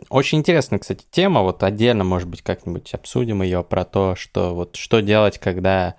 [0.10, 4.76] очень интересная, кстати, тема, вот отдельно, может быть, как-нибудь обсудим ее про то, что вот
[4.76, 5.96] что делать, когда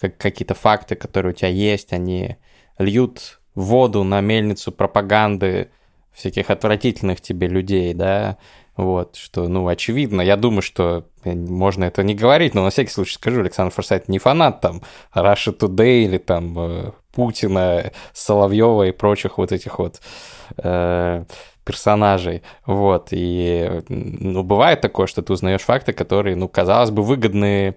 [0.00, 2.36] какие-то факты, которые у тебя есть, они
[2.78, 5.70] льют воду на мельницу пропаганды
[6.12, 8.36] всяких отвратительных тебе людей, да,
[8.80, 10.22] вот, что, ну, очевидно.
[10.22, 14.18] Я думаю, что можно это не говорить, но на всякий случай скажу, Александр Форсайт не
[14.18, 14.80] фанат там
[15.14, 20.00] Russia Today или там э, Путина, Соловьева и прочих вот этих вот
[20.56, 21.24] э,
[21.64, 22.42] персонажей.
[22.64, 27.76] Вот, и, ну, бывает такое, что ты узнаешь факты, которые, ну, казалось бы, выгодны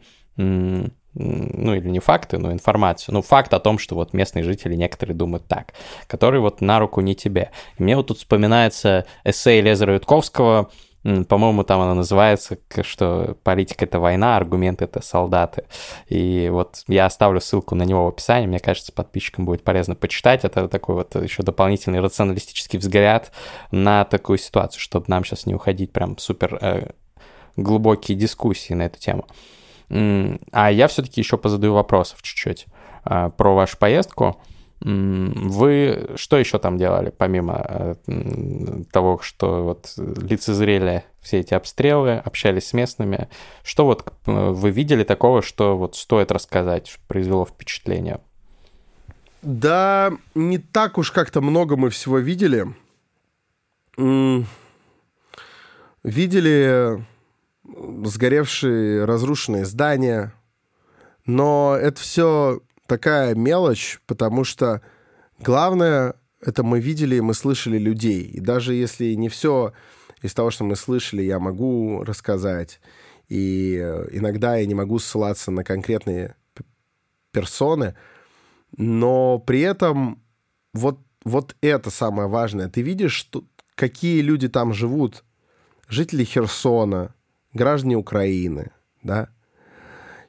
[1.16, 3.14] ну или не факты, но информацию.
[3.14, 5.74] Ну, факт о том, что вот местные жители некоторые думают так,
[6.08, 7.52] который вот на руку не тебе.
[7.78, 10.72] И мне вот тут вспоминается эссе Лезера Ютковского,
[11.04, 15.66] по-моему, там она называется, что политика— это война, аргументы— это солдаты.
[16.08, 20.46] И вот я оставлю ссылку на него в описании, мне кажется, подписчикам будет полезно почитать.
[20.46, 23.32] Это такой вот еще дополнительный рационалистический взгляд
[23.72, 26.92] на такую ситуацию, чтобы нам сейчас не уходить прям супер э,
[27.58, 29.26] глубокие дискуссии на эту тему.
[29.90, 32.66] А я все-таки еще позадаю вопросов чуть-чуть
[33.04, 34.42] а, про вашу поездку.
[34.86, 37.96] Вы что еще там делали, помимо э,
[38.92, 43.30] того, что вот лицезрели все эти обстрелы, общались с местными?
[43.64, 48.20] Что вот вы видели такого, что вот стоит рассказать, что произвело впечатление?
[49.42, 52.68] Да, не так уж как-то много мы всего видели.
[56.04, 57.06] Видели
[58.04, 60.34] сгоревшие, разрушенные здания.
[61.26, 64.82] Но это все такая мелочь, потому что
[65.40, 68.24] главное, это мы видели, мы слышали людей.
[68.24, 69.74] И даже если не все
[70.22, 72.80] из того, что мы слышали, я могу рассказать,
[73.30, 73.78] и
[74.12, 76.36] иногда я не могу ссылаться на конкретные
[77.32, 77.96] персоны,
[78.78, 80.22] но при этом
[80.74, 82.70] вот, вот это самое важное.
[82.70, 83.44] Ты видишь, что,
[83.76, 85.24] какие люди там живут,
[85.88, 87.14] жители Херсона,
[87.54, 89.30] граждане Украины, да.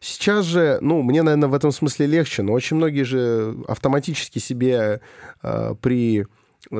[0.04, 5.00] Сейчас же, ну, мне, наверное, в этом смысле легче, но очень многие же автоматически себе
[5.42, 6.26] э, при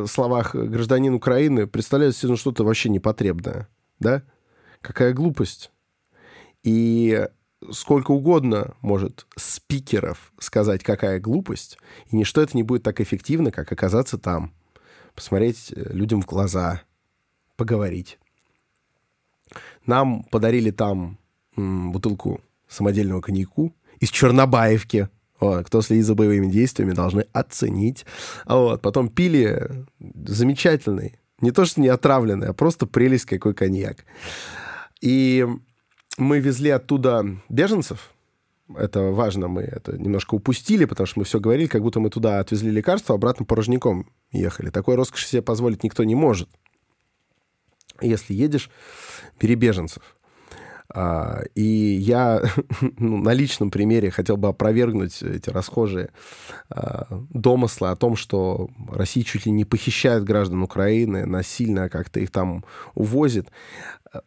[0.05, 3.67] словах гражданин Украины представляют себе ну, что-то вообще непотребное,
[3.99, 4.25] да?
[4.83, 5.71] Какая глупость.
[6.65, 7.27] И
[7.71, 11.79] сколько угодно может спикеров сказать, какая глупость,
[12.11, 14.53] и ничто это не будет так эффективно, как оказаться там,
[15.15, 16.83] посмотреть э, людям в глаза,
[17.57, 18.19] поговорить.
[19.87, 21.17] Нам подарили там
[21.57, 25.09] м, бутылку самодельного коньяку из Чернобаевки.
[25.41, 28.07] Вот, кто следит за боевыми действиями, должны оценить.
[28.47, 34.05] Вот, потом пили замечательный, не то что не отравленный, а просто прелесть какой коньяк.
[35.01, 35.47] И
[36.17, 38.15] мы везли оттуда беженцев,
[38.75, 42.41] это важно, мы это немножко упустили, потому что мы все говорили, как будто мы туда
[42.41, 44.71] отвезли лекарства, обратно порожняком ехали.
[44.71, 46.49] Такой роскоши себе позволить никто не может.
[48.01, 48.71] Если едешь
[49.39, 50.17] перебеженцев.
[50.17, 50.24] А,
[51.55, 52.43] и я
[52.99, 56.11] ну, на личном примере хотел бы опровергнуть эти расхожие
[56.69, 62.31] а, домыслы о том, что Россия чуть ли не похищает граждан Украины, насильно как-то их
[62.31, 63.51] там увозит.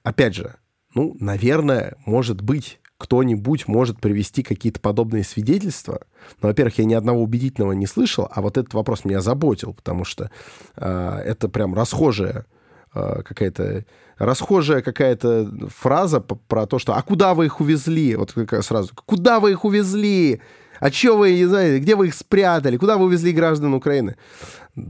[0.03, 0.55] Опять же,
[0.93, 6.01] ну, наверное, может быть, кто-нибудь может привести какие-то подобные свидетельства.
[6.41, 10.03] Но, во-первых, я ни одного убедительного не слышал, а вот этот вопрос меня заботил, потому
[10.03, 10.31] что
[10.75, 12.56] э, это прям расхожая э,
[12.93, 13.85] какая-то
[14.17, 18.89] расхожая какая-то фраза про то, что «А куда вы их увезли?» Вот сразу.
[19.05, 20.41] «Куда вы их увезли?
[20.79, 22.77] А что вы, не знаю, где вы их спрятали?
[22.77, 24.15] Куда вы увезли граждан Украины?»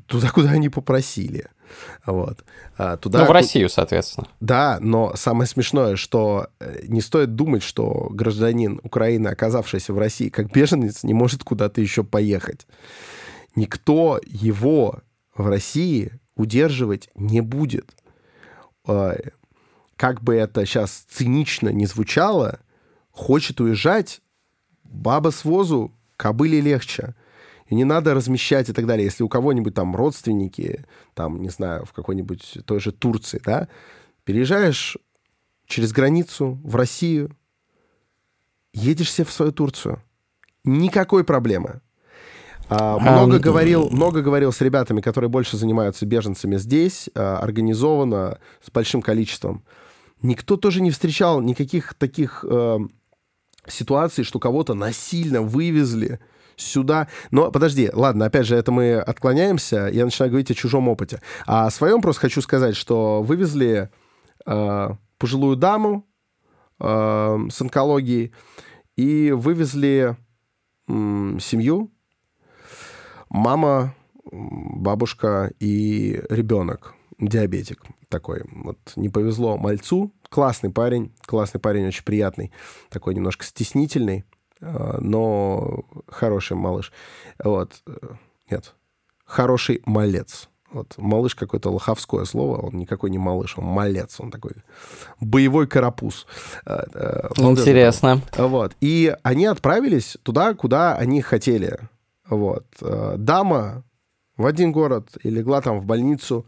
[0.06, 1.45] Туда, куда они попросили.
[2.06, 2.44] Вот.
[2.78, 4.28] А, туда, ну, в Россию, соответственно.
[4.41, 10.30] Да, но самое смешное, что э, не стоит думать, что гражданин Украины, оказавшийся в России
[10.30, 12.68] как беженец, не может куда-то еще поехать.
[13.56, 14.99] Никто его
[15.36, 17.95] в России удерживать не будет.
[18.85, 19.18] А,
[19.95, 22.59] как бы это сейчас цинично не звучало,
[23.11, 24.22] хочет уезжать,
[24.84, 27.15] баба с возу, кобыле легче.
[27.68, 29.05] И не надо размещать и так далее.
[29.05, 33.68] Если у кого-нибудь там родственники, там, не знаю, в какой-нибудь той же Турции, да,
[34.23, 34.97] переезжаешь
[35.65, 37.35] через границу в Россию,
[38.73, 40.01] едешь себе в свою Турцию.
[40.64, 41.81] Никакой проблемы.
[42.69, 48.69] А, много, говорил, много говорил с ребятами, которые больше занимаются беженцами здесь, а, организованно, с
[48.72, 49.64] большим количеством.
[50.22, 52.80] Никто тоже не встречал никаких таких э,
[53.68, 56.19] ситуаций, что кого-то насильно вывезли
[56.56, 57.07] сюда.
[57.30, 61.22] Но подожди, ладно, опять же, это мы отклоняемся, я начинаю говорить о чужом опыте.
[61.45, 63.91] А о своем просто хочу сказать, что вывезли
[64.48, 64.89] э,
[65.19, 66.07] пожилую даму
[66.80, 68.34] э, с онкологией
[68.95, 70.18] и вывезли
[70.88, 71.91] э, семью,
[73.38, 73.93] мама,
[74.31, 78.43] бабушка и ребенок, диабетик такой.
[78.51, 82.51] Вот не повезло мальцу, классный парень, классный парень, очень приятный,
[82.89, 84.26] такой немножко стеснительный,
[84.61, 86.91] э, но хороший малыш.
[87.43, 87.91] Вот, э,
[88.49, 88.76] нет,
[89.26, 90.49] хороший малец.
[90.72, 94.51] Вот малыш какое-то лоховское слово, он никакой не малыш, он малец, он такой
[95.22, 96.27] боевой карапуз.
[96.65, 98.22] Э, Интересно.
[98.38, 98.76] Вот.
[98.81, 101.80] И они отправились туда, куда они хотели.
[102.30, 102.66] Вот.
[102.82, 103.84] Дама
[104.36, 106.45] в один город и легла там в больницу,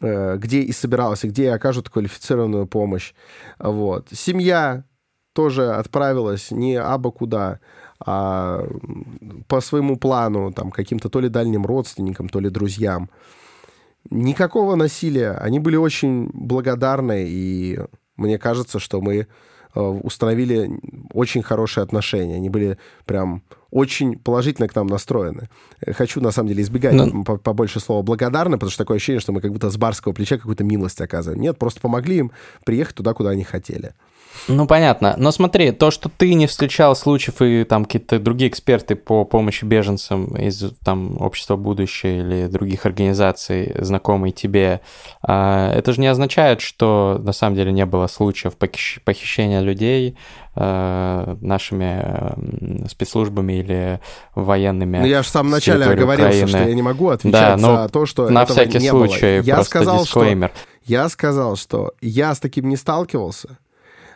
[0.00, 3.14] Э, где и собиралась, и где ей окажут квалифицированную помощь.
[3.58, 4.08] Вот.
[4.12, 4.84] Семья
[5.32, 7.58] тоже отправилась не абы куда,
[7.98, 8.64] а
[9.48, 13.10] по своему плану, там, каким-то то ли дальним родственникам, то ли друзьям.
[14.10, 15.32] Никакого насилия.
[15.32, 17.80] Они были очень благодарны, и
[18.16, 19.26] мне кажется, что мы
[19.74, 20.70] Э, установили
[21.12, 22.36] очень хорошие отношения.
[22.36, 25.48] Они были прям очень положительно к нам настроены.
[25.80, 27.24] Э, хочу, на самом деле, избегать Но...
[27.24, 30.64] побольше слова благодарны, потому что такое ощущение, что мы как будто с барского плеча какую-то
[30.64, 31.40] милость оказываем.
[31.40, 32.32] Нет, просто помогли им
[32.64, 33.94] приехать туда, куда они хотели.
[34.46, 35.14] Ну, понятно.
[35.18, 39.64] Но смотри, то, что ты не встречал случаев и там какие-то другие эксперты по помощи
[39.64, 44.80] беженцам из там Общества будущее или других организаций, знакомые тебе,
[45.22, 50.16] а, это же не означает, что на самом деле не было случаев похищения людей
[50.58, 54.00] нашими спецслужбами или
[54.34, 54.98] военными.
[54.98, 58.06] Ну, я же в самом начале оговорился, что я не могу отвечать да, за то,
[58.06, 59.46] что на всякий не случай, было.
[59.46, 60.50] Я сказал, дисклеймер.
[60.50, 63.58] Что, я сказал, что я с таким не сталкивался,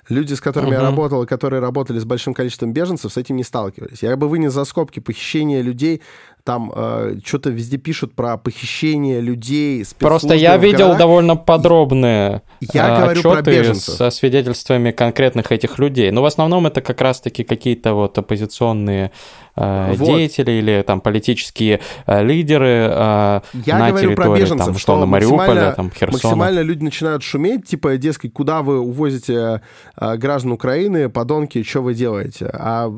[0.09, 0.77] люди, с которыми угу.
[0.77, 4.03] я работал, которые работали с большим количеством беженцев, с этим не сталкивались.
[4.03, 6.03] Я бы вынес за скобки похищение людей,
[6.45, 9.85] там э, что-то везде пишут про похищение людей.
[9.99, 10.99] Просто я видел городах.
[10.99, 12.43] довольно подробные
[12.73, 13.95] я э, говорю про беженцев.
[13.95, 16.11] со свидетельствами конкретных этих людей.
[16.11, 19.13] Но в основном это как раз-таки какие-то вот оппозиционные
[19.55, 20.05] э, вот.
[20.05, 24.99] деятели или там политические э, лидеры э, я на говорю территории, про беженцев, там, что
[24.99, 26.13] на Мариуполе, там, Херсона.
[26.13, 29.63] Максимально люди начинают шуметь, типа, дескать, куда вы увозите
[29.97, 32.51] э, граждан Украины, подонки, что вы делаете?
[32.53, 32.93] А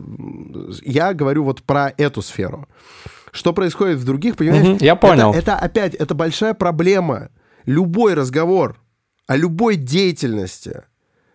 [0.82, 2.66] я говорю вот про эту сферу.
[3.34, 4.76] Что происходит в других, понимаешь?
[4.76, 5.30] Угу, я понял.
[5.30, 7.30] Это, это опять, это большая проблема.
[7.66, 8.80] Любой разговор
[9.26, 10.84] о любой деятельности,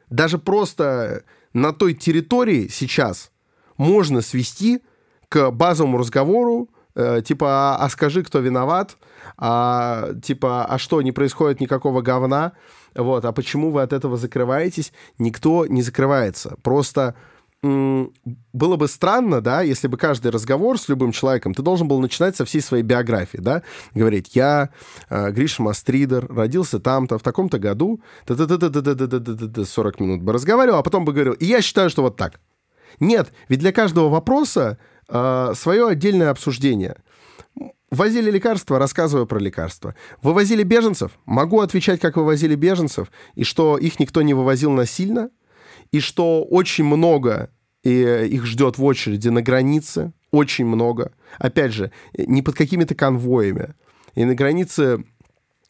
[0.09, 3.31] даже просто на той территории сейчас,
[3.75, 4.81] можно свести
[5.27, 8.95] к базовому разговору, э, типа, а, а скажи, кто виноват,
[9.37, 12.53] а, типа, а что, не происходит никакого говна,
[12.95, 14.93] вот, а почему вы от этого закрываетесь?
[15.17, 16.55] Никто не закрывается.
[16.63, 17.15] Просто
[17.61, 22.37] было бы странно, да, если бы каждый разговор с любым человеком ты должен был начинать
[22.37, 23.63] со всей своей биографии, да,
[23.93, 24.69] говорить, я
[25.09, 31.11] э, Гриша Мастридер, родился там-то, в таком-то году, 40 минут бы разговаривал, а потом бы
[31.11, 32.39] говорил, и я считаю, что вот так.
[33.01, 34.77] Нет, ведь для каждого вопроса
[35.09, 36.95] э, свое отдельное обсуждение.
[37.91, 39.95] Возили лекарства, рассказываю про лекарства.
[40.21, 45.29] Вывозили беженцев, могу отвечать, как вывозили беженцев, и что их никто не вывозил насильно,
[45.91, 47.49] и что очень много
[47.83, 51.13] и их ждет в очереди на границе, очень много.
[51.37, 53.73] Опять же, не под какими-то конвоями.
[54.15, 55.03] И на границе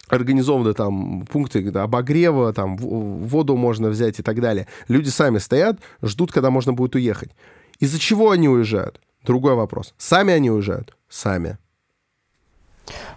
[0.08, 4.68] организованы там пункты обогрева, там воду можно взять и так далее.
[4.88, 7.32] Люди сами стоят, ждут, когда можно будет уехать.
[7.80, 9.00] Из-за чего они уезжают?
[9.24, 9.94] Другой вопрос.
[9.98, 10.98] Сами они уезжают?
[11.10, 11.58] Сами.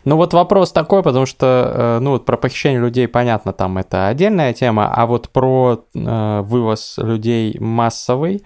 [0.05, 4.09] Ну вот вопрос такой, потому что, э, ну вот про похищение людей, понятно, там это
[4.09, 8.45] отдельная тема, а вот про э, вывоз людей массовый,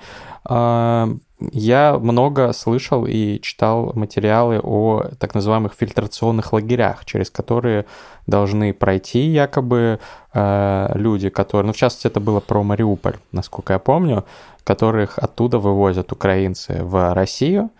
[0.49, 1.07] э,
[1.53, 7.85] я много слышал и читал материалы о так называемых фильтрационных лагерях, через которые
[8.27, 10.01] должны пройти якобы
[10.33, 14.25] э, люди, которые, ну в частности это было про Мариуполь, насколько я помню,
[14.65, 17.71] которых оттуда вывозят украинцы в Россию,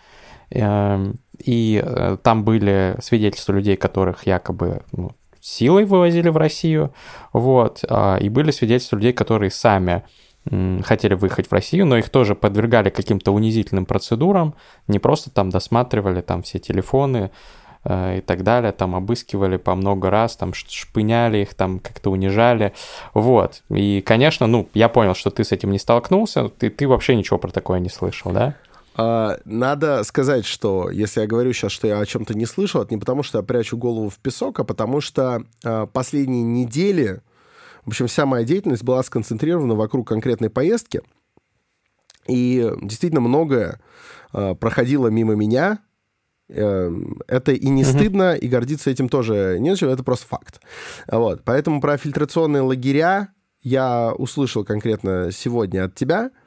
[0.51, 6.93] э, и э, там были свидетельства людей, которых якобы ну, силой вывозили в Россию,
[7.33, 10.03] вот, а, и были свидетельства людей, которые сами
[10.85, 14.55] хотели выехать в Россию, но их тоже подвергали каким-то унизительным процедурам,
[14.87, 17.33] не просто там досматривали там все телефоны
[17.83, 22.75] э, и так далее, там обыскивали по много раз, там шпыняли их, там как-то унижали,
[23.13, 23.65] вот.
[23.71, 27.39] И, конечно, ну, я понял, что ты с этим не столкнулся, ты, ты вообще ничего
[27.39, 28.55] про такое не слышал, да?
[28.97, 32.95] А, надо сказать, что если я говорю сейчас, что я о чем-то не слышал, это
[32.95, 37.21] не потому, что я прячу голову в песок, а потому что а, последние недели,
[37.85, 41.03] в общем, вся моя деятельность была сконцентрирована вокруг конкретной поездки.
[42.27, 43.81] И действительно многое
[44.33, 45.81] а, проходило мимо меня,
[46.49, 50.61] Эм, это и не стыдно, и гордиться этим тоже не нечего, это просто факт.
[51.09, 51.43] Вот.
[51.45, 53.29] Поэтому про фильтрационные лагеря
[53.63, 56.31] я услышал конкретно сегодня от тебя–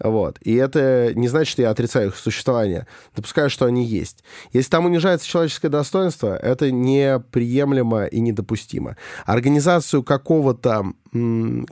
[0.00, 0.38] вот.
[0.42, 2.86] И это не значит, что я отрицаю их существование.
[3.14, 4.24] Допускаю, что они есть.
[4.52, 8.96] Если там унижается человеческое достоинство, это неприемлемо и недопустимо.
[9.26, 10.92] Организацию какого-то,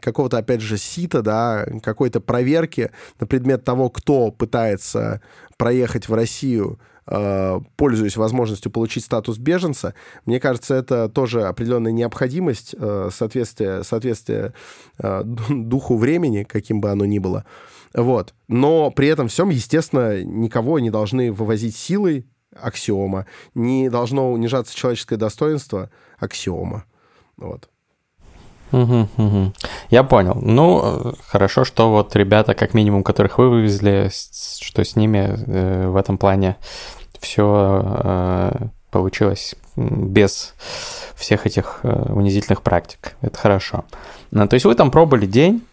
[0.01, 5.21] какого-то опять же, сита, да, какой-то проверки на предмет того, кто пытается
[5.57, 12.75] проехать в Россию э, пользуясь возможностью получить статус беженца, мне кажется, это тоже определенная необходимость,
[12.79, 14.55] э, соответствие, соответствие
[14.99, 17.45] э, духу времени, каким бы оно ни было.
[17.95, 18.35] Вот.
[18.49, 23.27] Но при этом всем, естественно, никого не должны вывозить силой, аксиома.
[23.55, 26.85] Не должно унижаться человеческое достоинство, аксиома.
[27.37, 27.69] Вот.
[28.73, 29.53] Угу, угу.
[29.91, 30.39] Я понял.
[30.41, 34.11] Ну, хорошо, что вот ребята, как минимум, которых вы вывезли,
[34.61, 36.57] что с ними э, в этом плане
[37.19, 38.53] все э,
[38.91, 40.55] получилось без
[41.17, 43.17] всех этих э, унизительных практик.
[43.23, 43.85] Это хорошо.
[44.31, 45.65] Ну, то есть вы там пробовали день,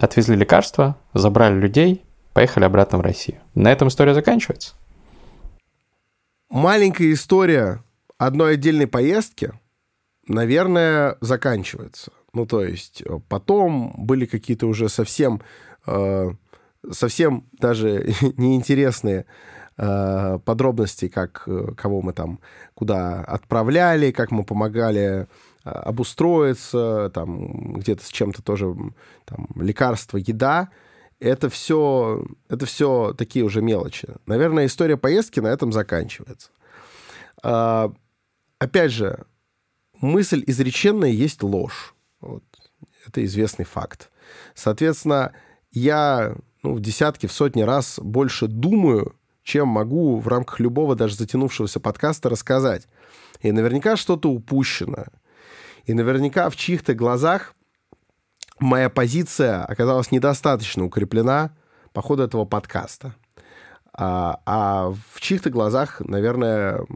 [0.00, 3.38] отвезли лекарства, забрали людей, поехали обратно в Россию.
[3.54, 4.74] На этом история заканчивается.
[6.50, 7.82] Маленькая история
[8.16, 9.52] одной отдельной поездки,
[10.26, 12.12] наверное, заканчивается.
[12.32, 15.42] Ну, то есть э, потом были какие-то уже совсем,
[15.86, 16.30] э,
[16.90, 19.26] совсем даже неинтересные
[19.76, 22.40] э, подробности, как э, кого мы там
[22.74, 25.26] куда отправляли, как мы помогали
[25.70, 28.74] обустроиться, там где-то с чем-то тоже,
[29.24, 30.70] там, лекарства, еда,
[31.20, 34.08] это все, это все такие уже мелочи.
[34.26, 36.50] Наверное, история поездки на этом заканчивается.
[37.42, 37.92] А,
[38.58, 39.24] опять же,
[40.00, 41.94] мысль изреченная есть ложь.
[42.20, 42.44] Вот.
[43.06, 44.10] Это известный факт.
[44.54, 45.32] Соответственно,
[45.72, 51.14] я ну, в десятки, в сотни раз больше думаю, чем могу в рамках любого даже
[51.14, 52.86] затянувшегося подкаста рассказать.
[53.40, 55.06] И наверняка что-то упущено.
[55.88, 57.54] И наверняка в чьих-то глазах
[58.60, 61.56] моя позиция оказалась недостаточно укреплена
[61.94, 63.14] по ходу этого подкаста.
[63.94, 66.86] А, а в чьих-то глазах, наверное,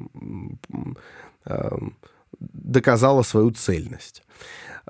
[1.46, 1.96] эм,
[2.38, 4.24] доказала свою цельность.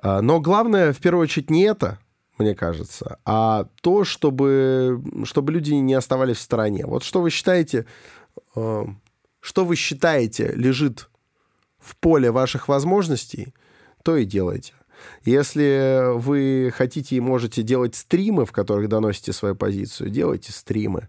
[0.03, 2.01] А, но главное, в первую очередь, не это,
[2.39, 6.87] мне кажется, а то, чтобы, чтобы люди не оставались в стороне.
[6.87, 7.87] Вот что вы считаете,
[8.57, 9.01] эм,
[9.39, 11.09] что вы считаете лежит
[11.79, 13.55] в поле ваших возможностей,
[14.03, 14.73] то и делайте.
[15.25, 21.09] Если вы хотите и можете делать стримы, в которых доносите свою позицию, делайте стримы.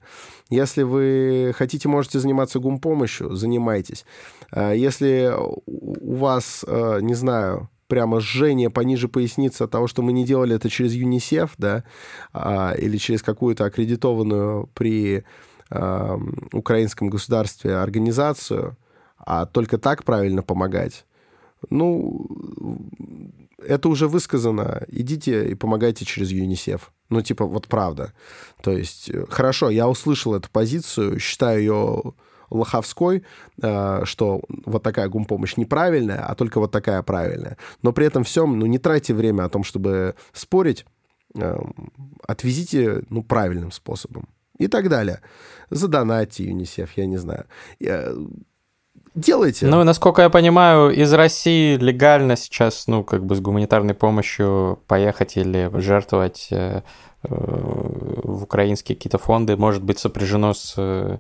[0.50, 4.06] Если вы хотите, можете заниматься гумпомощью, занимайтесь.
[4.52, 5.34] А если
[5.66, 10.56] у вас, э, не знаю, прямо жжение пониже поясницы от того, что мы не делали
[10.56, 11.84] это через ЮНИСЕФ, да,
[12.32, 15.24] а, или через какую-то аккредитованную при
[16.52, 18.78] украинском государстве организацию,
[19.18, 21.06] а только так правильно помогать,
[21.70, 22.28] ну,
[23.66, 24.84] это уже высказано.
[24.88, 26.92] Идите и помогайте через ЮНИСЕФ.
[27.10, 28.14] Ну, типа, вот правда.
[28.62, 32.14] То есть, э, хорошо, я услышал эту позицию, считаю ее
[32.50, 33.24] лоховской,
[33.62, 37.58] э, что вот такая гумпомощь неправильная, а только вот такая правильная.
[37.82, 40.86] Но при этом всем, ну, не тратьте время о том, чтобы спорить,
[41.36, 41.92] эм,
[42.28, 44.28] отвезите, ну, правильным способом.
[44.60, 45.22] И так далее.
[45.72, 47.46] Задонайте ЮНИСЕФ, я не знаю
[49.16, 49.68] делайте.
[49.68, 55.38] Ну, насколько я понимаю, из России легально сейчас, ну, как бы с гуманитарной помощью поехать
[55.38, 56.82] или жертвовать э,
[57.24, 61.18] э в украинские какие-то фонды может быть сопряжено с э,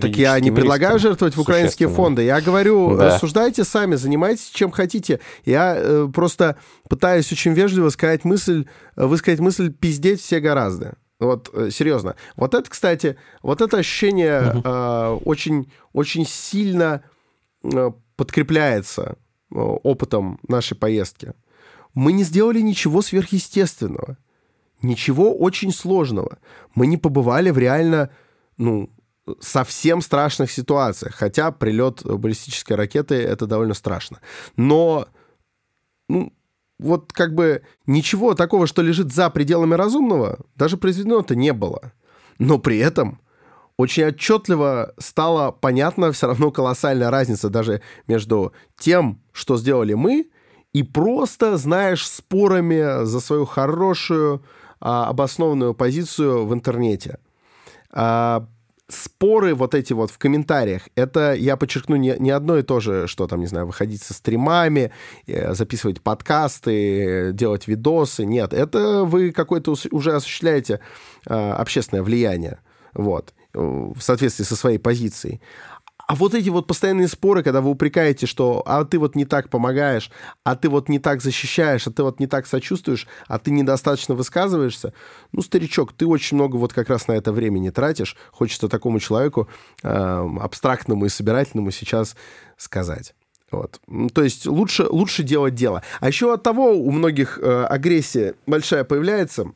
[0.00, 2.22] так я не предлагаю жертвовать в украинские фонды.
[2.22, 3.06] Я говорю, да.
[3.06, 5.20] рассуждайте сами, занимайтесь чем хотите.
[5.44, 6.56] Я э, просто
[6.88, 8.66] пытаюсь очень вежливо сказать мысль,
[8.96, 10.94] высказать мысль пиздеть все гораздо.
[11.20, 12.16] Вот, э, серьезно.
[12.34, 14.62] Вот это, кстати, вот это ощущение uh-huh.
[14.64, 17.04] э, очень, очень сильно
[17.62, 19.16] э, подкрепляется
[19.50, 21.34] э, опытом нашей поездки.
[21.92, 24.16] Мы не сделали ничего сверхъестественного.
[24.80, 26.38] Ничего очень сложного.
[26.74, 28.08] Мы не побывали в реально,
[28.56, 28.88] ну,
[29.40, 31.14] совсем страшных ситуациях.
[31.16, 34.20] Хотя прилет баллистической ракеты— это довольно страшно.
[34.56, 35.08] Но,
[36.08, 36.32] ну,
[36.80, 41.92] вот как бы ничего такого, что лежит за пределами разумного, даже произведено-то не было.
[42.38, 43.20] Но при этом
[43.76, 50.30] очень отчетливо стала понятна все равно колоссальная разница даже между тем, что сделали мы,
[50.72, 54.42] и просто, знаешь, спорами за свою хорошую,
[54.80, 57.18] а, обоснованную позицию в интернете.
[57.90, 58.46] А,
[58.90, 63.06] споры вот эти вот в комментариях, это, я подчеркну, не, не одно и то же,
[63.06, 64.92] что там, не знаю, выходить со стримами,
[65.26, 68.24] э, записывать подкасты, делать видосы.
[68.24, 70.80] Нет, это вы какое-то уже осуществляете
[71.26, 72.58] э, общественное влияние,
[72.92, 75.40] вот, в соответствии со своей позицией.
[76.10, 79.48] А вот эти вот постоянные споры, когда вы упрекаете, что а ты вот не так
[79.48, 80.10] помогаешь,
[80.42, 84.16] а ты вот не так защищаешь, а ты вот не так сочувствуешь, а ты недостаточно
[84.16, 84.92] высказываешься,
[85.30, 88.16] ну, старичок, ты очень много вот как раз на это времени тратишь.
[88.32, 89.48] Хочется такому человеку
[89.84, 89.88] э,
[90.40, 92.16] абстрактному и собирательному сейчас
[92.56, 93.14] сказать.
[93.52, 93.80] Вот.
[94.12, 95.84] То есть лучше, лучше делать дело.
[96.00, 99.52] А еще от того у многих э, агрессия большая появляется,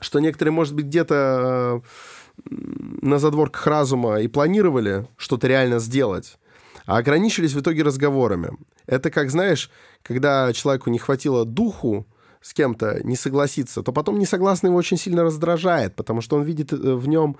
[0.00, 1.80] что некоторые, может быть, где-то...
[1.80, 2.13] Э,
[2.46, 6.38] на задворках разума и планировали что-то реально сделать,
[6.86, 8.50] а ограничились в итоге разговорами.
[8.86, 9.70] Это как, знаешь,
[10.02, 12.06] когда человеку не хватило духу
[12.40, 16.72] с кем-то не согласиться, то потом несогласный его очень сильно раздражает, потому что он видит
[16.72, 17.36] э, в нем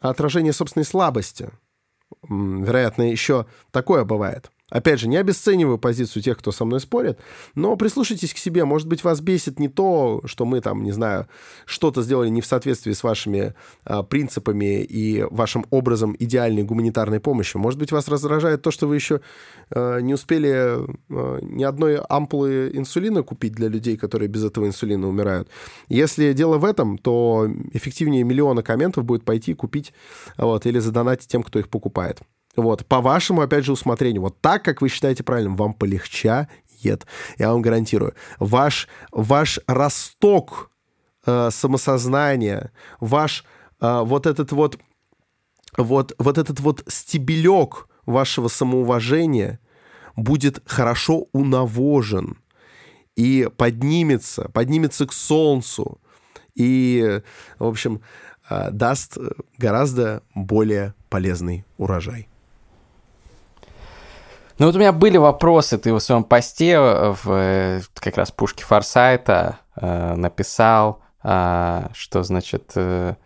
[0.00, 1.50] отражение собственной слабости.
[2.28, 4.50] Вероятно, еще такое бывает.
[4.68, 7.20] Опять же, не обесцениваю позицию тех, кто со мной спорит,
[7.54, 8.64] но прислушайтесь к себе.
[8.64, 11.28] Может быть, вас бесит не то, что мы там, не знаю,
[11.66, 17.56] что-то сделали не в соответствии с вашими а, принципами и вашим образом идеальной гуманитарной помощи.
[17.56, 19.20] Может быть, вас раздражает то, что вы еще
[19.70, 25.06] а, не успели а, ни одной ампулы инсулина купить для людей, которые без этого инсулина
[25.06, 25.48] умирают.
[25.88, 29.92] Если дело в этом, то эффективнее миллиона комментов будет пойти купить
[30.36, 32.20] вот, или задонатить тем, кто их покупает.
[32.56, 34.22] Вот, по вашему, опять же, усмотрению.
[34.22, 36.48] Вот так, как вы считаете правильным, вам полегчает.
[37.38, 38.14] Я вам гарантирую.
[38.38, 40.70] Ваш, ваш росток
[41.26, 42.70] э, самосознания,
[43.00, 43.44] ваш
[43.80, 44.78] э, вот этот вот,
[45.76, 49.58] вот, вот этот вот стебелек вашего самоуважения
[50.14, 52.38] будет хорошо унавожен
[53.16, 56.00] и поднимется, поднимется к солнцу
[56.54, 57.20] и,
[57.58, 58.00] в общем,
[58.48, 59.18] э, даст
[59.58, 62.28] гораздо более полезный урожай.
[64.58, 68.30] Ну вот у меня были вопросы, ты в своем посте э, в э, как раз
[68.30, 73.16] пушке Форсайта э, написал, э, что значит э,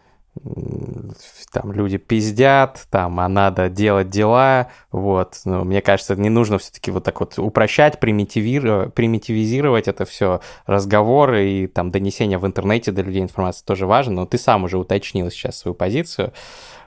[1.52, 5.40] там люди пиздят, там, а надо делать дела, вот.
[5.44, 11.48] Но мне кажется, не нужно все-таки вот так вот упрощать, примитивировать, примитивизировать это все, разговоры
[11.48, 15.30] и там донесение в интернете до людей информации тоже важно, но ты сам уже уточнил
[15.30, 16.32] сейчас свою позицию,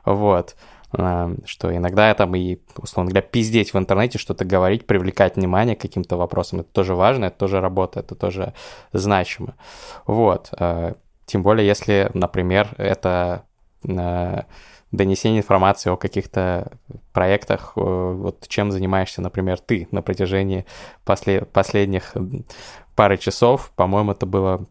[0.04, 0.56] вот.
[0.56, 5.82] Эм, что иногда там и, условно говоря, пиздеть в интернете, что-то говорить, привлекать внимание к
[5.82, 8.54] каким-то вопросам, это тоже важно, это тоже работа, это тоже
[8.92, 9.56] значимо.
[10.06, 10.54] Вот.
[10.60, 10.94] Э,
[11.26, 13.44] тем более, если, например, это
[13.88, 14.42] э,
[14.92, 16.72] донесение информации о каких-то
[17.12, 20.66] проектах, э, вот чем занимаешься, например, ты на протяжении
[21.06, 22.14] после, последних
[22.96, 24.68] пары часов, по-моему, это было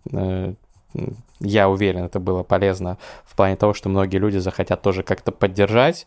[1.42, 6.06] я уверен, это было полезно в плане того, что многие люди захотят тоже как-то поддержать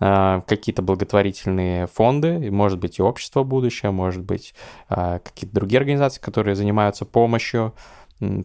[0.00, 4.54] э, какие-то благотворительные фонды, может быть и общество будущее, может быть
[4.90, 7.74] э, какие-то другие организации, которые занимаются помощью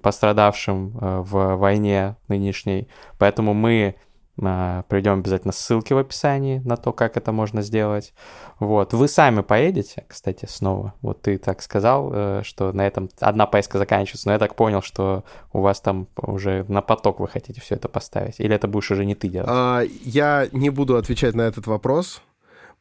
[0.02, 2.88] пострадавшим э, в войне нынешней.
[3.18, 4.07] Поэтому мы а,
[4.38, 8.14] Приведем обязательно ссылки в описании на то, как это можно сделать.
[8.60, 8.94] Вот.
[8.94, 10.94] Вы сами поедете, кстати, снова.
[11.02, 14.84] Вот ты так сказал, э, что на этом одна поездка заканчивается, но я так понял,
[14.84, 15.24] что
[15.54, 18.40] у вас там уже на поток вы хотите все это поставить.
[18.40, 19.50] Или это будешь уже не ты делать?
[19.52, 22.22] А, я не буду отвечать на этот вопрос,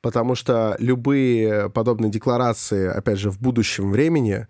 [0.02, 4.46] потому что любые подобные декларации, опять же, в будущем времени,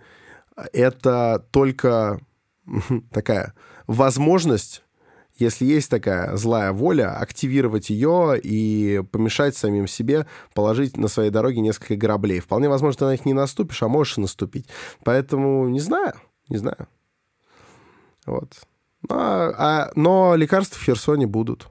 [0.73, 2.19] это только
[3.13, 3.55] такая
[3.87, 4.83] возможность
[5.39, 11.61] если есть такая злая воля, активировать ее и помешать самим себе положить на своей дороге
[11.61, 12.41] несколько граблей.
[12.41, 14.67] Вполне возможно, ты на них не наступишь, а можешь и наступить.
[15.05, 16.15] Поэтому не знаю,
[16.49, 16.89] не знаю.
[18.25, 18.55] Вот.
[19.09, 21.69] А, а, но лекарства в Херсоне будут.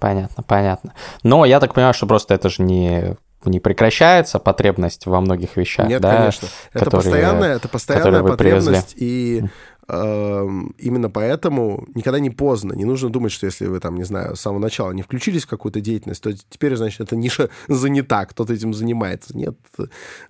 [0.00, 0.94] Понятно, понятно.
[1.22, 5.88] Но я так понимаю, что просто это же не не прекращается потребность во многих вещах,
[5.88, 6.16] Нет, да?
[6.16, 6.48] конечно.
[6.72, 9.40] Это которые, постоянная, это постоянная потребность, привезли.
[9.40, 9.44] и
[9.88, 12.72] именно поэтому никогда не поздно.
[12.72, 15.48] Не нужно думать, что если вы там, не знаю, с самого начала не включились в
[15.48, 19.36] какую-то деятельность, то теперь, значит, эта ниша занята, кто-то этим занимается.
[19.36, 19.56] Нет,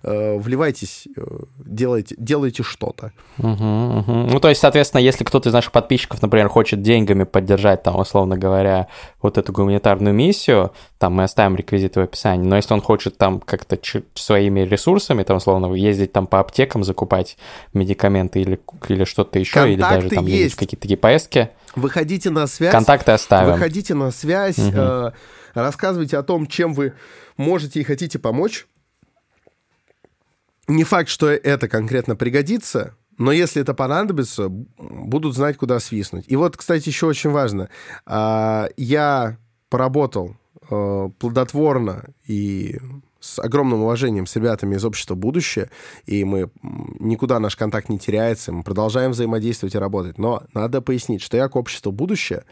[0.03, 1.21] э, вливайтесь, э,
[1.65, 3.11] делайте, делайте что-то.
[3.37, 4.11] Угу, угу.
[4.31, 8.37] Ну, то есть, соответственно, если кто-то из наших подписчиков, например, хочет деньгами поддержать, там, условно
[8.37, 8.87] говоря,
[9.21, 13.39] вот эту гуманитарную миссию, там мы оставим реквизиты в описании, но если он хочет там
[13.39, 13.79] как-то
[14.15, 17.37] своими ресурсами, там, условно, ездить там по аптекам, закупать
[17.73, 18.59] медикаменты или,
[18.89, 20.55] или что-то еще, Контакты или даже там есть.
[20.55, 21.49] какие-то такие поездки.
[21.75, 22.71] Выходите на связь.
[22.71, 23.53] Контакты оставим.
[23.53, 24.71] Выходите на связь, угу.
[24.73, 25.11] э,
[25.53, 26.93] рассказывайте о том, чем вы
[27.37, 28.67] можете и хотите помочь.
[30.67, 36.25] Не факт, что это конкретно пригодится, но если это понадобится, будут знать, куда свистнуть.
[36.27, 37.69] И вот, кстати, еще очень важно.
[38.05, 39.37] Э, я
[39.69, 40.37] поработал
[40.69, 42.79] э, плодотворно и
[43.25, 45.69] с огромным уважением с ребятами из общества «Будущее»,
[46.05, 46.51] и мы
[46.99, 50.17] никуда наш контакт не теряется, мы продолжаем взаимодействовать и работать.
[50.17, 52.43] Но надо пояснить, что я к обществу «Будущее»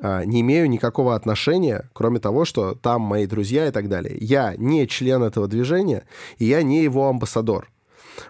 [0.00, 4.16] а, не имею никакого отношения, кроме того, что там мои друзья и так далее.
[4.20, 6.04] Я не член этого движения,
[6.36, 7.70] и я не его амбассадор.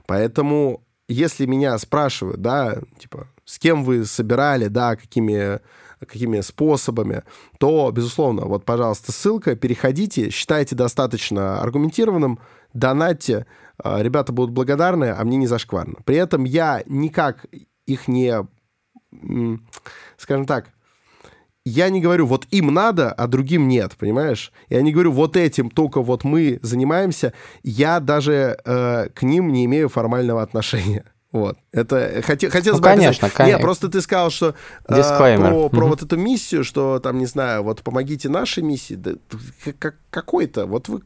[0.06, 5.60] Поэтому, если меня спрашивают, да, типа, с кем вы собирали, да, какими
[6.06, 7.22] какими способами,
[7.58, 12.38] то, безусловно, вот, пожалуйста, ссылка, переходите, считайте достаточно аргументированным,
[12.72, 13.46] донатьте,
[13.78, 15.96] а, ребята будут благодарны, а мне не зашкварно.
[16.04, 17.46] При этом я никак
[17.86, 18.46] их не,
[20.16, 20.70] скажем так,
[21.64, 24.52] я не говорю, вот им надо, а другим нет, понимаешь?
[24.68, 27.34] Я не говорю, вот этим только вот мы занимаемся.
[27.62, 31.04] Я даже э, к ним не имею формального отношения.
[31.32, 31.56] Вот.
[31.72, 33.32] Это хотел, хотелось ну, бы конечно, описать.
[33.32, 33.56] конечно.
[33.56, 34.54] Нет, просто ты сказал, что
[34.86, 35.02] э,
[35.38, 38.94] про, про вот эту миссию, что там, не знаю, вот помогите нашей миссии.
[38.94, 39.12] Да,
[39.78, 40.66] как, какой-то.
[40.66, 41.00] Вот вы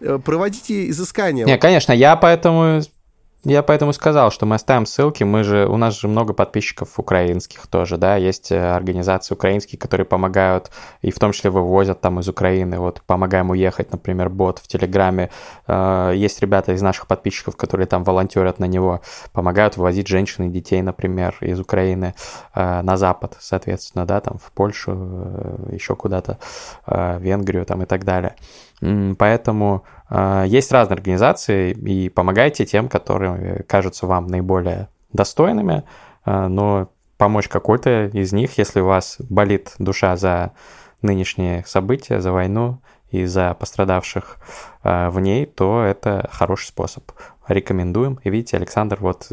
[0.00, 1.44] э, проводите изыскания.
[1.44, 2.80] Не, конечно, я поэтому
[3.44, 5.22] я поэтому сказал, что мы оставим ссылки.
[5.22, 10.04] Мы же, у нас же много подписчиков украинских тоже, да, есть э, организации украинские, которые
[10.04, 12.80] помогают, и в том числе вывозят там из Украины.
[12.80, 15.30] Вот помогаем уехать, например, бот в Телеграме.
[15.68, 19.00] Э, есть ребята из наших подписчиков, которые там волонтерят на него,
[19.32, 22.14] помогают вывозить женщин и детей, например, из Украины
[22.52, 24.92] э, на Запад, соответственно, да, там в Польшу,
[25.70, 26.38] еще куда-то,
[26.86, 28.34] Венгрию там и так далее.
[29.18, 29.84] Поэтому
[30.46, 35.84] есть разные организации, и помогайте тем, которые кажутся вам наиболее достойными,
[36.24, 40.52] э, но помочь какой-то из них, если у вас болит душа за
[41.02, 42.80] нынешние события, за войну
[43.10, 44.38] и за пострадавших
[44.82, 47.10] э, в ней, то это хороший способ.
[47.48, 48.18] Рекомендуем.
[48.24, 49.28] И видите, Александр вот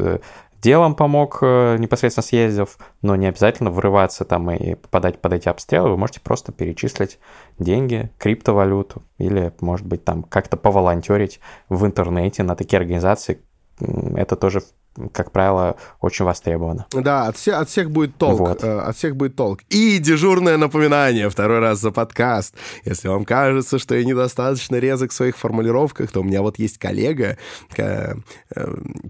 [0.64, 5.90] делом помог, э, непосредственно съездив, но не обязательно врываться там и попадать под эти обстрелы.
[5.90, 7.18] Вы можете просто перечислить
[7.58, 11.38] деньги, криптовалюту или, может быть, там как-то поволонтерить
[11.68, 13.42] в интернете на такие организации.
[13.78, 14.62] Это тоже
[15.12, 16.86] как правило, очень востребовано.
[16.92, 18.40] Да, от, все, от всех будет толк.
[18.40, 18.64] Вот.
[18.64, 19.60] Э, от всех будет толк.
[19.68, 22.54] И дежурное напоминание второй раз за подкаст.
[22.84, 26.78] Если вам кажется, что я недостаточно резок в своих формулировках, то у меня вот есть
[26.78, 27.36] коллега,
[27.76, 28.14] э,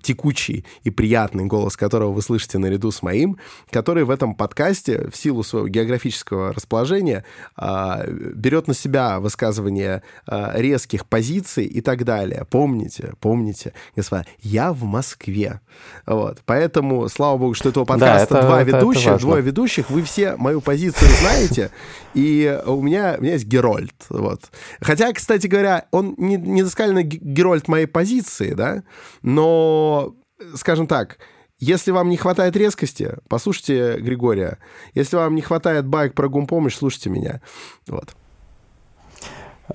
[0.03, 3.39] текучий и приятный голос которого вы слышите наряду с моим,
[3.71, 7.25] который в этом подкасте в силу своего географического расположения
[7.57, 12.47] э, берет на себя высказывание э, резких позиций и так далее.
[12.51, 15.61] Помните, помните, господа, я в Москве.
[16.07, 16.39] Вот.
[16.45, 20.03] Поэтому, слава богу, что этого подкаста да, это, два это, ведущих, это двое ведущих, вы
[20.03, 21.71] все мою позицию знаете,
[22.15, 23.95] и у меня, у меня есть Герольд.
[24.09, 24.41] Вот.
[24.81, 28.83] Хотя, кстати говоря, он не, не доскально Герольд моей позиции, да,
[29.23, 30.15] но,
[30.55, 31.19] скажем так,
[31.59, 34.59] если вам не хватает резкости, послушайте Григория.
[34.93, 37.41] Если вам не хватает байк про гумпомощь, слушайте меня.
[37.87, 38.15] Вот.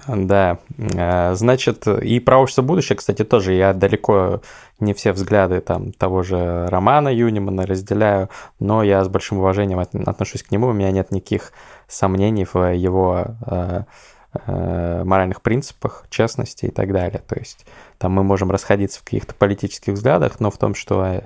[0.08, 4.42] Да, э, значит, и про общество будущее, кстати, тоже я далеко
[4.80, 8.30] не все взгляды там того же Романа Юнимана разделяю,
[8.60, 11.54] но я с большим уважением отношусь к нему, у меня нет никаких
[11.88, 13.84] сомнений в его э,
[14.46, 17.22] э, моральных принципах, честности и так далее.
[17.28, 17.66] То есть
[17.98, 21.24] там мы можем расходиться в каких-то политических взглядах, но в том, что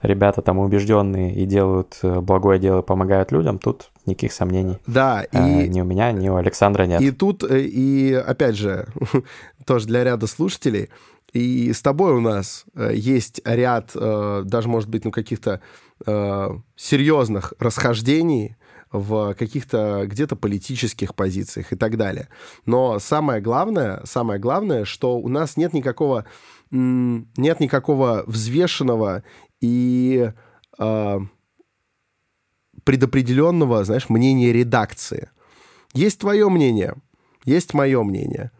[0.00, 4.78] ребята там убежденные и делают благое дело, помогают людям, тут никаких сомнений.
[4.86, 5.36] Да, и...
[5.36, 7.00] Э, ни у меня, ни у Александра нет.
[7.00, 8.86] И тут, э, и опять же,
[9.66, 10.90] тоже для ряда слушателей,
[11.32, 15.60] и с тобой у нас есть ряд, даже, может быть, ну, каких-то
[16.76, 18.56] серьезных расхождений
[18.90, 22.28] в каких-то где-то политических позициях и так далее.
[22.64, 26.24] Но самое главное, самое главное, что у нас нет никакого
[26.70, 29.22] нет никакого взвешенного
[29.60, 30.32] и
[30.78, 31.18] э,
[32.86, 35.28] предопределенного, знаешь, мнения редакции.
[35.92, 36.94] Есть твое мнение,
[37.44, 38.52] есть мое мнение.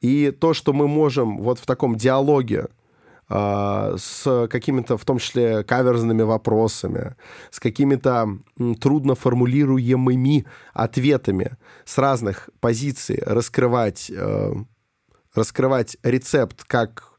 [0.00, 2.66] И то, что мы можем вот в таком диалоге
[3.30, 7.14] э, с какими-то, в том числе, каверзными вопросами,
[7.52, 8.38] с какими-то
[8.80, 10.44] трудно формулируемыми
[10.74, 11.52] ответами
[11.84, 14.54] с разных позиций раскрывать, э,
[15.34, 17.12] раскрывать рецепт, как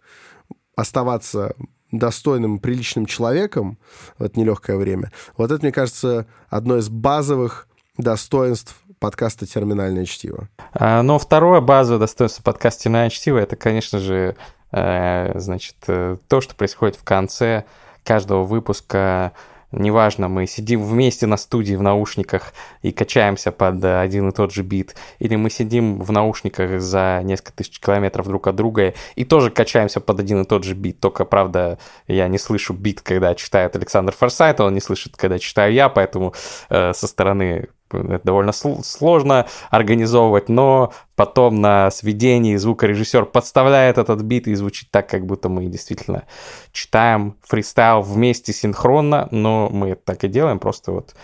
[0.75, 1.55] оставаться
[1.91, 3.77] достойным, приличным человеком
[4.17, 7.67] в это нелегкое время, вот это, мне кажется, одно из базовых
[7.97, 10.49] достоинств подкаста «Терминальное чтиво».
[10.73, 14.35] А, но второе базовое достоинство подкаста «Терминальное чтиво»— это, конечно же,
[14.71, 17.65] э, значит, э, то, что происходит в конце
[18.03, 19.33] каждого выпуска
[19.71, 24.63] неважно, мы сидим вместе на студии в наушниках и качаемся под один и тот же
[24.63, 29.51] бит, или мы сидим в наушниках за несколько тысяч километров друг от друга и тоже
[29.51, 31.77] качаемся под один и тот же бит, только, правда,
[32.07, 36.33] я не слышу бит, когда читает Александр Форсайт, он не слышит, когда читаю я, поэтому
[36.69, 44.47] э, со стороны это довольно сложно организовывать, но потом на сведении звукорежиссер подставляет этот бит
[44.47, 46.23] и звучит так, как будто мы действительно
[46.71, 51.15] читаем фристайл вместе синхронно, но мы так и делаем, просто вот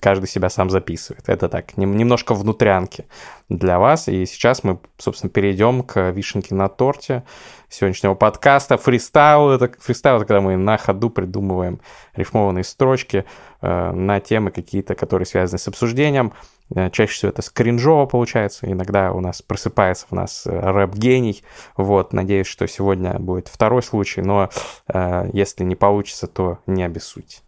[0.00, 1.30] каждый себя сам записывает.
[1.30, 3.06] Это так, немножко внутрянки
[3.48, 4.06] для вас.
[4.08, 7.22] И сейчас мы, собственно, перейдем к вишенке на торте
[7.70, 8.76] сегодняшнего подкаста.
[8.76, 11.80] Фристайл это, фристайл это когда мы на ходу придумываем
[12.14, 13.24] рифмованные строчки
[13.62, 16.34] э, на темы какие-то, которые связаны с обсуждением.
[16.74, 18.70] Э, чаще всего это кринжово получается.
[18.70, 21.42] Иногда у нас просыпается в нас э, рэп-гений.
[21.76, 24.50] Вот, надеюсь, что сегодня будет второй случай, но
[24.88, 27.38] э, если не получится, то не обессудьте.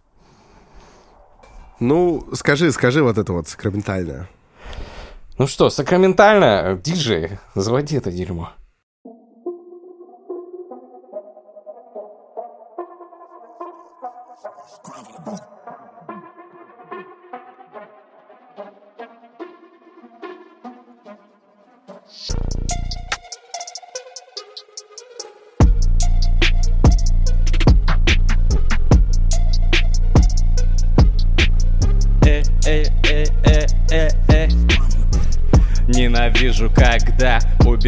[1.81, 4.29] Ну, скажи, скажи вот это вот сакраментальное.
[5.39, 8.51] Ну что, сакраментально, диджей, заводи это дерьмо.
[36.59, 37.28] Ненавижу, когда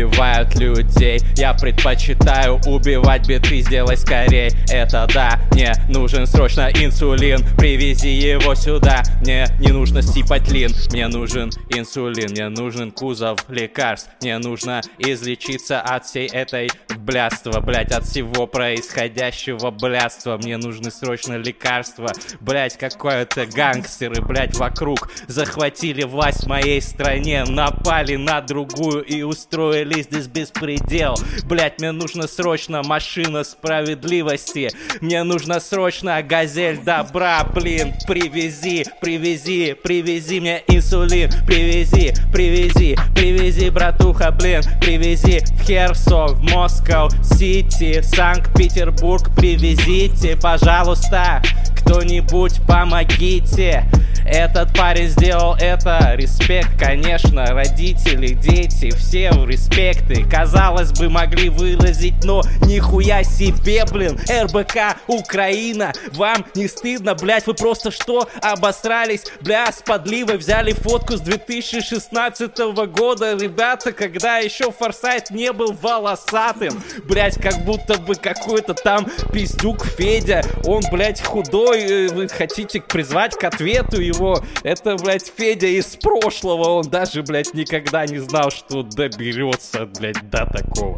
[0.04, 1.20] убивают людей.
[1.36, 4.50] Я предпочитаю убивать биты, сделай скорей.
[4.70, 7.44] Это да, мне нужен срочно инсулин.
[7.58, 14.10] Привези его сюда, мне не нужно сипатлин Мне нужен инсулин, мне нужен кузов лекарств.
[14.20, 20.38] Мне нужно излечиться от всей этой блядства Блять, от всего происходящего блядства.
[20.38, 22.08] Мне нужны срочно лекарства.
[22.40, 25.10] Блять, какое-то гангстеры, блять, вокруг.
[25.26, 31.14] Захватили власть в моей стране Напали на другую и устроили здесь беспредел
[31.44, 34.70] Блять, мне нужно срочно машина справедливости.
[35.00, 41.30] Мне нужно срочно газель добра, блин Привези, привези, привези мне инсулин.
[41.46, 51.42] Привези, привези, привези, братуха, блин Привези в Херсон, в Москву, Сити, Санкт-Петербург Привезите, пожалуйста,
[51.80, 53.84] кто-нибудь помогите.
[54.24, 62.22] Этот парень сделал это, респект, конечно, родители, дети, все в респекты Казалось бы, могли выразить,
[62.24, 64.18] но нихуя себе, блин.
[64.30, 71.16] РБК Украина, вам не стыдно, блять, вы просто что, обосрались, бля, с подливой взяли фотку
[71.16, 72.56] с 2016
[72.92, 73.36] года.
[73.36, 80.42] Ребята, когда еще Форсайт не был волосатым Блять, как будто бы какой-то там пиздюк Федя.
[80.64, 86.78] Он, блять, худой, э, вы хотите призвать к ответу его Это, блять, Федя из прошлого
[86.78, 90.96] Он даже, блять, никогда не знал, что доберется, блять, до такого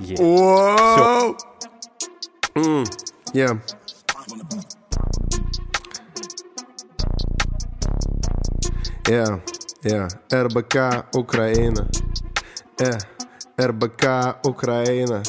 [0.00, 1.36] yeah.
[2.54, 2.84] Mm,
[3.32, 3.60] Yeah
[9.06, 9.42] Yeah,
[9.82, 10.08] yeah.
[10.32, 11.90] РБК Украина.
[12.78, 12.96] Э,
[13.60, 15.22] РБК Украина.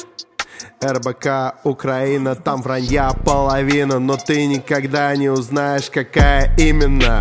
[0.84, 7.20] РБК Украина, там вранья половина, но ты никогда не узнаешь, какая именно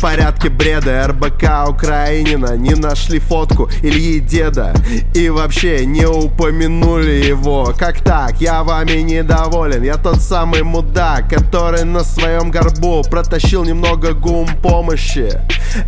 [0.00, 1.08] в порядке бреда.
[1.08, 4.72] РБК Украинина Не нашли фотку Ильи деда.
[5.14, 7.74] И вообще не упомянули его.
[7.78, 8.40] Как так?
[8.40, 9.82] Я вами недоволен.
[9.82, 15.38] Я тот самый мудак, который на своем горбу Протащил немного гум помощи.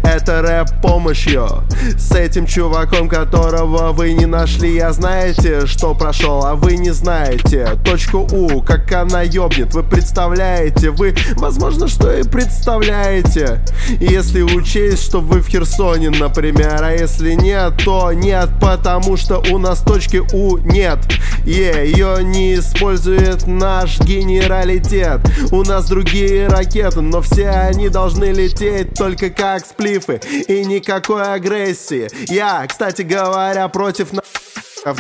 [0.05, 1.49] Это рэп помощью.
[1.97, 7.79] С этим чуваком, которого вы не нашли Я знаете, что прошел, а вы не знаете.
[7.83, 9.73] Точку У, как она ёбнет.
[9.73, 13.61] Вы представляете, вы, возможно, что и представляете
[14.05, 19.59] если учесть, что вы в Херсоне, например А если нет, то нет, потому что у
[19.59, 20.99] нас точки У нет.
[21.45, 25.21] Ее не использует наш генералитет.
[25.51, 32.09] У нас другие ракеты, но все они должны лететь только как сплифы И никакой агрессии.
[32.33, 34.23] Я, кстати говоря, против на...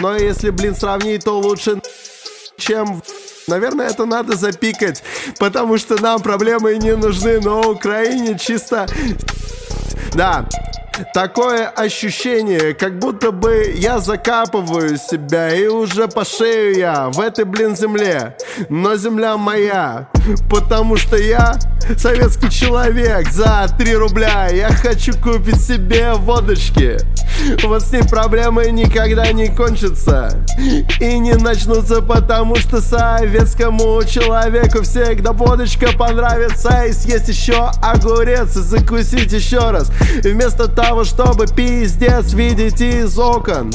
[0.01, 1.81] Но если, блин, сравнить, то лучше
[2.57, 3.03] чем
[3.49, 5.03] Наверное, это надо запикать,
[5.39, 8.87] потому что нам проблемы не нужны, но Украине чисто...
[10.15, 10.47] Да,
[11.15, 17.45] Такое ощущение, как будто бы я закапываю себя И уже по шею я в этой,
[17.45, 18.37] блин, земле.
[18.69, 20.09] Но земля моя,
[20.51, 21.59] потому что я
[21.97, 23.31] советский человек.
[23.31, 26.99] За 3 рубля я хочу купить себе водочки.
[27.65, 30.45] Вот с ней проблемы никогда не кончатся
[31.01, 36.85] И не начнутся, потому что советскому человеку Всегда водочка понравится.
[36.85, 39.91] И съесть еще огурец и закусить еще раз.
[40.23, 43.71] Вместо того того, чтобы пиздец видеть из окон.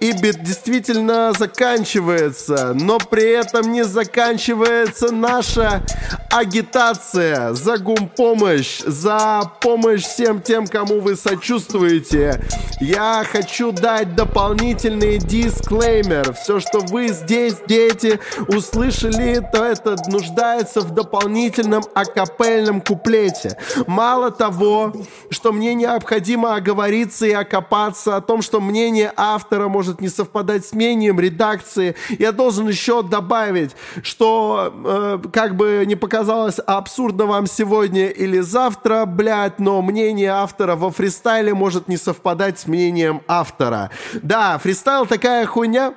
[0.00, 5.82] И бит действительно заканчивается, но при этом не заканчивается наша
[6.30, 12.40] агитация, за гумпомощь, за помощь всем тем, кому вы сочувствуете.
[12.80, 16.32] Я хочу дать дополнительный дисклеймер.
[16.34, 23.58] Все, что вы здесь, дети, услышали, то это нуждается в дополнительном акапельном куплете.
[23.86, 24.92] Мало того,
[25.30, 30.72] что мне необходимо оговориться и окопаться о том, что мнение автора может не совпадать с
[30.72, 38.08] мнением редакции, я должен еще добавить, что э, как бы не показалось абсурдно вам сегодня
[38.08, 43.90] или завтра, блядь, но мнение автора во фристайле может не совпадать с мнением автора.
[44.22, 45.94] Да, фристайл такая хуйня,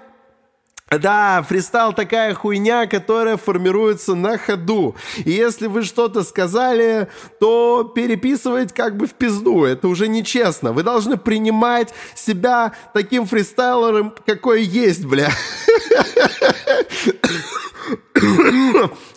[0.98, 4.96] да, фристайл такая хуйня, которая формируется на ходу.
[5.18, 7.08] И если вы что-то сказали,
[7.40, 9.66] то переписывать как бы в пизду.
[9.66, 10.72] Это уже нечестно.
[10.72, 15.30] Вы должны принимать себя таким фристайлером, какой есть, бля.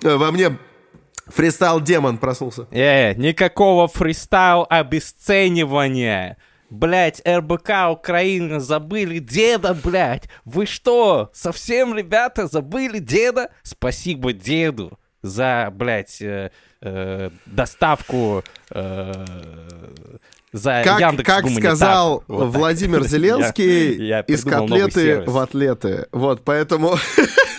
[0.03, 0.59] Во мне
[1.27, 2.67] фристайл демон проснулся.
[2.71, 4.67] Э, никакого фристайл
[6.73, 10.23] Блять, РБК Украина забыли деда, блять.
[10.47, 13.51] Вы что, совсем, ребята, забыли деда?
[13.63, 16.51] Спасибо деду за, блядь, э,
[16.81, 19.13] э, доставку э,
[20.53, 21.63] за Как, Яндекс как Гуманитар.
[21.63, 22.47] сказал Вот.
[22.47, 26.07] Владимир Зеленский, я из котлеты в атлеты.
[26.11, 26.97] Вот, поэтому...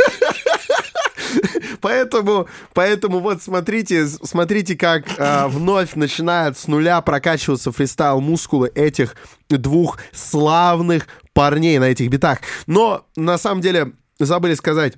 [1.83, 9.17] Поэтому, поэтому вот смотрите, смотрите, как а, вновь начинает с нуля прокачиваться фристайл мускулы этих
[9.49, 12.39] двух славных парней на этих битах.
[12.67, 14.93] Но на самом деле забыли сказать.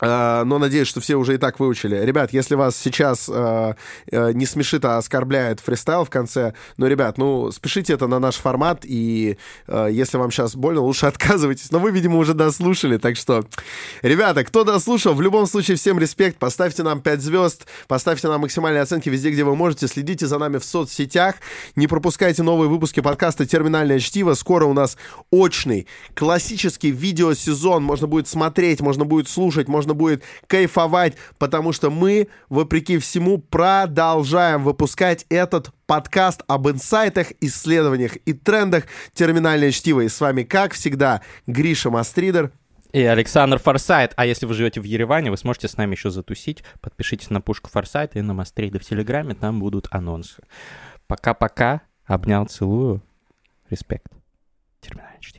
[0.00, 1.96] А, но надеюсь, что все уже и так выучили.
[1.96, 3.76] Ребят, если вас сейчас а,
[4.10, 8.36] а, не смешит, а оскорбляет фристайл в конце, ну, ребят, ну, спешите это на наш
[8.36, 9.38] формат, и
[9.68, 11.70] если вам сейчас больно, лучше отказывайтесь.
[11.70, 13.44] Но вы, видимо, уже дослушали, так что,
[14.02, 18.82] ребята, кто дослушал, в любом случае, всем респект, поставьте нам 5 звезд, поставьте нам максимальные
[18.82, 21.36] оценки везде, где вы можете, следите за нами в соцсетях,
[21.76, 24.34] не пропускайте новые выпуски подкаста «Терминальное чтиво».
[24.34, 24.96] Скоро у нас
[25.30, 32.28] очный, классический видеосезон, можно будет смотреть, можно будет слушать, можно будет кайфовать, потому что мы,
[32.48, 38.84] вопреки всему, продолжаем выпускать этот подкаст об инсайтах, исследованиях и трендах
[39.14, 40.00] «Терминальное чтиво».
[40.00, 42.52] И с вами, как всегда, Гриша Мастридер.
[42.92, 44.14] И Александр Форсайт.
[44.16, 46.64] А если вы живете в Ереване, вы сможете с нами еще затусить.
[46.80, 50.42] Подпишитесь на пушку Форсайта и на Мастрида в Телеграме, там будут анонсы.
[51.06, 51.82] Пока-пока.
[52.06, 53.02] Обнял, целую.
[53.68, 54.10] Респект.
[54.80, 55.37] Терминальное чтиво.